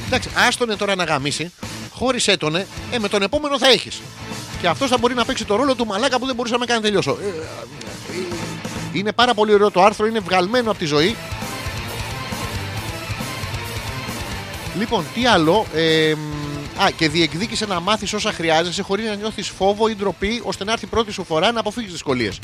[0.08, 1.52] Εντάξει, άστονε τώρα να γαμίσει,
[2.00, 2.66] χώρισέ τον, ε,
[3.00, 4.02] με τον επόμενο θα έχεις.
[4.62, 6.66] Και αυτός θα μπορεί να παίξει το ρόλο του μαλάκα που δεν μπορούσα να με
[6.66, 7.18] κάνει να τελειώσω.
[7.22, 11.16] Ε, ε, είναι πάρα πολύ ωραίο το άρθρο, είναι βγαλμένο από τη ζωή.
[14.78, 15.66] Λοιπόν, τι άλλο.
[15.74, 20.42] Ε, μ, α, και διεκδίκησε να μάθεις όσα χρειάζεσαι χωρίς να νιώθεις φόβο ή ντροπή
[20.44, 22.40] ώστε να έρθει η πρώτη σου φορά να αποφύγεις δυσκολίες.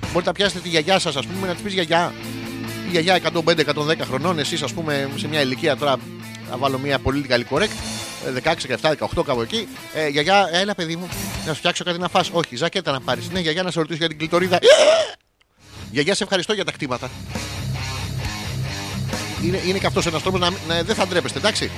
[0.00, 2.12] Μπορείτε να πιάσετε τη γιαγιά σας, ας πούμε, να της πεις γιαγιά.
[2.86, 5.96] Η γιαγιά 105-110 χρονών, εσείς, ας πούμε, σε μια ηλικία τώρα.
[6.50, 7.76] Να βάλω μια πολύ καλή correct.
[8.26, 9.68] Ε, 16, 17, 18 κάπου εκεί.
[9.94, 11.08] Ε, γιαγιά, έλα παιδί μου,
[11.46, 12.30] να σου φτιάξω κάτι να φας.
[12.32, 13.30] Όχι, ζακέτα να πάρεις.
[13.30, 14.58] Ναι, γιαγιά να σε ρωτήσω για την κλειτορίδα.
[15.90, 17.10] Γιαγιά, σε ευχαριστώ για τα κτήματα.
[19.44, 21.70] Είναι, είναι και αυτός ένας τρόπος να, να δεν θα ντρέπεστε, εντάξει.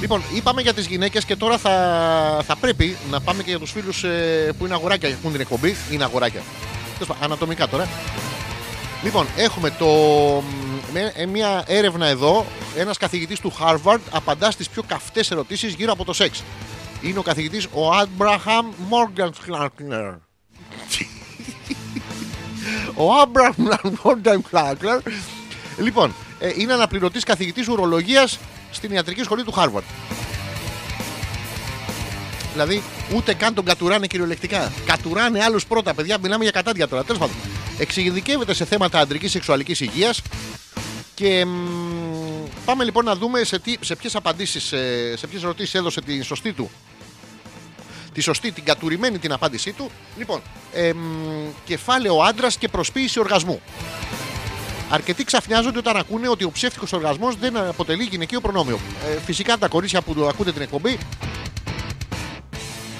[0.00, 1.72] Λοιπόν, είπαμε για τις γυναίκες και τώρα θα,
[2.46, 4.04] θα πρέπει να πάμε και για τους φίλους
[4.58, 5.76] που είναι αγοράκια και έχουν την εκπομπή.
[5.90, 6.42] Είναι αγοράκια.
[6.92, 7.88] Τέλος πάντων, Ανατομικά τώρα.
[9.02, 9.86] Λοιπόν, έχουμε το,
[10.92, 12.46] με, ε, μια έρευνα εδώ.
[12.76, 16.42] Ένας καθηγητής του Harvard απαντά στις πιο καυτές ερωτήσεις γύρω από το σεξ.
[17.02, 19.30] Είναι ο καθηγητής ο Abraham Morgan
[23.04, 24.40] ο Abraham Morgan
[25.78, 28.38] Λοιπόν, ε, είναι αναπληρωτής καθηγητής ουρολογίας
[28.70, 29.82] στην ιατρική σχολή του Harvard.
[32.52, 32.82] Δηλαδή,
[33.14, 34.72] ούτε καν τον κατουράνε κυριολεκτικά.
[34.86, 36.18] Κατουράνε άλλους πρώτα, παιδιά.
[36.18, 37.04] Μιλάμε για κατάντια τώρα.
[37.04, 37.36] Τέλος πάντων.
[37.78, 40.22] Εξειδικεύεται σε θέματα αντρική σεξουαλικής υγείας.
[41.20, 45.74] Και μ, πάμε λοιπόν να δούμε σε, τι, σε ποιες απαντήσεις, σε, σε ποιες ερωτήσεις
[45.74, 46.70] έδωσε τη σωστή του.
[48.12, 49.90] Τη σωστή, την κατουρημένη την απάντησή του.
[50.18, 50.40] Λοιπόν,
[50.72, 50.98] εμ,
[51.64, 53.60] κεφάλαιο άντρας και προσποίηση οργασμού.
[54.90, 58.78] Αρκετοί ξαφνιάζονται όταν ακούνε ότι ο ψεύτικος οργασμός δεν αποτελεί γυναικείο προνόμιο.
[59.10, 60.98] Ε, φυσικά τα κορίτσια που ακούτε την εκπομπή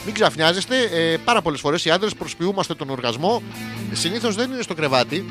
[0.04, 0.76] μην ξαφνιάζεστε.
[0.82, 3.42] Ε, πάρα πολλές φορές οι άντρες προσποιούμαστε τον οργασμό.
[3.92, 5.24] Συνήθως δεν είναι στο κρεβάτι.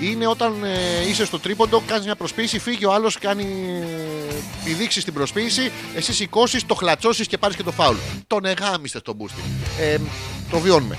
[0.00, 3.42] Είναι όταν ε, είσαι στο τρίποντο, κάνει μια προσποίηση, φύγει ο άλλο, κάνει
[4.30, 7.96] ε, πηδήξει στην προσποίηση, εσύ σηκώσει, το χλατσώσει και πάρει και το φάουλ.
[8.26, 9.40] Τον εγάμιστε στον μπούστι.
[9.80, 9.98] Ε,
[10.50, 10.96] το βιώνουμε.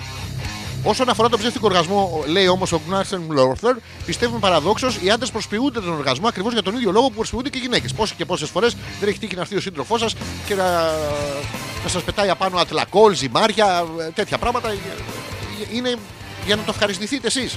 [0.84, 3.76] Όσον αφορά τον ψεύτικο οργασμό, λέει όμω ο Γκνάρσεν Λόρθερ,
[4.06, 7.58] πιστεύουμε παραδόξω οι άντρε προσποιούνται τον οργασμό ακριβώ για τον ίδιο λόγο που προσποιούνται και
[7.58, 7.94] οι γυναίκε.
[7.96, 8.68] Πόσε και πόσε φορέ
[9.00, 10.06] δεν έχει τύχει να έρθει ο σύντροφό σα
[10.48, 10.82] και να,
[11.84, 14.70] να σα πετάει απάνω ατλακόλ, ζυμάρια, ε, τέτοια πράγματα.
[14.70, 15.96] Ε, ε, Είναι
[16.46, 17.50] για να το ευχαριστηθείτε εσεί.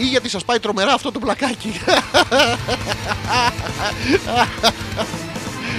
[0.00, 1.72] Ή γιατί σας πάει τρομερά αυτό το πλακάκι.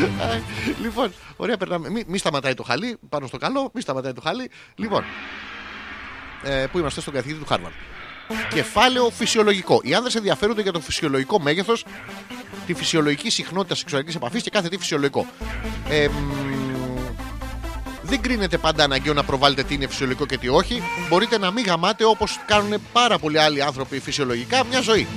[0.01, 0.41] Ε,
[0.81, 1.89] λοιπόν, ωραία, περνάμε.
[1.89, 4.49] Μη, μη σταματάει το χαλί πάνω στο καλό, μη σταματάει το χαλί.
[4.75, 5.03] Λοιπόν,
[6.43, 7.73] ε, που είμαστε στον καθηγητή του Χάρβαρντ.
[8.53, 9.79] Κεφάλαιο φυσιολογικό.
[9.83, 11.85] Οι άνδρες ενδιαφέρονται για το φυσιολογικό μέγεθος,
[12.65, 15.25] τη φυσιολογική συχνότητα σεξουαλικής επαφής και κάθε τι φυσιολογικό.
[15.89, 16.60] Ε, μ,
[18.11, 20.81] δεν κρίνεται πάντα αναγκαίο να προβάλλετε τι είναι φυσιολογικό και τι όχι.
[21.09, 25.07] Μπορείτε να μην γαμάτε όπως κάνουν πάρα πολλοί άλλοι άνθρωποι φυσιολογικά μια ζωή.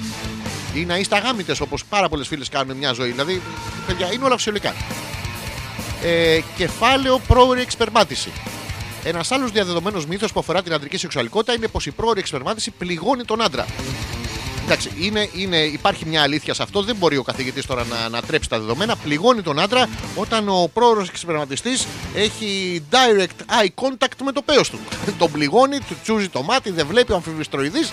[0.75, 3.11] Ή να είστε αγάμητε όπως πάρα πολλές φίλες κάνουν μια ζωή.
[3.11, 3.43] Δηλαδή,
[3.87, 4.75] παιδιά, είναι όλα φυσιολογικά.
[6.03, 8.33] Ε, κεφάλαιο πρόωρη εξπερμάτιση.
[9.05, 13.25] Ένας άλλος διαδεδομένος μύθος που αφορά την αντρική σεξουαλικότητα είναι πως η πρόωρη εξπερμάτιση πληγώνει
[13.25, 13.67] τον άντρα.
[14.65, 16.83] Εντάξει, είναι, είναι, υπάρχει μια αλήθεια σε αυτό.
[16.83, 18.97] Δεν μπορεί ο καθηγητής τώρα να, να τρέψει τα δεδομένα.
[18.97, 21.71] Πληγώνει τον άντρα όταν ο πρόωρος εξπερματιστή
[22.15, 24.79] έχει direct eye contact με το πέος του.
[25.19, 27.89] τον πληγώνει, του τσούζει το μάτι, δεν βλέπει ο αμφιβιστροειδή.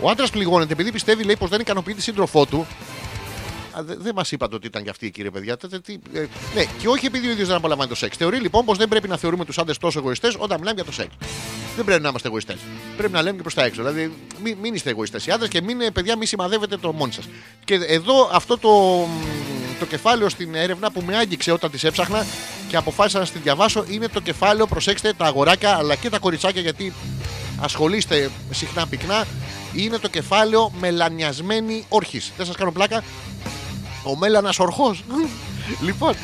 [0.00, 2.66] Ο άντρας πληγώνεται επειδή πιστεύει λέει, πως δεν ικανοποιεί τη σύντροφό του.
[3.78, 5.56] Α, δε- Δεν μας είπατε ότι ήταν και αυτή κύριε παιδιά.
[5.56, 8.16] Τε- τε- τι, ε, ναι, και όχι επειδή ο ίδιος δεν απολαμβάνει το σεξ.
[8.16, 10.92] Θεωρεί λοιπόν πως δεν πρέπει να θεωρούμε τους άντρες τόσο εγωιστές όταν μιλάμε για το
[10.92, 11.08] σεξ.
[11.76, 12.56] Δεν πρέπει να είμαστε εγωιστές.
[12.96, 13.82] Πρέπει να λέμε και προς τα έξω.
[13.82, 14.12] Δηλαδή,
[14.42, 17.28] μην, μην είστε εγωιστές οι άντρες και μην, ε, παιδιά, μη σημαδεύετε το μόνοι σας.
[17.64, 22.26] Και εδώ αυτό το, μ, το κεφάλαιο στην έρευνα που με άγγιξε όταν τη έψαχνα
[22.68, 26.60] και αποφάσισα να στη διαβάσω είναι το κεφάλαιο, προσέξτε, τα αγοράκια αλλά και τα κοριτσάκια
[26.60, 26.92] γιατί
[27.60, 29.24] ασχολείστε συχνά πυκνά.
[29.74, 32.32] Είναι το κεφάλαιο μελανιασμένη όρχης.
[32.36, 33.04] Δεν σας κάνω πλάκα.
[34.06, 35.04] Ο μέλανας ορχός.
[35.80, 36.14] λοιπόν,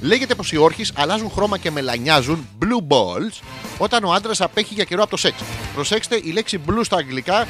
[0.00, 3.40] λέγεται πως οι όρχε αλλάζουν χρώμα και μελανιάζουν blue balls
[3.78, 5.36] όταν ο άντρας απέχει για καιρό από το σεξ.
[5.74, 7.46] Προσέξτε, η λέξη blue στα αγγλικά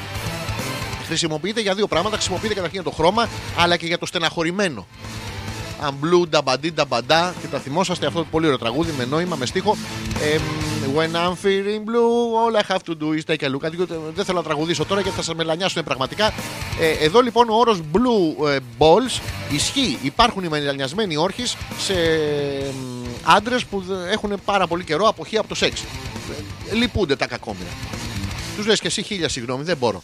[1.07, 2.15] χρησιμοποιείται για δύο πράγματα.
[2.15, 4.87] Χρησιμοποιείται καταρχήν για το χρώμα, αλλά και για το στεναχωρημένο.
[5.81, 7.33] I'm blue, νταμπαντί, νταμπαντά.
[7.41, 9.77] Και τα θυμόσαστε αυτό το πολύ ωραίο τραγούδι με νόημα, με στίχο.
[10.33, 10.41] Εμ,
[10.95, 13.85] when I'm feeling blue, all I have to do is take a look at you.
[14.15, 16.33] Δεν θέλω να τραγουδήσω τώρα γιατί θα σα μελανιάσουν πραγματικά.
[16.79, 19.19] Ε, εδώ λοιπόν ο όρος blue ε, balls
[19.51, 19.97] ισχύει.
[20.01, 21.93] Υπάρχουν οι μελανιασμένοι όρχες σε
[23.23, 25.81] άντρες που δε- έχουν πάρα πολύ καιρό αποχή από το σεξ.
[26.71, 27.69] Ε, λυπούνται τα κακόμοιρα.
[28.55, 30.03] Τους λες και εσύ χίλια συγγνώμη, δεν μπορώ.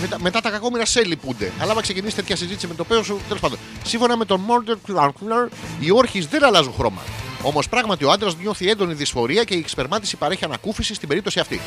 [0.00, 1.52] Μετά, μετά τα κακόμοιρα σε λυπούνται.
[1.58, 3.58] Αλλά άμα ξεκινήσεις τέτοια συζήτηση με το παίο σου, τέλος πάντων.
[3.84, 5.46] Σύμφωνα με τον Μόρτερ Κλάρκνερ,
[5.80, 7.00] οι όρχες δεν αλλάζουν χρώμα.
[7.42, 11.60] Όμως πράγματι ο άντρας νιώθει έντονη δυσφορία και η εξπερμάτιση παρέχει ανακούφιση στην περίπτωση αυτή.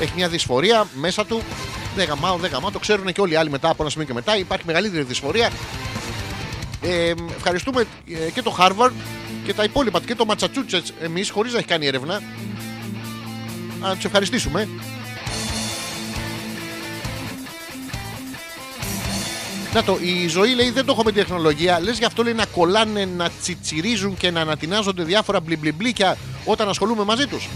[0.00, 1.42] Έχει μια δυσφορία μέσα του.
[1.96, 2.70] Δεν γαμάω, δεν γαμάω.
[2.70, 4.36] Το ξέρουν και όλοι οι άλλοι μετά από ένα σημείο και μετά.
[4.36, 5.50] Υπάρχει μεγαλύτερη δυσφορία.
[6.82, 7.86] Ε, ευχαριστούμε
[8.26, 8.92] ε, και το Harvard
[9.44, 12.22] και τα υπόλοιπα και το Massachusetts εμείς χωρίς να έχει κάνει έρευνα.
[13.80, 14.68] Να τους ευχαριστήσουμε.
[19.74, 21.80] Να το, η ζωή λέει δεν το έχω με τη τεχνολογία.
[21.80, 27.04] Λες γι' αυτό λέει να κολλάνε, να τσιτσιρίζουν και να ανατινάζονται διάφορα μπλιμπλιμπλίκια όταν ασχολούμαι
[27.04, 27.48] μαζί τους.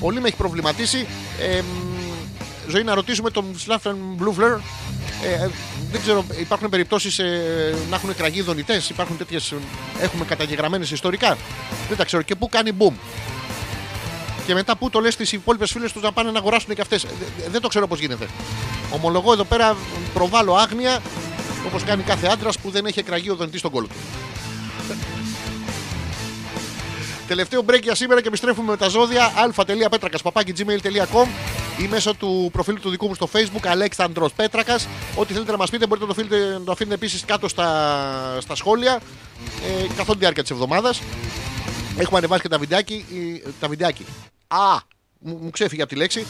[0.00, 1.06] Πολύ με έχει προβληματίσει.
[1.40, 2.00] Ε, μ,
[2.68, 4.52] ζωή να ρωτήσουμε τον Σλάφεν Μπλούφλερ.
[4.52, 4.58] Ε,
[5.32, 5.50] ε,
[5.90, 8.90] δεν ξέρω, υπάρχουν περιπτώσεις ε, να έχουν κραγεί δονητές.
[8.90, 9.54] Υπάρχουν τέτοιες.
[10.00, 11.36] Έχουμε καταγεγραμμένες ιστορικά.
[11.88, 12.22] Δεν τα ξέρω.
[12.22, 12.92] Και πού κάνει boom.
[14.46, 17.06] Και μετά πού το λες στις υπόλοιπες φίλες τους να πάνε να αγοράσουν και αυτές.
[17.50, 18.26] Δεν το ξέρω πώς γίνεται.
[18.90, 19.76] Ομολογώ εδώ πέρα
[20.14, 21.00] προβάλλω άγνοια
[21.66, 23.94] όπως κάνει κάθε άντρας που δεν έχει εκραγεί ο δονητή στον κόλλο του.
[27.28, 31.26] Τελευταίο break για σήμερα και επιστρέφουμε με τα ζώδια α.πέτρακα.gmail.com
[31.78, 35.70] ή μέσω του προφίλ του δικού μου στο facebook Αλέξανδρος Πέτρακας Ό,τι θέλετε να μας
[35.70, 39.00] πείτε μπορείτε να το, αφήνετε, να το αφήνετε επίσης κάτω στα, στα σχόλια
[39.82, 41.00] ε, καθ' όλη τη διάρκεια της εβδομάδας.
[41.98, 43.04] Έχουμε ανεβάσει και τα βιντεάκι.
[43.46, 44.04] ε, Τα βιντεάκι.
[44.48, 44.76] Α!
[45.18, 46.26] Μου, μου ξέφυγε από τη λέξη.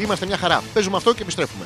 [0.00, 0.62] Είμαστε μια χαρά.
[0.74, 1.64] Παίζουμε αυτό και επιστρέφουμε.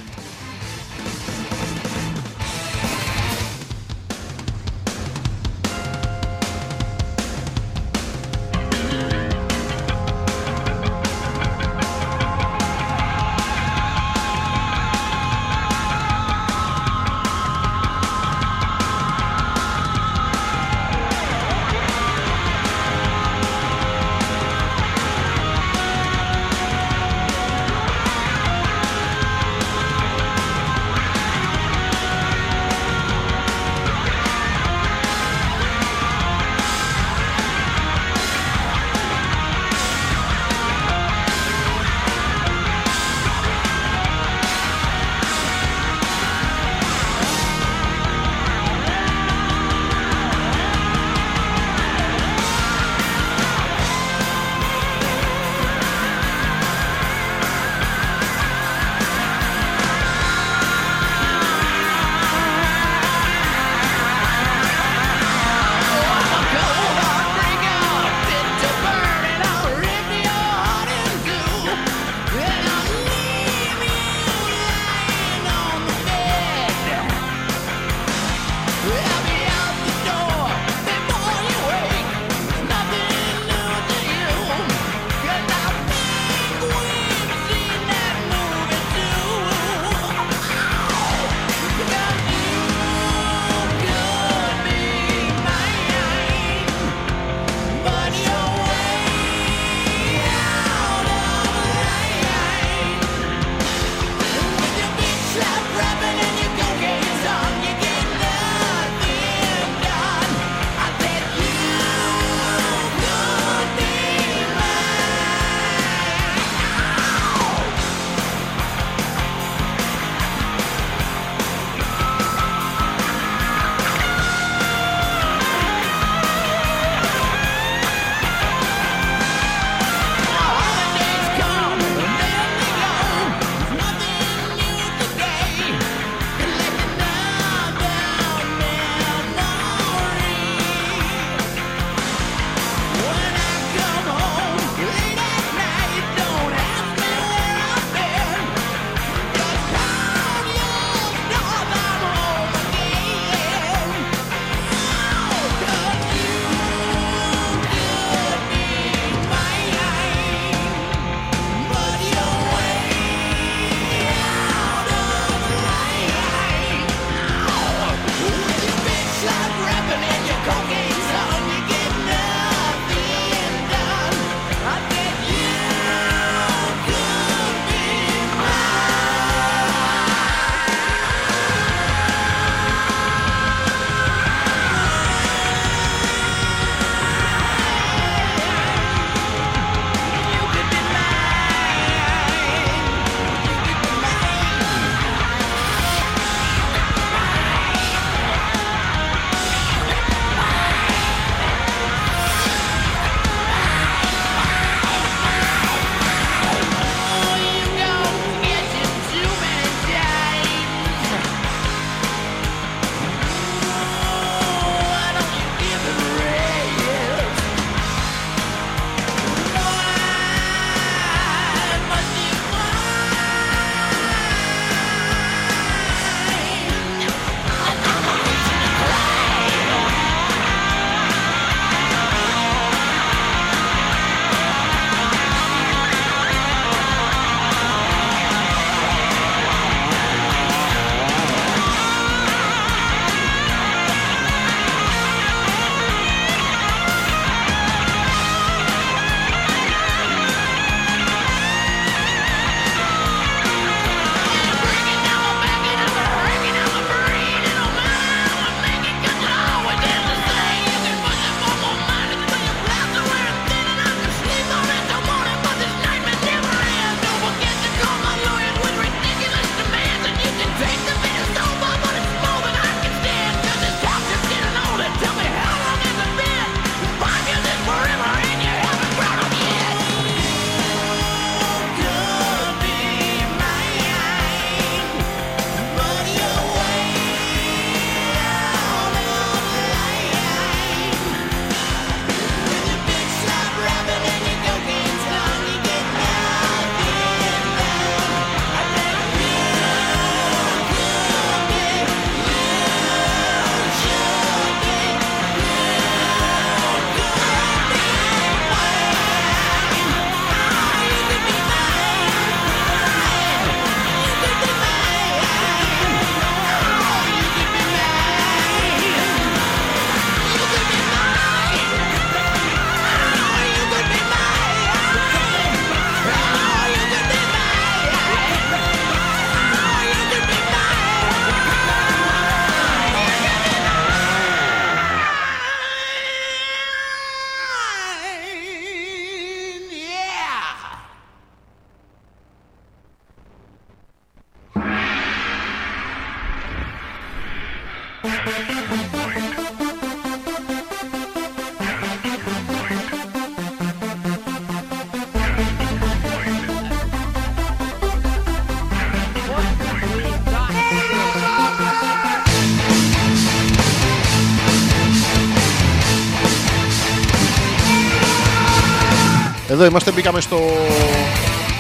[369.57, 370.39] Εδώ είμαστε, μπήκαμε στο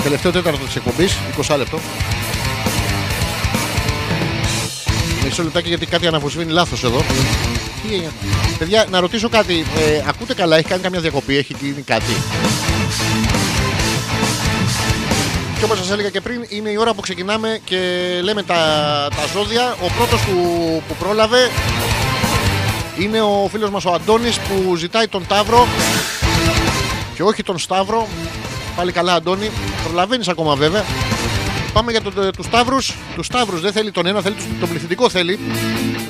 [0.02, 1.16] τελευταίο τέταρτο της εκπομπής,
[1.48, 1.80] 20 λεπτό.
[5.24, 6.98] Μισό λεπτάκι γιατί κάτι αναβοσβήνει λάθος εδώ.
[7.82, 8.10] Τι έγινε;
[8.58, 9.64] Παιδιά, να ρωτήσω κάτι.
[9.76, 12.12] Ε, ακούτε καλά, έχει κάνει καμιά διακοπή, έχει γίνει κάτι;
[15.58, 17.78] Και όπως σας έλεγα και πριν, είναι η ώρα που ξεκινάμε και
[18.22, 18.54] λέμε τα,
[19.16, 19.76] τα ζώδια.
[19.82, 20.42] Ο πρώτος που,
[20.88, 21.50] που πρόλαβε
[22.98, 25.66] είναι ο φίλος μας ο Αντώνης που ζητάει τον Ταύρο
[27.16, 28.08] και όχι τον Σταύρο.
[28.76, 29.50] Πάλι καλά, Αντώνη.
[29.84, 30.84] Προλαβαίνεις ακόμα βέβαια.
[31.72, 32.94] Πάμε για το, τους Σταύρους.
[33.14, 35.38] Τους Σταύρους δεν θέλει τον ένα, θέλει τους- τον πληθυντικό θέλει.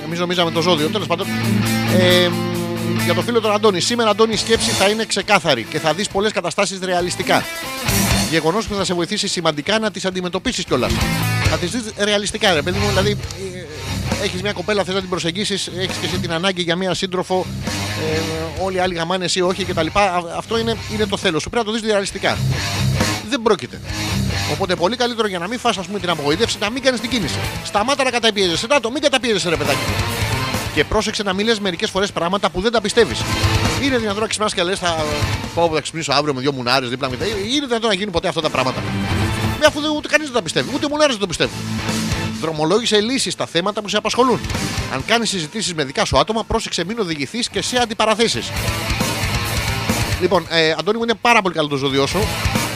[0.05, 0.89] Εμείς νομίζαμε το ζώδιο.
[0.89, 1.27] Τέλος πάντων.
[1.99, 3.81] Ε, μ, για το φίλο τον Αντώνη.
[3.81, 7.45] Σήμερα, Αντώνη, η σκέψη θα είναι ξεκάθαρη και θα δεις πολλές καταστάσεις ρεαλιστικά.
[8.31, 10.93] Γεγονός που θα σε βοηθήσει σημαντικά να τις αντιμετωπίσεις κιόλας.
[11.51, 12.89] Θα τις δεις ρεαλιστικά, ρε παιδί μου.
[12.89, 13.17] Δηλαδή,
[14.23, 17.47] έχεις μια κοπέλα, θες να την προσεγγίσεις, έχεις και εσύ την ανάγκη για μια σύντροφο.
[18.01, 18.21] Ε,
[18.63, 19.87] όλοι οι άλλοι γαμάνε, εσύ όχι κτλ.
[19.93, 21.51] Α- Αυτό είναι, είναι το θέλω σου.
[21.51, 22.39] Πρέπει να το δεις ρεαλιστικά.
[23.29, 23.81] Δεν πρόκειται.
[24.53, 27.11] Οπότε πολύ καλύτερο για να μην φας ας πούμε την απογοήτευση να μην κάνεις την
[27.11, 27.39] κίνηση.
[27.65, 28.67] Σταμάτα να καταπιέζεσαι.
[28.67, 29.79] Να το, μην καταπιέζεσαι, ρε παιδάκι.
[30.75, 33.21] Και πρόσεξε να μην λες μερικές φορές πράγματα που δεν τα πιστεύεις.
[33.83, 35.05] Είναι δυνατόν να ξυπνάς και λες: Θα
[35.55, 37.15] πάω θα ξυπνήσω αύριο με δύο μουνάρες δίπλα μου.
[37.55, 38.83] Είναι δυνατόν να γίνουν ποτέ αυτά τα πράγματα.
[39.59, 41.55] Με αφού δεν, ούτε κανείς δεν τα πιστεύει, ούτε οι μουνάρες δεν το πιστεύουν.
[42.41, 44.41] Δρομολόγησε λύσεις στα θέματα που σε απασχολούν.
[44.93, 48.51] Αν κάνεις συζητήσεις με δικά σου άτομα, πρόσεξε μην οδηγηθείς και σε αντιπαραθέσεις.
[50.21, 52.19] Λοιπόν, ε, Αντώνη μου είναι πάρα πολύ καλό το ζώδιό σου.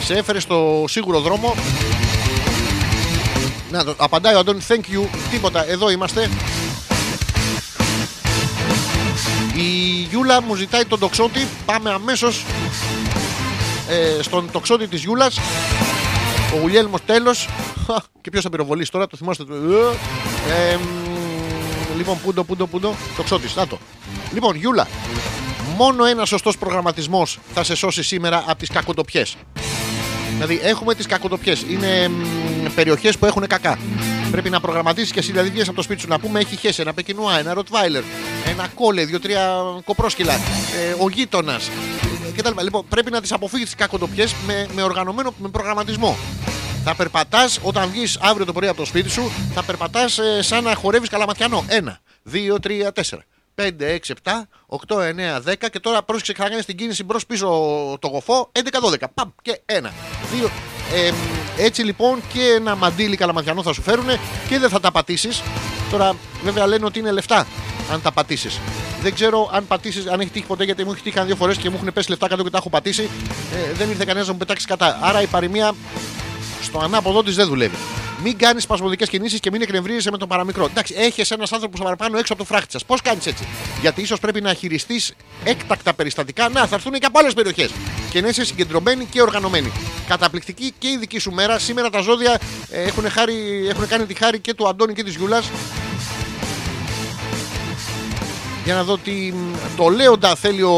[0.03, 1.55] Σε έφερε στο σίγουρο δρόμο.
[3.71, 5.07] Να το απαντάει ο Αντώνη, thank you.
[5.31, 6.29] Τίποτα, εδώ είμαστε.
[9.55, 11.47] Η Γιούλα μου ζητάει τον τοξότη.
[11.65, 12.45] Πάμε αμέσως
[13.89, 15.39] ε, στον τοξότη της Γιούλας.
[16.55, 17.47] Ο Γουλιέλμος τέλος.
[18.21, 19.43] Και ποιος θα πυροβολήσει τώρα, το θυμάστε.
[19.43, 22.95] το- Ε, ε, μ, λοιπόν, πούντο, πούντο, πούντο.
[23.17, 23.77] Τοξότη, να το.
[24.33, 24.87] Λοιπόν, Γιούλα,
[25.77, 29.35] μόνο ένας σωστός προγραμματισμός θα σε σώσει σήμερα από τις κακοτοπιές.
[30.33, 31.61] Δηλαδή, έχουμε τις κακοτοπιές.
[31.69, 32.11] Είναι
[32.75, 33.77] περιοχές που έχουν κακά.
[34.31, 36.81] Πρέπει να προγραμματίσεις και εσύ, δηλαδή, βγαίνει από το σπίτι σου να πούμε: Έχει χέσει
[36.81, 38.03] ένα πεκινουά, ένα ροτβάιλερ,
[38.47, 41.69] ένα κόλε, δύο-τρία κοπρόσκυλα, ε, ο γείτονας
[42.41, 42.63] κτλ.
[42.63, 46.17] Λοιπόν, πρέπει να τις αποφύγεις τι κακοτοπιές με, με οργανωμένο με προγραμματισμό.
[46.83, 50.75] Θα περπατάς όταν βγεις αύριο το πρωί από το σπίτι σου, θα περπατάς σαν να
[50.75, 51.65] χορεύεις καλαματιανό.
[51.67, 53.23] Ένα, δύο, τρία, τέσσερα.
[53.55, 54.31] 5, 6, 7,
[54.87, 57.47] 8, 9, 10 και τώρα πρόσεξε θα κάνεις την κίνηση μπρος πίσω
[58.01, 59.07] το γοφό 11, 12.
[59.13, 59.93] Παμ και ένα.
[60.33, 60.49] Δύο.
[60.93, 61.11] Ε,
[61.57, 64.07] έτσι λοιπόν και ένα μαντίλι καλαματιανό θα σου φέρουν
[64.47, 65.41] και δεν θα τα πατήσεις.
[65.91, 67.47] Τώρα βέβαια λένε ότι είναι λεφτά
[67.91, 68.59] αν τα πατήσεις.
[69.01, 71.69] Δεν ξέρω αν πατήσεις, αν έχει τύχει ποτέ γιατί μου έχει τύχει δύο φορές και
[71.69, 73.09] μου έχουν πέσει λεφτά κάτω και τα έχω πατήσει.
[73.53, 74.99] Ε, δεν ήρθε κανένας να μου πετάξει κατά.
[75.01, 75.73] Άρα η παροιμία
[76.61, 77.75] στο ανάποδο της δεν δουλεύει.
[78.23, 80.65] Μην κάνεις σπασμωδικές κινήσεις και μην εκνευρίζεσαι με τον παραμικρό.
[80.65, 82.85] Εντάξει, έχεις ένας άνθρωπος παραπάνω έξω από το φράχτη σας.
[82.85, 83.47] Πώς κάνεις έτσι;
[83.81, 85.13] Γιατί ίσως πρέπει να χειριστείς
[85.43, 86.49] έκτακτα περιστατικά.
[86.49, 87.71] Να, θα έρθουν και από άλλες περιοχές.
[88.09, 89.71] Και να είσαι συγκεντρωμένη και οργανωμένη.
[90.07, 91.59] Καταπληκτική και η δική σου μέρα.
[91.59, 92.39] Σήμερα τα ζώδια
[92.69, 95.49] ε, έχουν, χάρη, έχουν κάνει τη χάρη και του Αντώνη και της Γιούλας.
[98.63, 99.33] Για να δω τι.
[99.77, 100.77] Το Λέοντα θέλει ο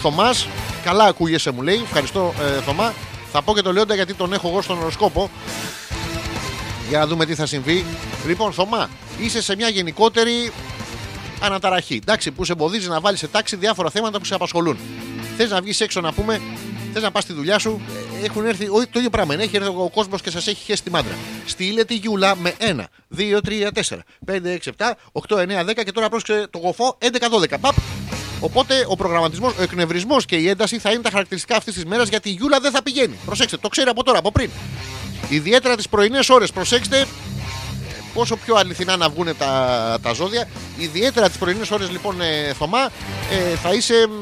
[0.00, 0.48] Θωμάς.
[0.84, 1.80] Καλά ακούγεσαι, μου λέει.
[1.84, 2.94] Ευχαριστώ, ε, Θωμά.
[3.32, 5.30] Θα πω και το Λέοντα γιατί τον έχω εγώ στον οροσκόπο.
[6.88, 7.84] Για να δούμε τι θα συμβεί.
[8.26, 8.88] Λοιπόν, Θωμά,
[9.18, 10.52] είσαι σε μια γενικότερη
[11.42, 11.94] αναταραχή.
[11.94, 14.78] Εντάξει, που σε εμποδίζει να βάλεις σε τάξη διάφορα θέματα που σε απασχολούν.
[15.36, 16.40] Θες να βγεις έξω να πούμε,
[16.92, 17.80] θες να πας στη δουλειά σου.
[18.22, 19.34] ε, Έχουν έρθει όχι, το ίδιο πράγμα.
[19.34, 19.42] είναι.
[19.42, 21.14] Έχει έρθει ο κόσμος και σας έχει χέσει τη μάντρα.
[21.46, 22.84] Στείλε τη γιούλα με 1,
[23.16, 27.06] 2, 3, 4, 5, 6, 7, 8, 9, 10 και τώρα πρόσεξε το γοφό 11,
[27.28, 27.58] 12.
[27.60, 27.74] Παπ.
[28.40, 32.08] Οπότε ο προγραμματισμός, ο εκνευρισμός και η ένταση θα είναι τα χαρακτηριστικά αυτής της μέρας
[32.08, 33.16] γιατί η γιούλα δεν θα πηγαίνει.
[33.26, 34.50] Προσέξτε, το ξέρει από τώρα, από πριν.
[35.28, 36.50] Ιδιαίτερα τις πρωινές ώρες.
[36.52, 37.06] Προσέξτε
[38.18, 40.48] πόσο πιο αληθινά να βγουν τα, τα ζώδια.
[40.78, 42.90] Ιδιαίτερα τις πρωινές ώρες, λοιπόν, ε, Θωμά,
[43.30, 44.12] ε, θα είσαι, μ,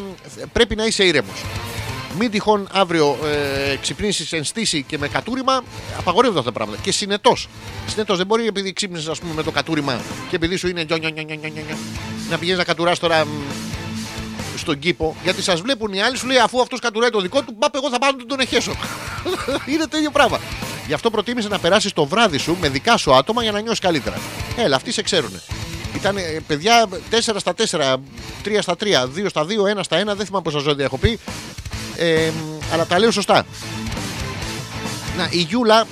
[0.53, 1.45] πρέπει να είσαι ήρεμος.
[2.19, 5.65] Μην τυχόν αύριο ε, ξυπνήσεις εν στήση και με κατούριμα,
[5.99, 6.83] απαγορεύονται αυτά τα πράγματα.
[6.83, 7.49] Και συνετός.
[7.87, 10.01] Συνετός δεν μπορεί επειδή ξύπνησες, ας πούμε, με το κατούριμα
[10.31, 11.77] και επειδή σου είναι νιο, νιο, νιο, νιο, νιο, νιο,
[12.31, 13.29] να πηγαίνεις να κατουράς τώρα μ,
[14.67, 15.17] στον κήπο.
[15.23, 17.91] Γιατί σας βλέπουν οι άλλοι, σου λέει αφού αυτός κατουράει το δικό του, μπαπ, εγώ
[17.91, 18.73] θα πάω να τον εχέσω.
[19.73, 20.41] είναι το ίδιο πράγμα.
[20.87, 23.79] Γι' αυτό προτίμησε να περάσει το βράδυ σου με δικά σου άτομα για να νιώσεις
[23.79, 24.17] καλύτερα.
[24.57, 25.41] Έλα, αυτοί σε ξέρουν.
[25.95, 27.97] Ήταν ε, παιδιά 4 στα 4,
[28.45, 28.85] 3 στα 3,
[29.17, 31.19] 2 στα 2, 1 στα 1, δεν θυμάμαι πόσα ζώδια έχω πει.
[31.97, 32.31] Ε,
[32.73, 33.47] αλλά τα λέω σωστά.
[35.17, 35.87] Να, η Γιούλα,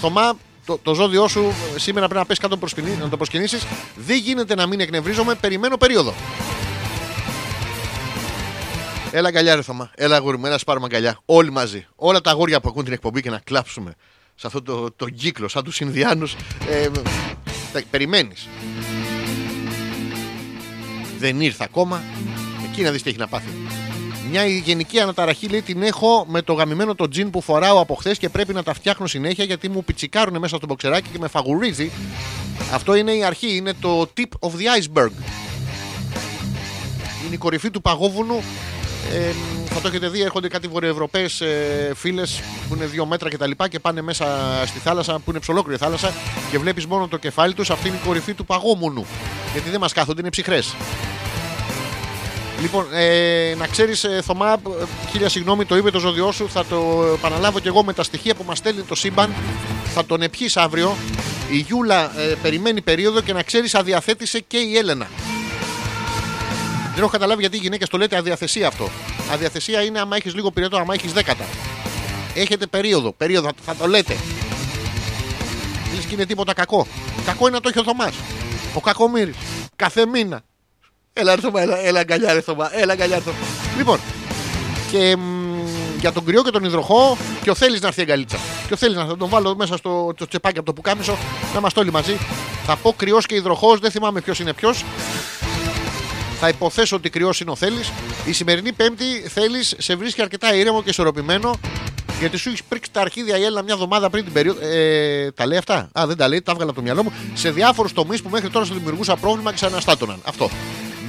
[0.00, 0.32] Θωμά,
[0.66, 3.62] το, το ζώδιό σου ε, σήμερα πρέπει να πέσει κάτω προσκυνή- να το προσκυνήσεις.
[3.94, 6.14] Δεν γίνεται να μην εκνευρίζομαι, περιμένω περίοδο.
[9.12, 9.90] Έλα αγκαλιά, ρε Θωμά.
[9.94, 11.20] Έλα αγόρι μου, έλα να πάρουμε αγκαλιά.
[11.24, 11.86] Όλοι μαζί.
[11.96, 13.94] Όλα τα αγόρια που ακούν την εκπομπή και να κλάψουμε
[14.34, 16.36] σε αυτό το, το κύκλο, σαν τους Ινδιάνους.
[16.70, 16.88] Ε,
[17.90, 18.48] Περιμένεις.
[21.18, 22.02] Δεν ήρθε ακόμα.
[22.70, 23.48] Εκεί να δεις τι έχει να πάθει.
[24.30, 28.18] Μια γενική αναταραχή λέει την έχω με το γαμημένο το τζιν που φοράω από χθες
[28.18, 31.90] και πρέπει να τα φτιάχνω συνέχεια γιατί μου πιτσικάρουν μέσα στο μποξεράκι και με φαγουρίζει.
[32.72, 35.10] Αυτό είναι η αρχή, είναι το tip of the iceberg.
[37.26, 38.42] Είναι η κορυφή του παγόβουνου.
[39.12, 39.32] Ε,
[39.64, 42.22] θα το έχετε δει, έρχονται κάτι βορειοευρωπαίες ε, φίλε
[42.68, 44.26] που είναι δύο μέτρα και τα λοιπά και πάνε μέσα
[44.66, 46.12] στη θάλασσα που είναι ψολόκρη θάλασσα
[46.50, 47.70] και βλέπεις μόνο το κεφάλι τους.
[47.70, 49.06] Αυτή είναι η κορυφή του παγόμουνου.
[49.52, 50.74] Γιατί δεν μας κάθονται, είναι ψυχρές.
[52.60, 56.48] Λοιπόν, ε, να ξέρεις, ε, Θωμά, ε, χίλια συγγνώμη, το είπε το ζώδιό σου.
[56.48, 59.34] Θα το επαναλάβω και εγώ με τα στοιχεία που μας στέλνει το σύμπαν.
[59.84, 60.96] Θα τον επιεί αύριο.
[61.50, 65.06] Η Γιούλα ε, περιμένει περίοδο και να ξέρεις, αδιαθέτησε και η Έλενα.
[67.00, 68.88] Δεν έχω καταλάβει γιατί οι γυναίκες το λέτε αδιαθεσία αυτό.
[69.32, 71.44] Αδιαθεσία είναι άμα έχεις λίγο πυρετό, άμα έχεις δέκατα.
[72.34, 74.16] Έχετε περίοδο, περίοδο, θα, θα το λέτε.
[75.94, 76.86] Λες και είναι τίποτα κακό.
[77.24, 78.14] Κακό είναι να το έχει ο Θωμάς.
[78.74, 79.36] Ο κακομύρης.
[79.76, 80.40] Κάθε μήνα.
[81.12, 83.32] Έλα έρθω, έλα, έλα αγκαλιά έρθω, έλα αγκαλιά έρθω.
[83.76, 84.00] Λοιπόν,
[84.90, 85.20] και μ,
[86.00, 88.38] για τον κρυό και τον υδροχό και ο θέλεις να έρθει η αγκαλίτσα.
[88.66, 91.18] Και ο θέλεις να θα τον βάλω μέσα στο το τσεπάκι από το πουκάμισο
[91.52, 92.16] να είμαστε όλοι μαζί.
[92.66, 94.84] Θα πω κρυός και υδροχός, δεν θυμάμαι ποιος είναι ποιος.
[96.40, 97.80] Θα υποθέσω ότι κρυός είναι ο Θέλει.
[98.24, 101.60] Η σημερινή Πέμπτη Θέλει σε βρίσκει αρκετά ήρεμο και ισορροπημένο.
[102.18, 104.60] Γιατί σου έχει πρίξει τα αρχίδια η Έλληνα μια εβδομάδα πριν την περίοδο.
[104.66, 107.12] Ε, τα λέει αυτά; Α, δεν τα λέει, τα έβγαλα από το μυαλό μου.
[107.34, 110.20] Σε διάφορους τομείς που μέχρι τώρα σου δημιουργούσα πρόβλημα και σε αναστάτωναν.
[110.24, 110.50] Αυτό.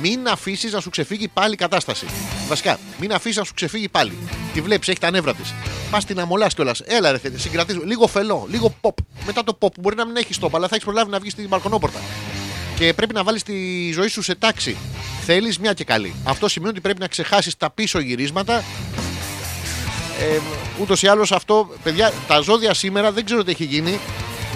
[0.01, 2.05] Μην αφήσεις να σου ξεφύγει πάλι η κατάσταση.
[2.47, 4.17] Βασικά, μην αφήσεις να σου ξεφύγει πάλι.
[4.53, 5.53] Τη βλέπεις, έχει τα νεύρα της.
[5.91, 6.79] Πας την αμολάς κιόλας.
[6.85, 7.79] Έλα, ρε, θέλει, συγκρατήσω.
[7.85, 8.93] Λίγο φελό, λίγο pop.
[9.25, 11.47] Μετά το pop μπορεί να μην έχει στόπ, αλλά θα έχεις προλάβει να βγεις στην
[11.47, 11.99] μπαλκονόπορτα
[12.81, 13.53] και πρέπει να βάλεις τη
[13.91, 14.77] ζωή σου σε τάξη.
[15.33, 16.13] Θέλεις μια και καλή.
[16.23, 18.57] Αυτό σημαίνει ότι πρέπει να ξεχάσεις τα πίσω γυρίσματα.
[20.19, 20.39] Ε,
[20.81, 23.99] Ούτως ή άλλως αυτό, παιδιά, τα ζώδια σήμερα δεν ξέρω τι έχει γίνει.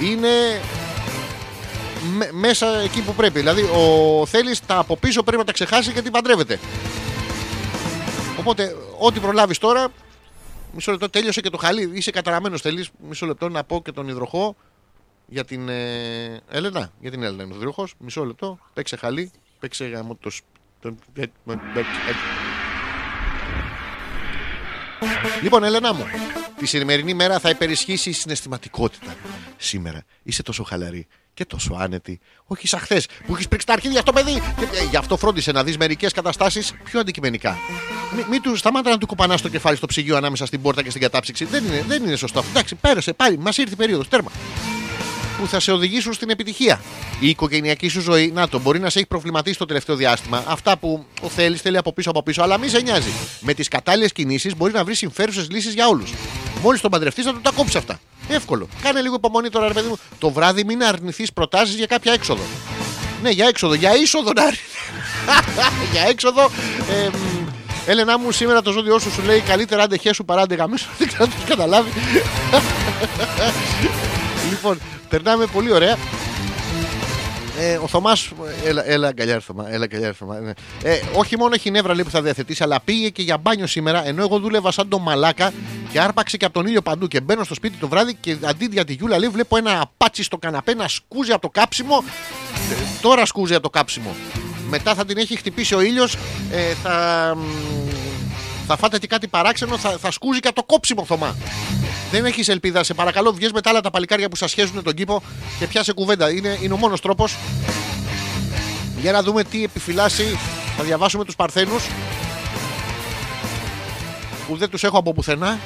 [0.02, 0.30] Είναι
[2.18, 3.40] με- μέσα εκεί που πρέπει.
[3.40, 6.60] Δηλαδή, ο θέλεις τα από πίσω πρέπει να τα ξεχάσει γιατί παντρεύεται.
[8.40, 9.88] Οπότε, ό,τι προλάβεις τώρα.
[10.74, 11.90] Μισό λεπτό, τέλειωσε και το χαλί.
[11.94, 12.62] Είσαι καταραμένος.
[12.62, 14.56] Θέλεις μισό λεπτό να πω και τον υδροχό
[15.28, 16.92] για την ε, Έλενα.
[17.00, 17.88] Για την Έλενα είναι ο υδροχό.
[17.98, 18.60] Μισό λεπτό.
[18.74, 19.32] Παίξε χαλί.
[19.60, 20.32] Παίξε γάμο το.
[20.86, 21.84] Σ- τον- ε, ε, ε, ε.
[25.42, 26.06] Λοιπόν, Έλενα μου,
[26.58, 29.16] τη σημερινή μέρα θα υπερισχύσει η συναισθηματικότητα.
[29.58, 32.20] Σήμερα είσαι τόσο χαλαρή και τόσο άνετη.
[32.46, 34.34] Όχι σαν χθες που έχεις πρίξει τα αρχίδια στο παιδί.
[34.58, 37.58] Και, ε, γι' αυτό φρόντισε να δεις μερικές καταστάσεις πιο αντικειμενικά.
[38.16, 40.90] Μην μη του σταμάτα να του κουπανάς το κεφάλι στο ψυγείο ανάμεσα στην πόρτα και
[40.90, 41.46] στην κατάψυξη.
[41.46, 42.40] Δεν είναι, δεν είναι σωστό.
[42.40, 42.52] αυτό.
[42.52, 43.38] Εντάξει, πέρασε πάλι.
[43.38, 44.08] Μας ήρθε η περίοδος.
[44.08, 44.32] Τέρμα
[45.38, 46.82] που θα σε οδηγήσουν στην επιτυχία.
[47.20, 50.44] Η οικογενειακή σου ζωή, να το, μπορεί να σε έχει προβληματίσει το τελευταίο διάστημα.
[50.48, 53.10] Αυτά που ο θέλεις, θέλει από πίσω από πίσω, αλλά μη σε νοιάζει.
[53.40, 56.14] Με τις κατάλληλες κινήσεις μπορείς να βρεις συμφέρουσες λύσεις για όλους.
[56.62, 58.00] Μόλις τον παντρευτείς, θα του τα κόψεις αυτά.
[58.28, 58.68] Εύκολο.
[58.82, 59.98] Κάνε λίγο υπομονή τώρα, ρε παιδί μου.
[60.20, 62.44] Το βράδυ μην αρνηθείς προτάσεις για κάποια έξοδο.
[63.22, 63.74] Ναι, για έξοδο.
[63.74, 64.44] Για είσοδο να
[65.94, 66.50] Για έξοδο.
[66.90, 67.46] Ε, μ,
[67.88, 70.88] Έλενά μου, σήμερα το ζώδιό σου σου λέει καλύτερα άντε χέσου παρά άντε γαμίσου.
[70.98, 71.90] Δεν ξέρω αν το έχεις καταλάβει.
[74.50, 75.98] Λοιπόν, περνάμε πολύ ωραία.
[77.60, 78.30] Ε, ο Θωμάς.
[78.66, 79.66] Έλα, έλα, αγκαλιά, Θωμά.
[79.70, 80.40] Έλα, αγκαλιά, Θωμά.
[80.40, 80.52] ναι.
[80.84, 84.08] Ε, όχι μόνο έχει νεύρα λέει, που θα διαθετήσει, αλλά πήγε και για μπάνιο σήμερα.
[84.08, 85.54] Ενώ εγώ δούλευα σαν τον μαλάκα
[85.92, 87.08] και άρπαξε και από τον ήλιο παντού.
[87.08, 90.24] Και μπαίνω στο σπίτι το βράδυ και αντί για τη γιούλα λέει, βλέπω ένα απάτσι
[90.24, 92.04] στο καναπέ να σκούζει από το κάψιμο.
[92.72, 94.16] Ε, τώρα σκούζει από το κάψιμο.
[94.70, 96.18] Μετά θα την έχει χτυπήσει ο ήλιος.
[96.52, 97.38] Ε, θα.
[98.66, 101.36] Μ, Θα φάτε και κάτι παράξενο, θα, θα σκούζει και από το κόψιμο Θωμά.
[102.12, 102.84] Δεν έχεις ελπίδα.
[102.84, 105.22] Σε παρακαλώ, βγες με τα άλλα τα παλικάρια που σας σχέζουν τον κήπο
[105.60, 106.32] και πιάσε κουβέντα.
[106.32, 107.36] Είναι, είναι ο μόνος τρόπος.
[109.02, 110.38] Για να δούμε τι επιφυλάσσει.
[110.78, 111.84] Θα διαβάσουμε τους Παρθένους.
[114.48, 115.60] Που δεν τους έχω από πουθενά.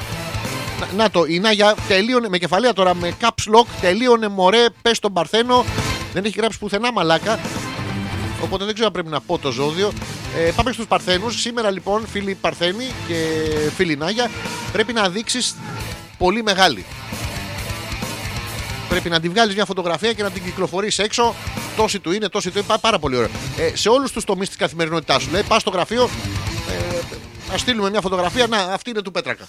[0.79, 3.65] Να, να το, η Νάγια τελείωνε με κεφαλαία τώρα με caps lock.
[3.81, 5.65] Τελείωνε μωρέ, πες τον Παρθένο.
[6.13, 7.39] Δεν έχει γράψει πουθενά μαλάκα.
[8.43, 9.91] Οπότε δεν ξέρω αν πρέπει να πω το ζώδιο.
[10.37, 11.41] Ε, πάμε στους Παρθένους.
[11.41, 13.15] Σήμερα λοιπόν, φίλοι Παρθένοι και
[13.75, 14.29] φίλοι Νάγια,
[14.71, 15.55] πρέπει να δείξεις
[16.17, 16.85] πολύ μεγάλη.
[18.89, 21.35] Πρέπει να τη βγάλεις μια φωτογραφία και να την κυκλοφορήσει έξω.
[21.75, 22.67] Τόση του είναι, τόση του είναι.
[22.67, 23.29] Πά- Πάρα πολύ ωραία.
[23.57, 25.29] Ε, σε όλους τους τομείς της καθημερινότητάς σου.
[25.31, 26.09] Λέει, πας στο γραφείο,
[26.69, 26.99] ε,
[27.53, 28.47] ας στείλουμε μια φωτογραφία.
[28.47, 29.47] Να, αυτή είναι του Πέτρακα.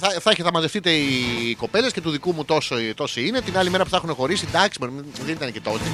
[0.00, 3.40] Θα, θα, έχει, θα μαζευτείτε οι κοπέλες και του δικού μου τόσο, τόσοι είναι.
[3.40, 4.92] Την άλλη μέρα που θα έχουν χωρίσει, εντάξει, μωρέ,
[5.24, 5.84] δεν ήταν και τότε.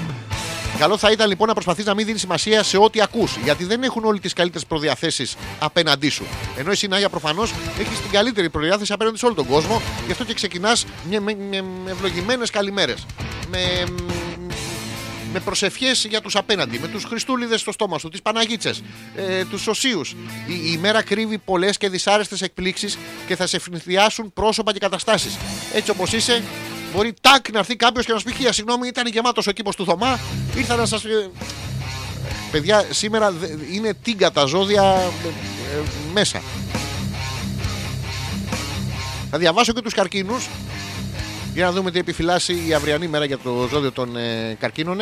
[0.79, 3.37] Καλό θα ήταν λοιπόν να προσπαθείς να μην δίνεις σημασία σε ό,τι ακούς.
[3.45, 6.25] Γιατί δεν έχουν όλοι τις καλύτερες προδιαθέσεις απέναντί σου.
[6.59, 9.83] Ενώ εσύ, Νάγια, προφανώς έχεις την καλύτερη προδιάθεση απέναντι σε όλο τον κόσμο.
[10.07, 13.07] Γι' αυτό και ξεκινάς με, με, με, με ευλογημένες καλημέρες.
[13.51, 13.85] Με,
[15.33, 16.79] με προσευχές για τους απέναντι.
[16.79, 18.83] Με τους Χριστούλιδες στο στόμα σου, τις Παναγίτσες,
[19.17, 20.01] ε, τους Οσίου.
[20.47, 25.37] Η, η ημέρα κρύβει πολλές και δυσάρεστες εκπλήξεις και θα σε ευνηδιάσουν πρόσωπα και καταστάσεις.
[25.75, 26.43] Έτσι όπως είσαι,
[26.97, 29.77] Μπορεί τάκ να έρθει κάποιος και να σου πει: «Χίλια, Συγγνώμη, ήταν γεμάτος ο κήπος
[29.77, 30.18] του Θωμά.
[30.56, 31.02] Ήρθα να σας.
[32.51, 35.10] Παιδιά, σήμερα δε- είναι τίγκα τα ζώδια.
[36.12, 36.40] μέσα.
[39.31, 40.48] Θα διαβάσω και τους καρκίνους
[41.55, 44.98] για να δούμε τι επιφυλάσσει η αυριανή μέρα για το ζώδιο των ε, καρκίνων.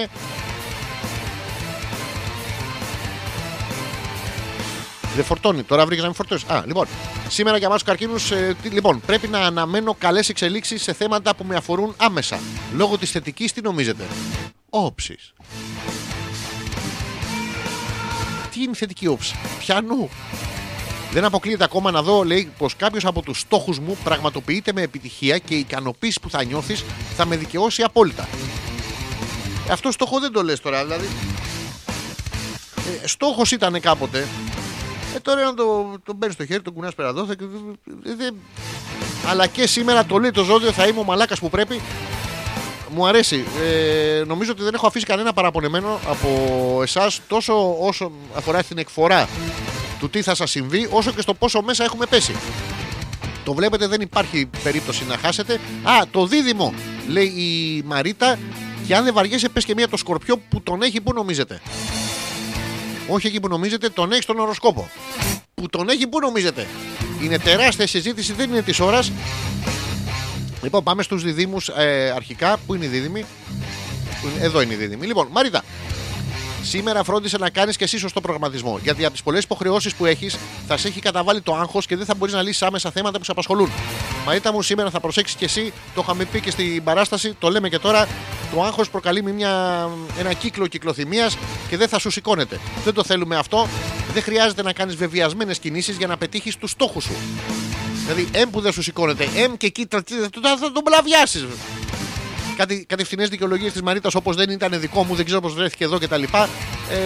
[5.14, 5.62] Δεν φορτώνει.
[5.62, 6.48] Τώρα βρήκες να μην φορτώσεις.
[6.48, 6.86] Α, λοιπόν.
[7.28, 8.32] Σήμερα για εμάς τους καρκίνους.
[8.62, 12.38] λοιπόν, πρέπει να αναμένω καλές εξελίξεις σε θέματα που με αφορούν άμεσα.
[12.74, 14.04] Λόγω της θετικής, τι νομίζετε;
[14.70, 15.18] Όψη.
[18.50, 20.10] Τι είναι η θετική όψη; Πιανού.
[21.12, 25.38] Δεν αποκλείεται ακόμα να δω, λέει, πως κάποιος από τους στόχους μου πραγματοποιείται με επιτυχία
[25.38, 26.84] και η ικανοποίηση που θα νιώθεις
[27.16, 28.28] θα με δικαιώσει απόλυτα.
[29.68, 31.06] Ε, Αυτό στόχο δεν το λες τώρα, δηλαδή.
[33.02, 34.26] Ε, στόχος ήταν κάποτε
[35.14, 37.24] ε, τώρα να το, το παίρνει στο χέρι, τον κουνάς πέρα εδώ.
[37.26, 37.32] θα-
[38.04, 38.34] ε, δεν-
[39.28, 41.80] Αλλά και σήμερα το λέει το ζώδιο, θα είμαι ο μαλάκας που πρέπει.
[42.94, 43.44] Μου αρέσει.
[43.64, 46.28] Ε, νομίζω ότι δεν έχω αφήσει κανένα παραπονεμένο από
[46.82, 49.28] εσάς τόσο όσο αφορά την εκφορά
[49.98, 52.34] του τι θα σας συμβεί, όσο και στο πόσο μέσα έχουμε πέσει.
[53.44, 55.60] Το βλέπετε, δεν υπάρχει περίπτωση να χάσετε.
[55.82, 56.74] Α, το δίδυμο,
[57.08, 58.38] λέει η Μαρίτα.
[58.86, 61.60] Και αν δεν βαριέσαι, πες και μία το σκορπιό που τον έχει, πού νομίζετε.
[63.08, 64.88] Όχι εκεί που νομίζετε, τον έχει στον οροσκόπο.
[65.54, 66.66] Που τον έχει που νομίζετε.
[67.22, 69.12] Είναι τεράστια συζήτηση, δεν είναι της ώρας.
[70.62, 72.56] Λοιπόν, πάμε στους διδήμου ε, αρχικά.
[72.66, 73.24] Πού είναι οι δίδυμοι,
[74.20, 75.06] Πού είναι- Εδώ είναι οι δίδυμοι.
[75.06, 75.62] Λοιπόν, Μαρίτα,
[76.64, 78.78] σήμερα φρόντισε να κάνεις και εσύ σωστό προγραμματισμό.
[78.82, 80.36] Γιατί από τις πολλές υποχρεώσεις που έχεις,
[80.66, 83.24] θα σε έχει καταβάλει το άγχος και δεν θα μπορείς να λύσεις άμεσα θέματα που
[83.24, 83.70] σε απασχολούν.
[84.26, 85.72] Μαρίτα μου, σήμερα θα προσέξεις και εσύ.
[85.94, 88.08] Το είχαμε πει και στην παράσταση, το λέμε και τώρα.
[88.54, 89.88] Το άγχος προκαλεί μια,
[90.18, 91.36] ένα κύκλο κυκλοθυμίας
[91.68, 92.60] και δεν θα σου σηκώνεται.
[92.84, 93.68] Δεν το θέλουμε αυτό.
[94.12, 97.14] Δεν χρειάζεται να κάνεις βεβαιασμένες κινήσεις για να πετύχεις τους στόχους σου.
[98.06, 100.02] Δηλαδή, εμ που δεν σου σηκώνεται, εμ και εκεί θα
[100.58, 101.46] θα τον πλαβιάσει.
[102.56, 105.98] Κάτι κατευθυνέ δικαιολογίες της Μαρίτας όπως δεν ήταν δικό μου, δεν ξέρω πώς βρέθηκε εδώ
[105.98, 106.22] κτλ.
[106.22, 107.02] Ε,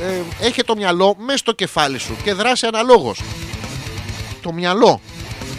[0.00, 3.20] ε, έχει το μυαλό μέσα στο κεφάλι σου και δράσει αναλόγως.
[4.42, 5.00] Το μυαλό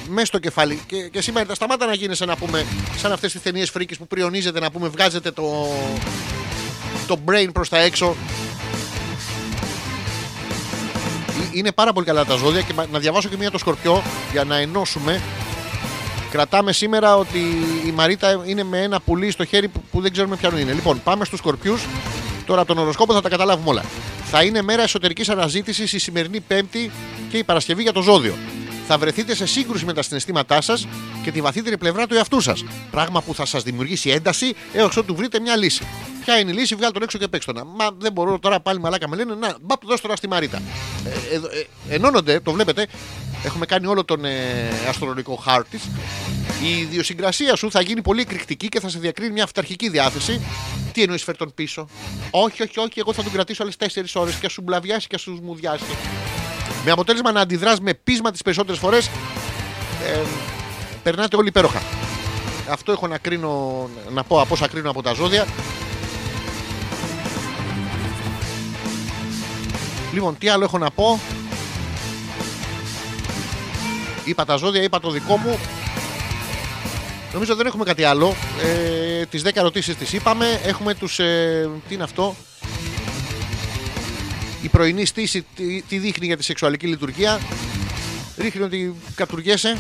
[0.10, 0.80] μέσα στο κεφάλι.
[0.86, 2.66] Και, και σήμερα σταμάτα να γίνεσαι να πούμε
[2.98, 5.68] σαν αυτές τις ταινίες φρίκης που πριονίζεται να πούμε, βγάζετε το,
[7.08, 8.16] το brain προς τα έξω.
[11.42, 14.04] Ε, Είναι πάρα πολύ καλά τα ζώδια και μα- να διαβάσω και μία το σκορπιό
[14.32, 15.22] για να ενώσουμε.
[16.38, 17.40] Κρατάμε σήμερα ότι
[17.88, 20.74] η Μαρίτα είναι με ένα πουλί στο χέρι που, που δεν ξέρουμε ποιανού είναι.
[20.74, 21.86] Λοιπόν, πάμε στους σκορπιούς.
[22.46, 23.84] Τώρα τον οροσκόπο θα τα καταλάβουμε όλα.
[24.24, 26.92] Θα είναι μέρα εσωτερικής αναζήτησης η σημερινή Πέμπτη
[27.30, 28.34] και η Παρασκευή για το ζώδιο.
[28.88, 30.88] Θα βρεθείτε σε σύγκρουση με τα συναισθήματά σας
[31.24, 32.64] και τη βαθύτερη πλευρά του εαυτού σας.
[32.92, 35.84] Πράγμα που θα σας δημιουργήσει ένταση έως ότου βρείτε μια λύση.
[36.24, 37.68] Ποια είναι η λύση, βγάλει τον έξω και παίξτε τον.
[37.76, 39.36] Μα δεν μπορώ τώρα πάλι μαλάκα με λένε.
[39.36, 40.62] Να, μπαπ, δώσ' τώρα στη Μαρίτα.
[41.06, 41.60] Ε, ε,
[41.90, 42.88] ε, ενώνονται, το βλέπετε.
[43.44, 45.80] Έχουμε κάνει όλο τον ε, αστρολογικό χάρτη.
[46.64, 50.42] Η ιδιοσυγκρασία σου θα γίνει πολύ εκρηκτική και θα σε διακρίνει μια αυταρχική διάθεση.
[50.94, 51.88] Τι εννοείς φέρ τον πίσω;
[52.32, 55.40] Όχι, όχι, όχι, εγώ θα τον κρατήσω άλλες 4 ώρες και σου μπλαβιάσει και σου
[55.44, 55.84] μουδιάσει.
[56.88, 59.08] Με αποτέλεσμα να αντιδράς με πείσμα τις περισσότερες φορές.
[60.06, 60.20] Ε,
[61.04, 61.82] περνάτε όλοι υπέροχα.
[62.70, 65.46] Αυτό έχω να κρίνω, να πω από όσα κρίνω από τα ζώδια.
[70.14, 71.20] Λοιπόν, τι άλλο έχω να πω;
[74.26, 75.60] Είπα τα ζώδια, είπα το δικό μου.
[77.34, 78.36] Νομίζω δεν έχουμε κάτι άλλο.
[78.64, 80.62] Ε, τις 10 ερωτήσεις τις είπαμε.
[80.64, 81.20] Έχουμε τους...
[81.20, 82.36] Ε, τι είναι αυτό;
[84.62, 87.40] Η πρωινή στήση τι, τι δείχνει για τη σεξουαλική λειτουργία.
[88.38, 89.78] Ρίχνει ότι κατουργέσαι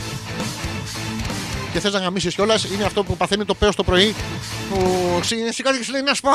[1.73, 2.63] και θες να γαμίσεις κιόλας.
[2.63, 4.15] Είναι αυτό που παθαίνει το πέος το πρωί.
[4.69, 6.31] Που ξυ- σηκώθηκε και σου λέει να σου πω.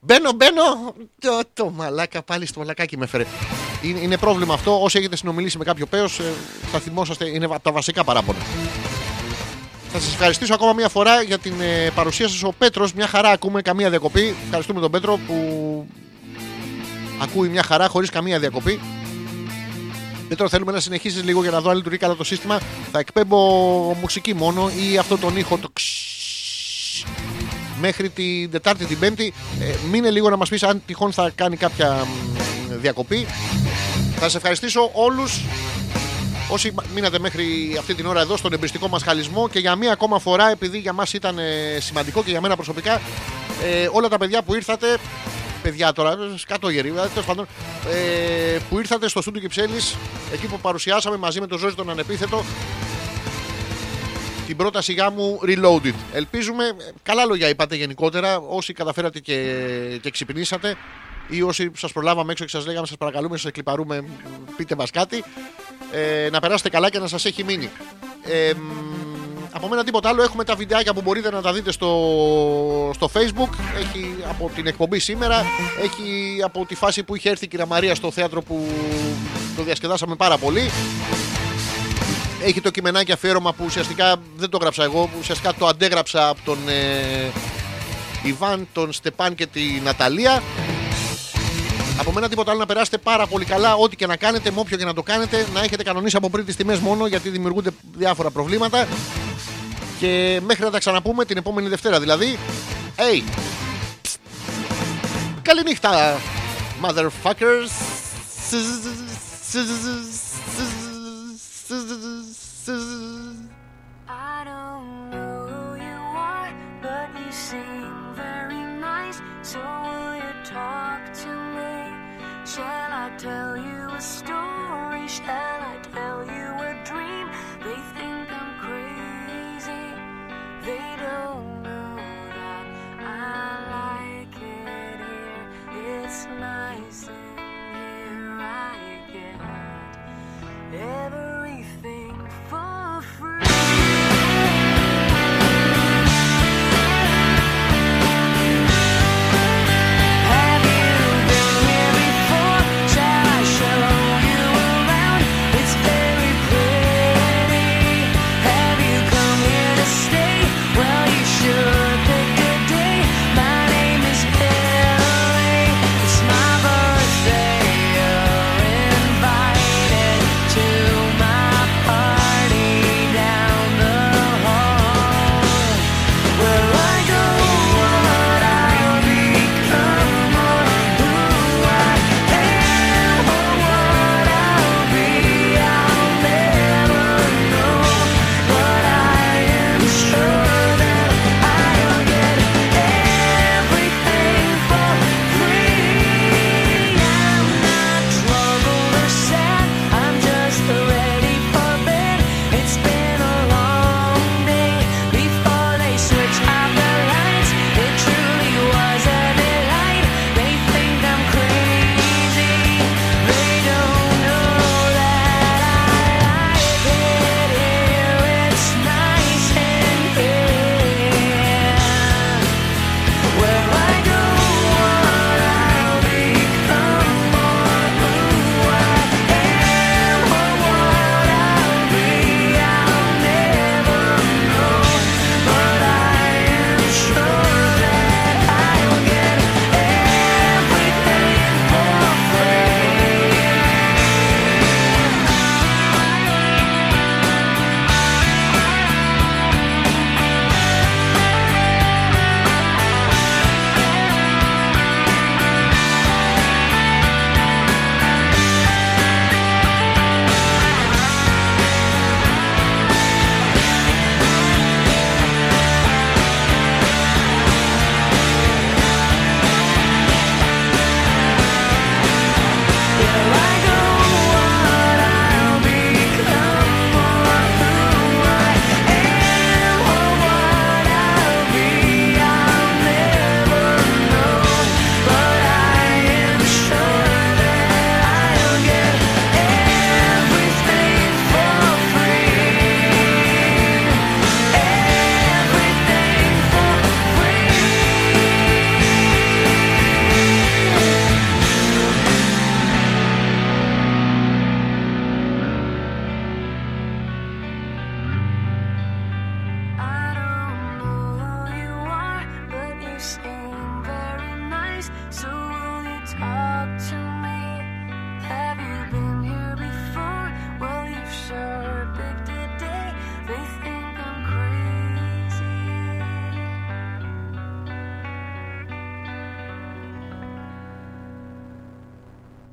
[0.00, 0.94] Μπαίνω, μπαίνω.
[1.20, 3.26] Το, το μαλάκα πάλι στο μαλακάκι με φέρε.
[3.82, 4.82] Είναι, είναι πρόβλημα αυτό.
[4.82, 6.22] Όσοι έχετε συνομιλήσει με κάποιο πέος ε,
[6.72, 7.28] θα θυμόσαστε.
[7.28, 8.38] Είναι από τα βασικά παράπονα.
[9.92, 12.42] Θα σας ευχαριστήσω ακόμα μια φορά για την ε, παρουσία σας.
[12.42, 14.34] Ο Πέτρος, μια χαρά ακούμε καμία διακοπή.
[14.44, 15.36] Ευχαριστούμε τον Πέτρο που
[17.22, 18.80] ακούει μια χαρά χωρίς καμία διακοπή.
[20.28, 22.60] Πέτρο, θέλουμε να συνεχίσεις λίγο για να δω αν λειτουργεί καλά το σύστημα.
[22.92, 23.38] Θα εκπέμπω
[24.00, 27.04] μουσική μόνο ή αυτό τον ήχο το ξσσσ.
[27.80, 29.32] μέχρι την Τετάρτη, την Πέμπτη.
[29.60, 33.26] Ε, μείνε λίγο να μα πει αν τυχόν θα κάνει κάποια μ, διακοπή.
[34.16, 35.22] Θα σε ευχαριστήσω όλου
[36.52, 40.18] Όσοι μείνατε μέχρι αυτή την ώρα εδώ στον εμπριστικό μας χαλισμό και για μία ακόμα
[40.18, 43.00] φορά, επειδή για μας ήταν ε, σημαντικό και για μένα προσωπικά,
[43.62, 44.86] ε, όλα τα παιδιά που ήρθατε,
[45.62, 47.46] παιδιά τώρα, σκατόγεροι, δηλαδή, τέλος πάντων,
[47.90, 49.96] ε, που ήρθατε στο στούντιο Κυψέλης,
[50.32, 52.44] εκεί που παρουσιάσαμε μαζί με τον Ζώζη τον Ανεπίθετο,
[54.46, 55.94] την πρόταση μου Reloaded.
[56.12, 56.72] Ελπίζουμε, ε,
[57.02, 59.58] καλά λόγια είπατε γενικότερα, όσοι καταφέρατε και,
[60.02, 60.76] και ξυπνήσατε
[61.28, 64.04] ή όσοι σας προλάβαμε έξω και σας λέγαμε σας παρακαλούμε, σας κλιπαρούμε,
[64.56, 65.24] πείτε μας κάτι
[65.92, 67.70] ε, να περάσετε καλά και να σας έχει μείνει.
[68.24, 69.01] Ε, μ,
[69.52, 70.22] από μένα τίποτα άλλο.
[70.22, 71.90] Έχουμε τα βιντεάκια που μπορείτε να τα δείτε στο,
[72.94, 73.50] στο facebook.
[73.78, 75.44] Έχει από την εκπομπή σήμερα.
[75.82, 78.66] Έχει από τη φάση που είχε έρθει η κυρία Μαρία στο θέατρο που
[79.56, 80.70] Το διασκεδάσαμε πάρα πολύ.
[82.44, 85.10] Έχει το κειμενάκι αφιέρωμα που ουσιαστικά δεν το γράψα εγώ.
[85.18, 87.30] Ουσιαστικά το αντέγραψα από τον ε,
[88.22, 90.42] Ιβάν, τον Στεπάν και τη Ναταλία.
[91.98, 93.74] Από μένα τίποτα άλλο να περάσετε πάρα πολύ καλά.
[93.74, 96.44] Ό,τι και να κάνετε, με όποιο και να το κάνετε, να έχετε κανονίσει από πριν
[96.44, 98.86] τις τιμές μόνο γιατί δημιουργούνται διάφορα προβλήματα.
[100.02, 102.38] Και μέχρι να τα ξαναπούμε την επόμενη Δευτέρα δηλαδή.
[102.96, 103.22] Hey!
[105.42, 106.20] Καληνύχτα,
[106.82, 107.70] motherfuckers.
[112.64, 113.61] I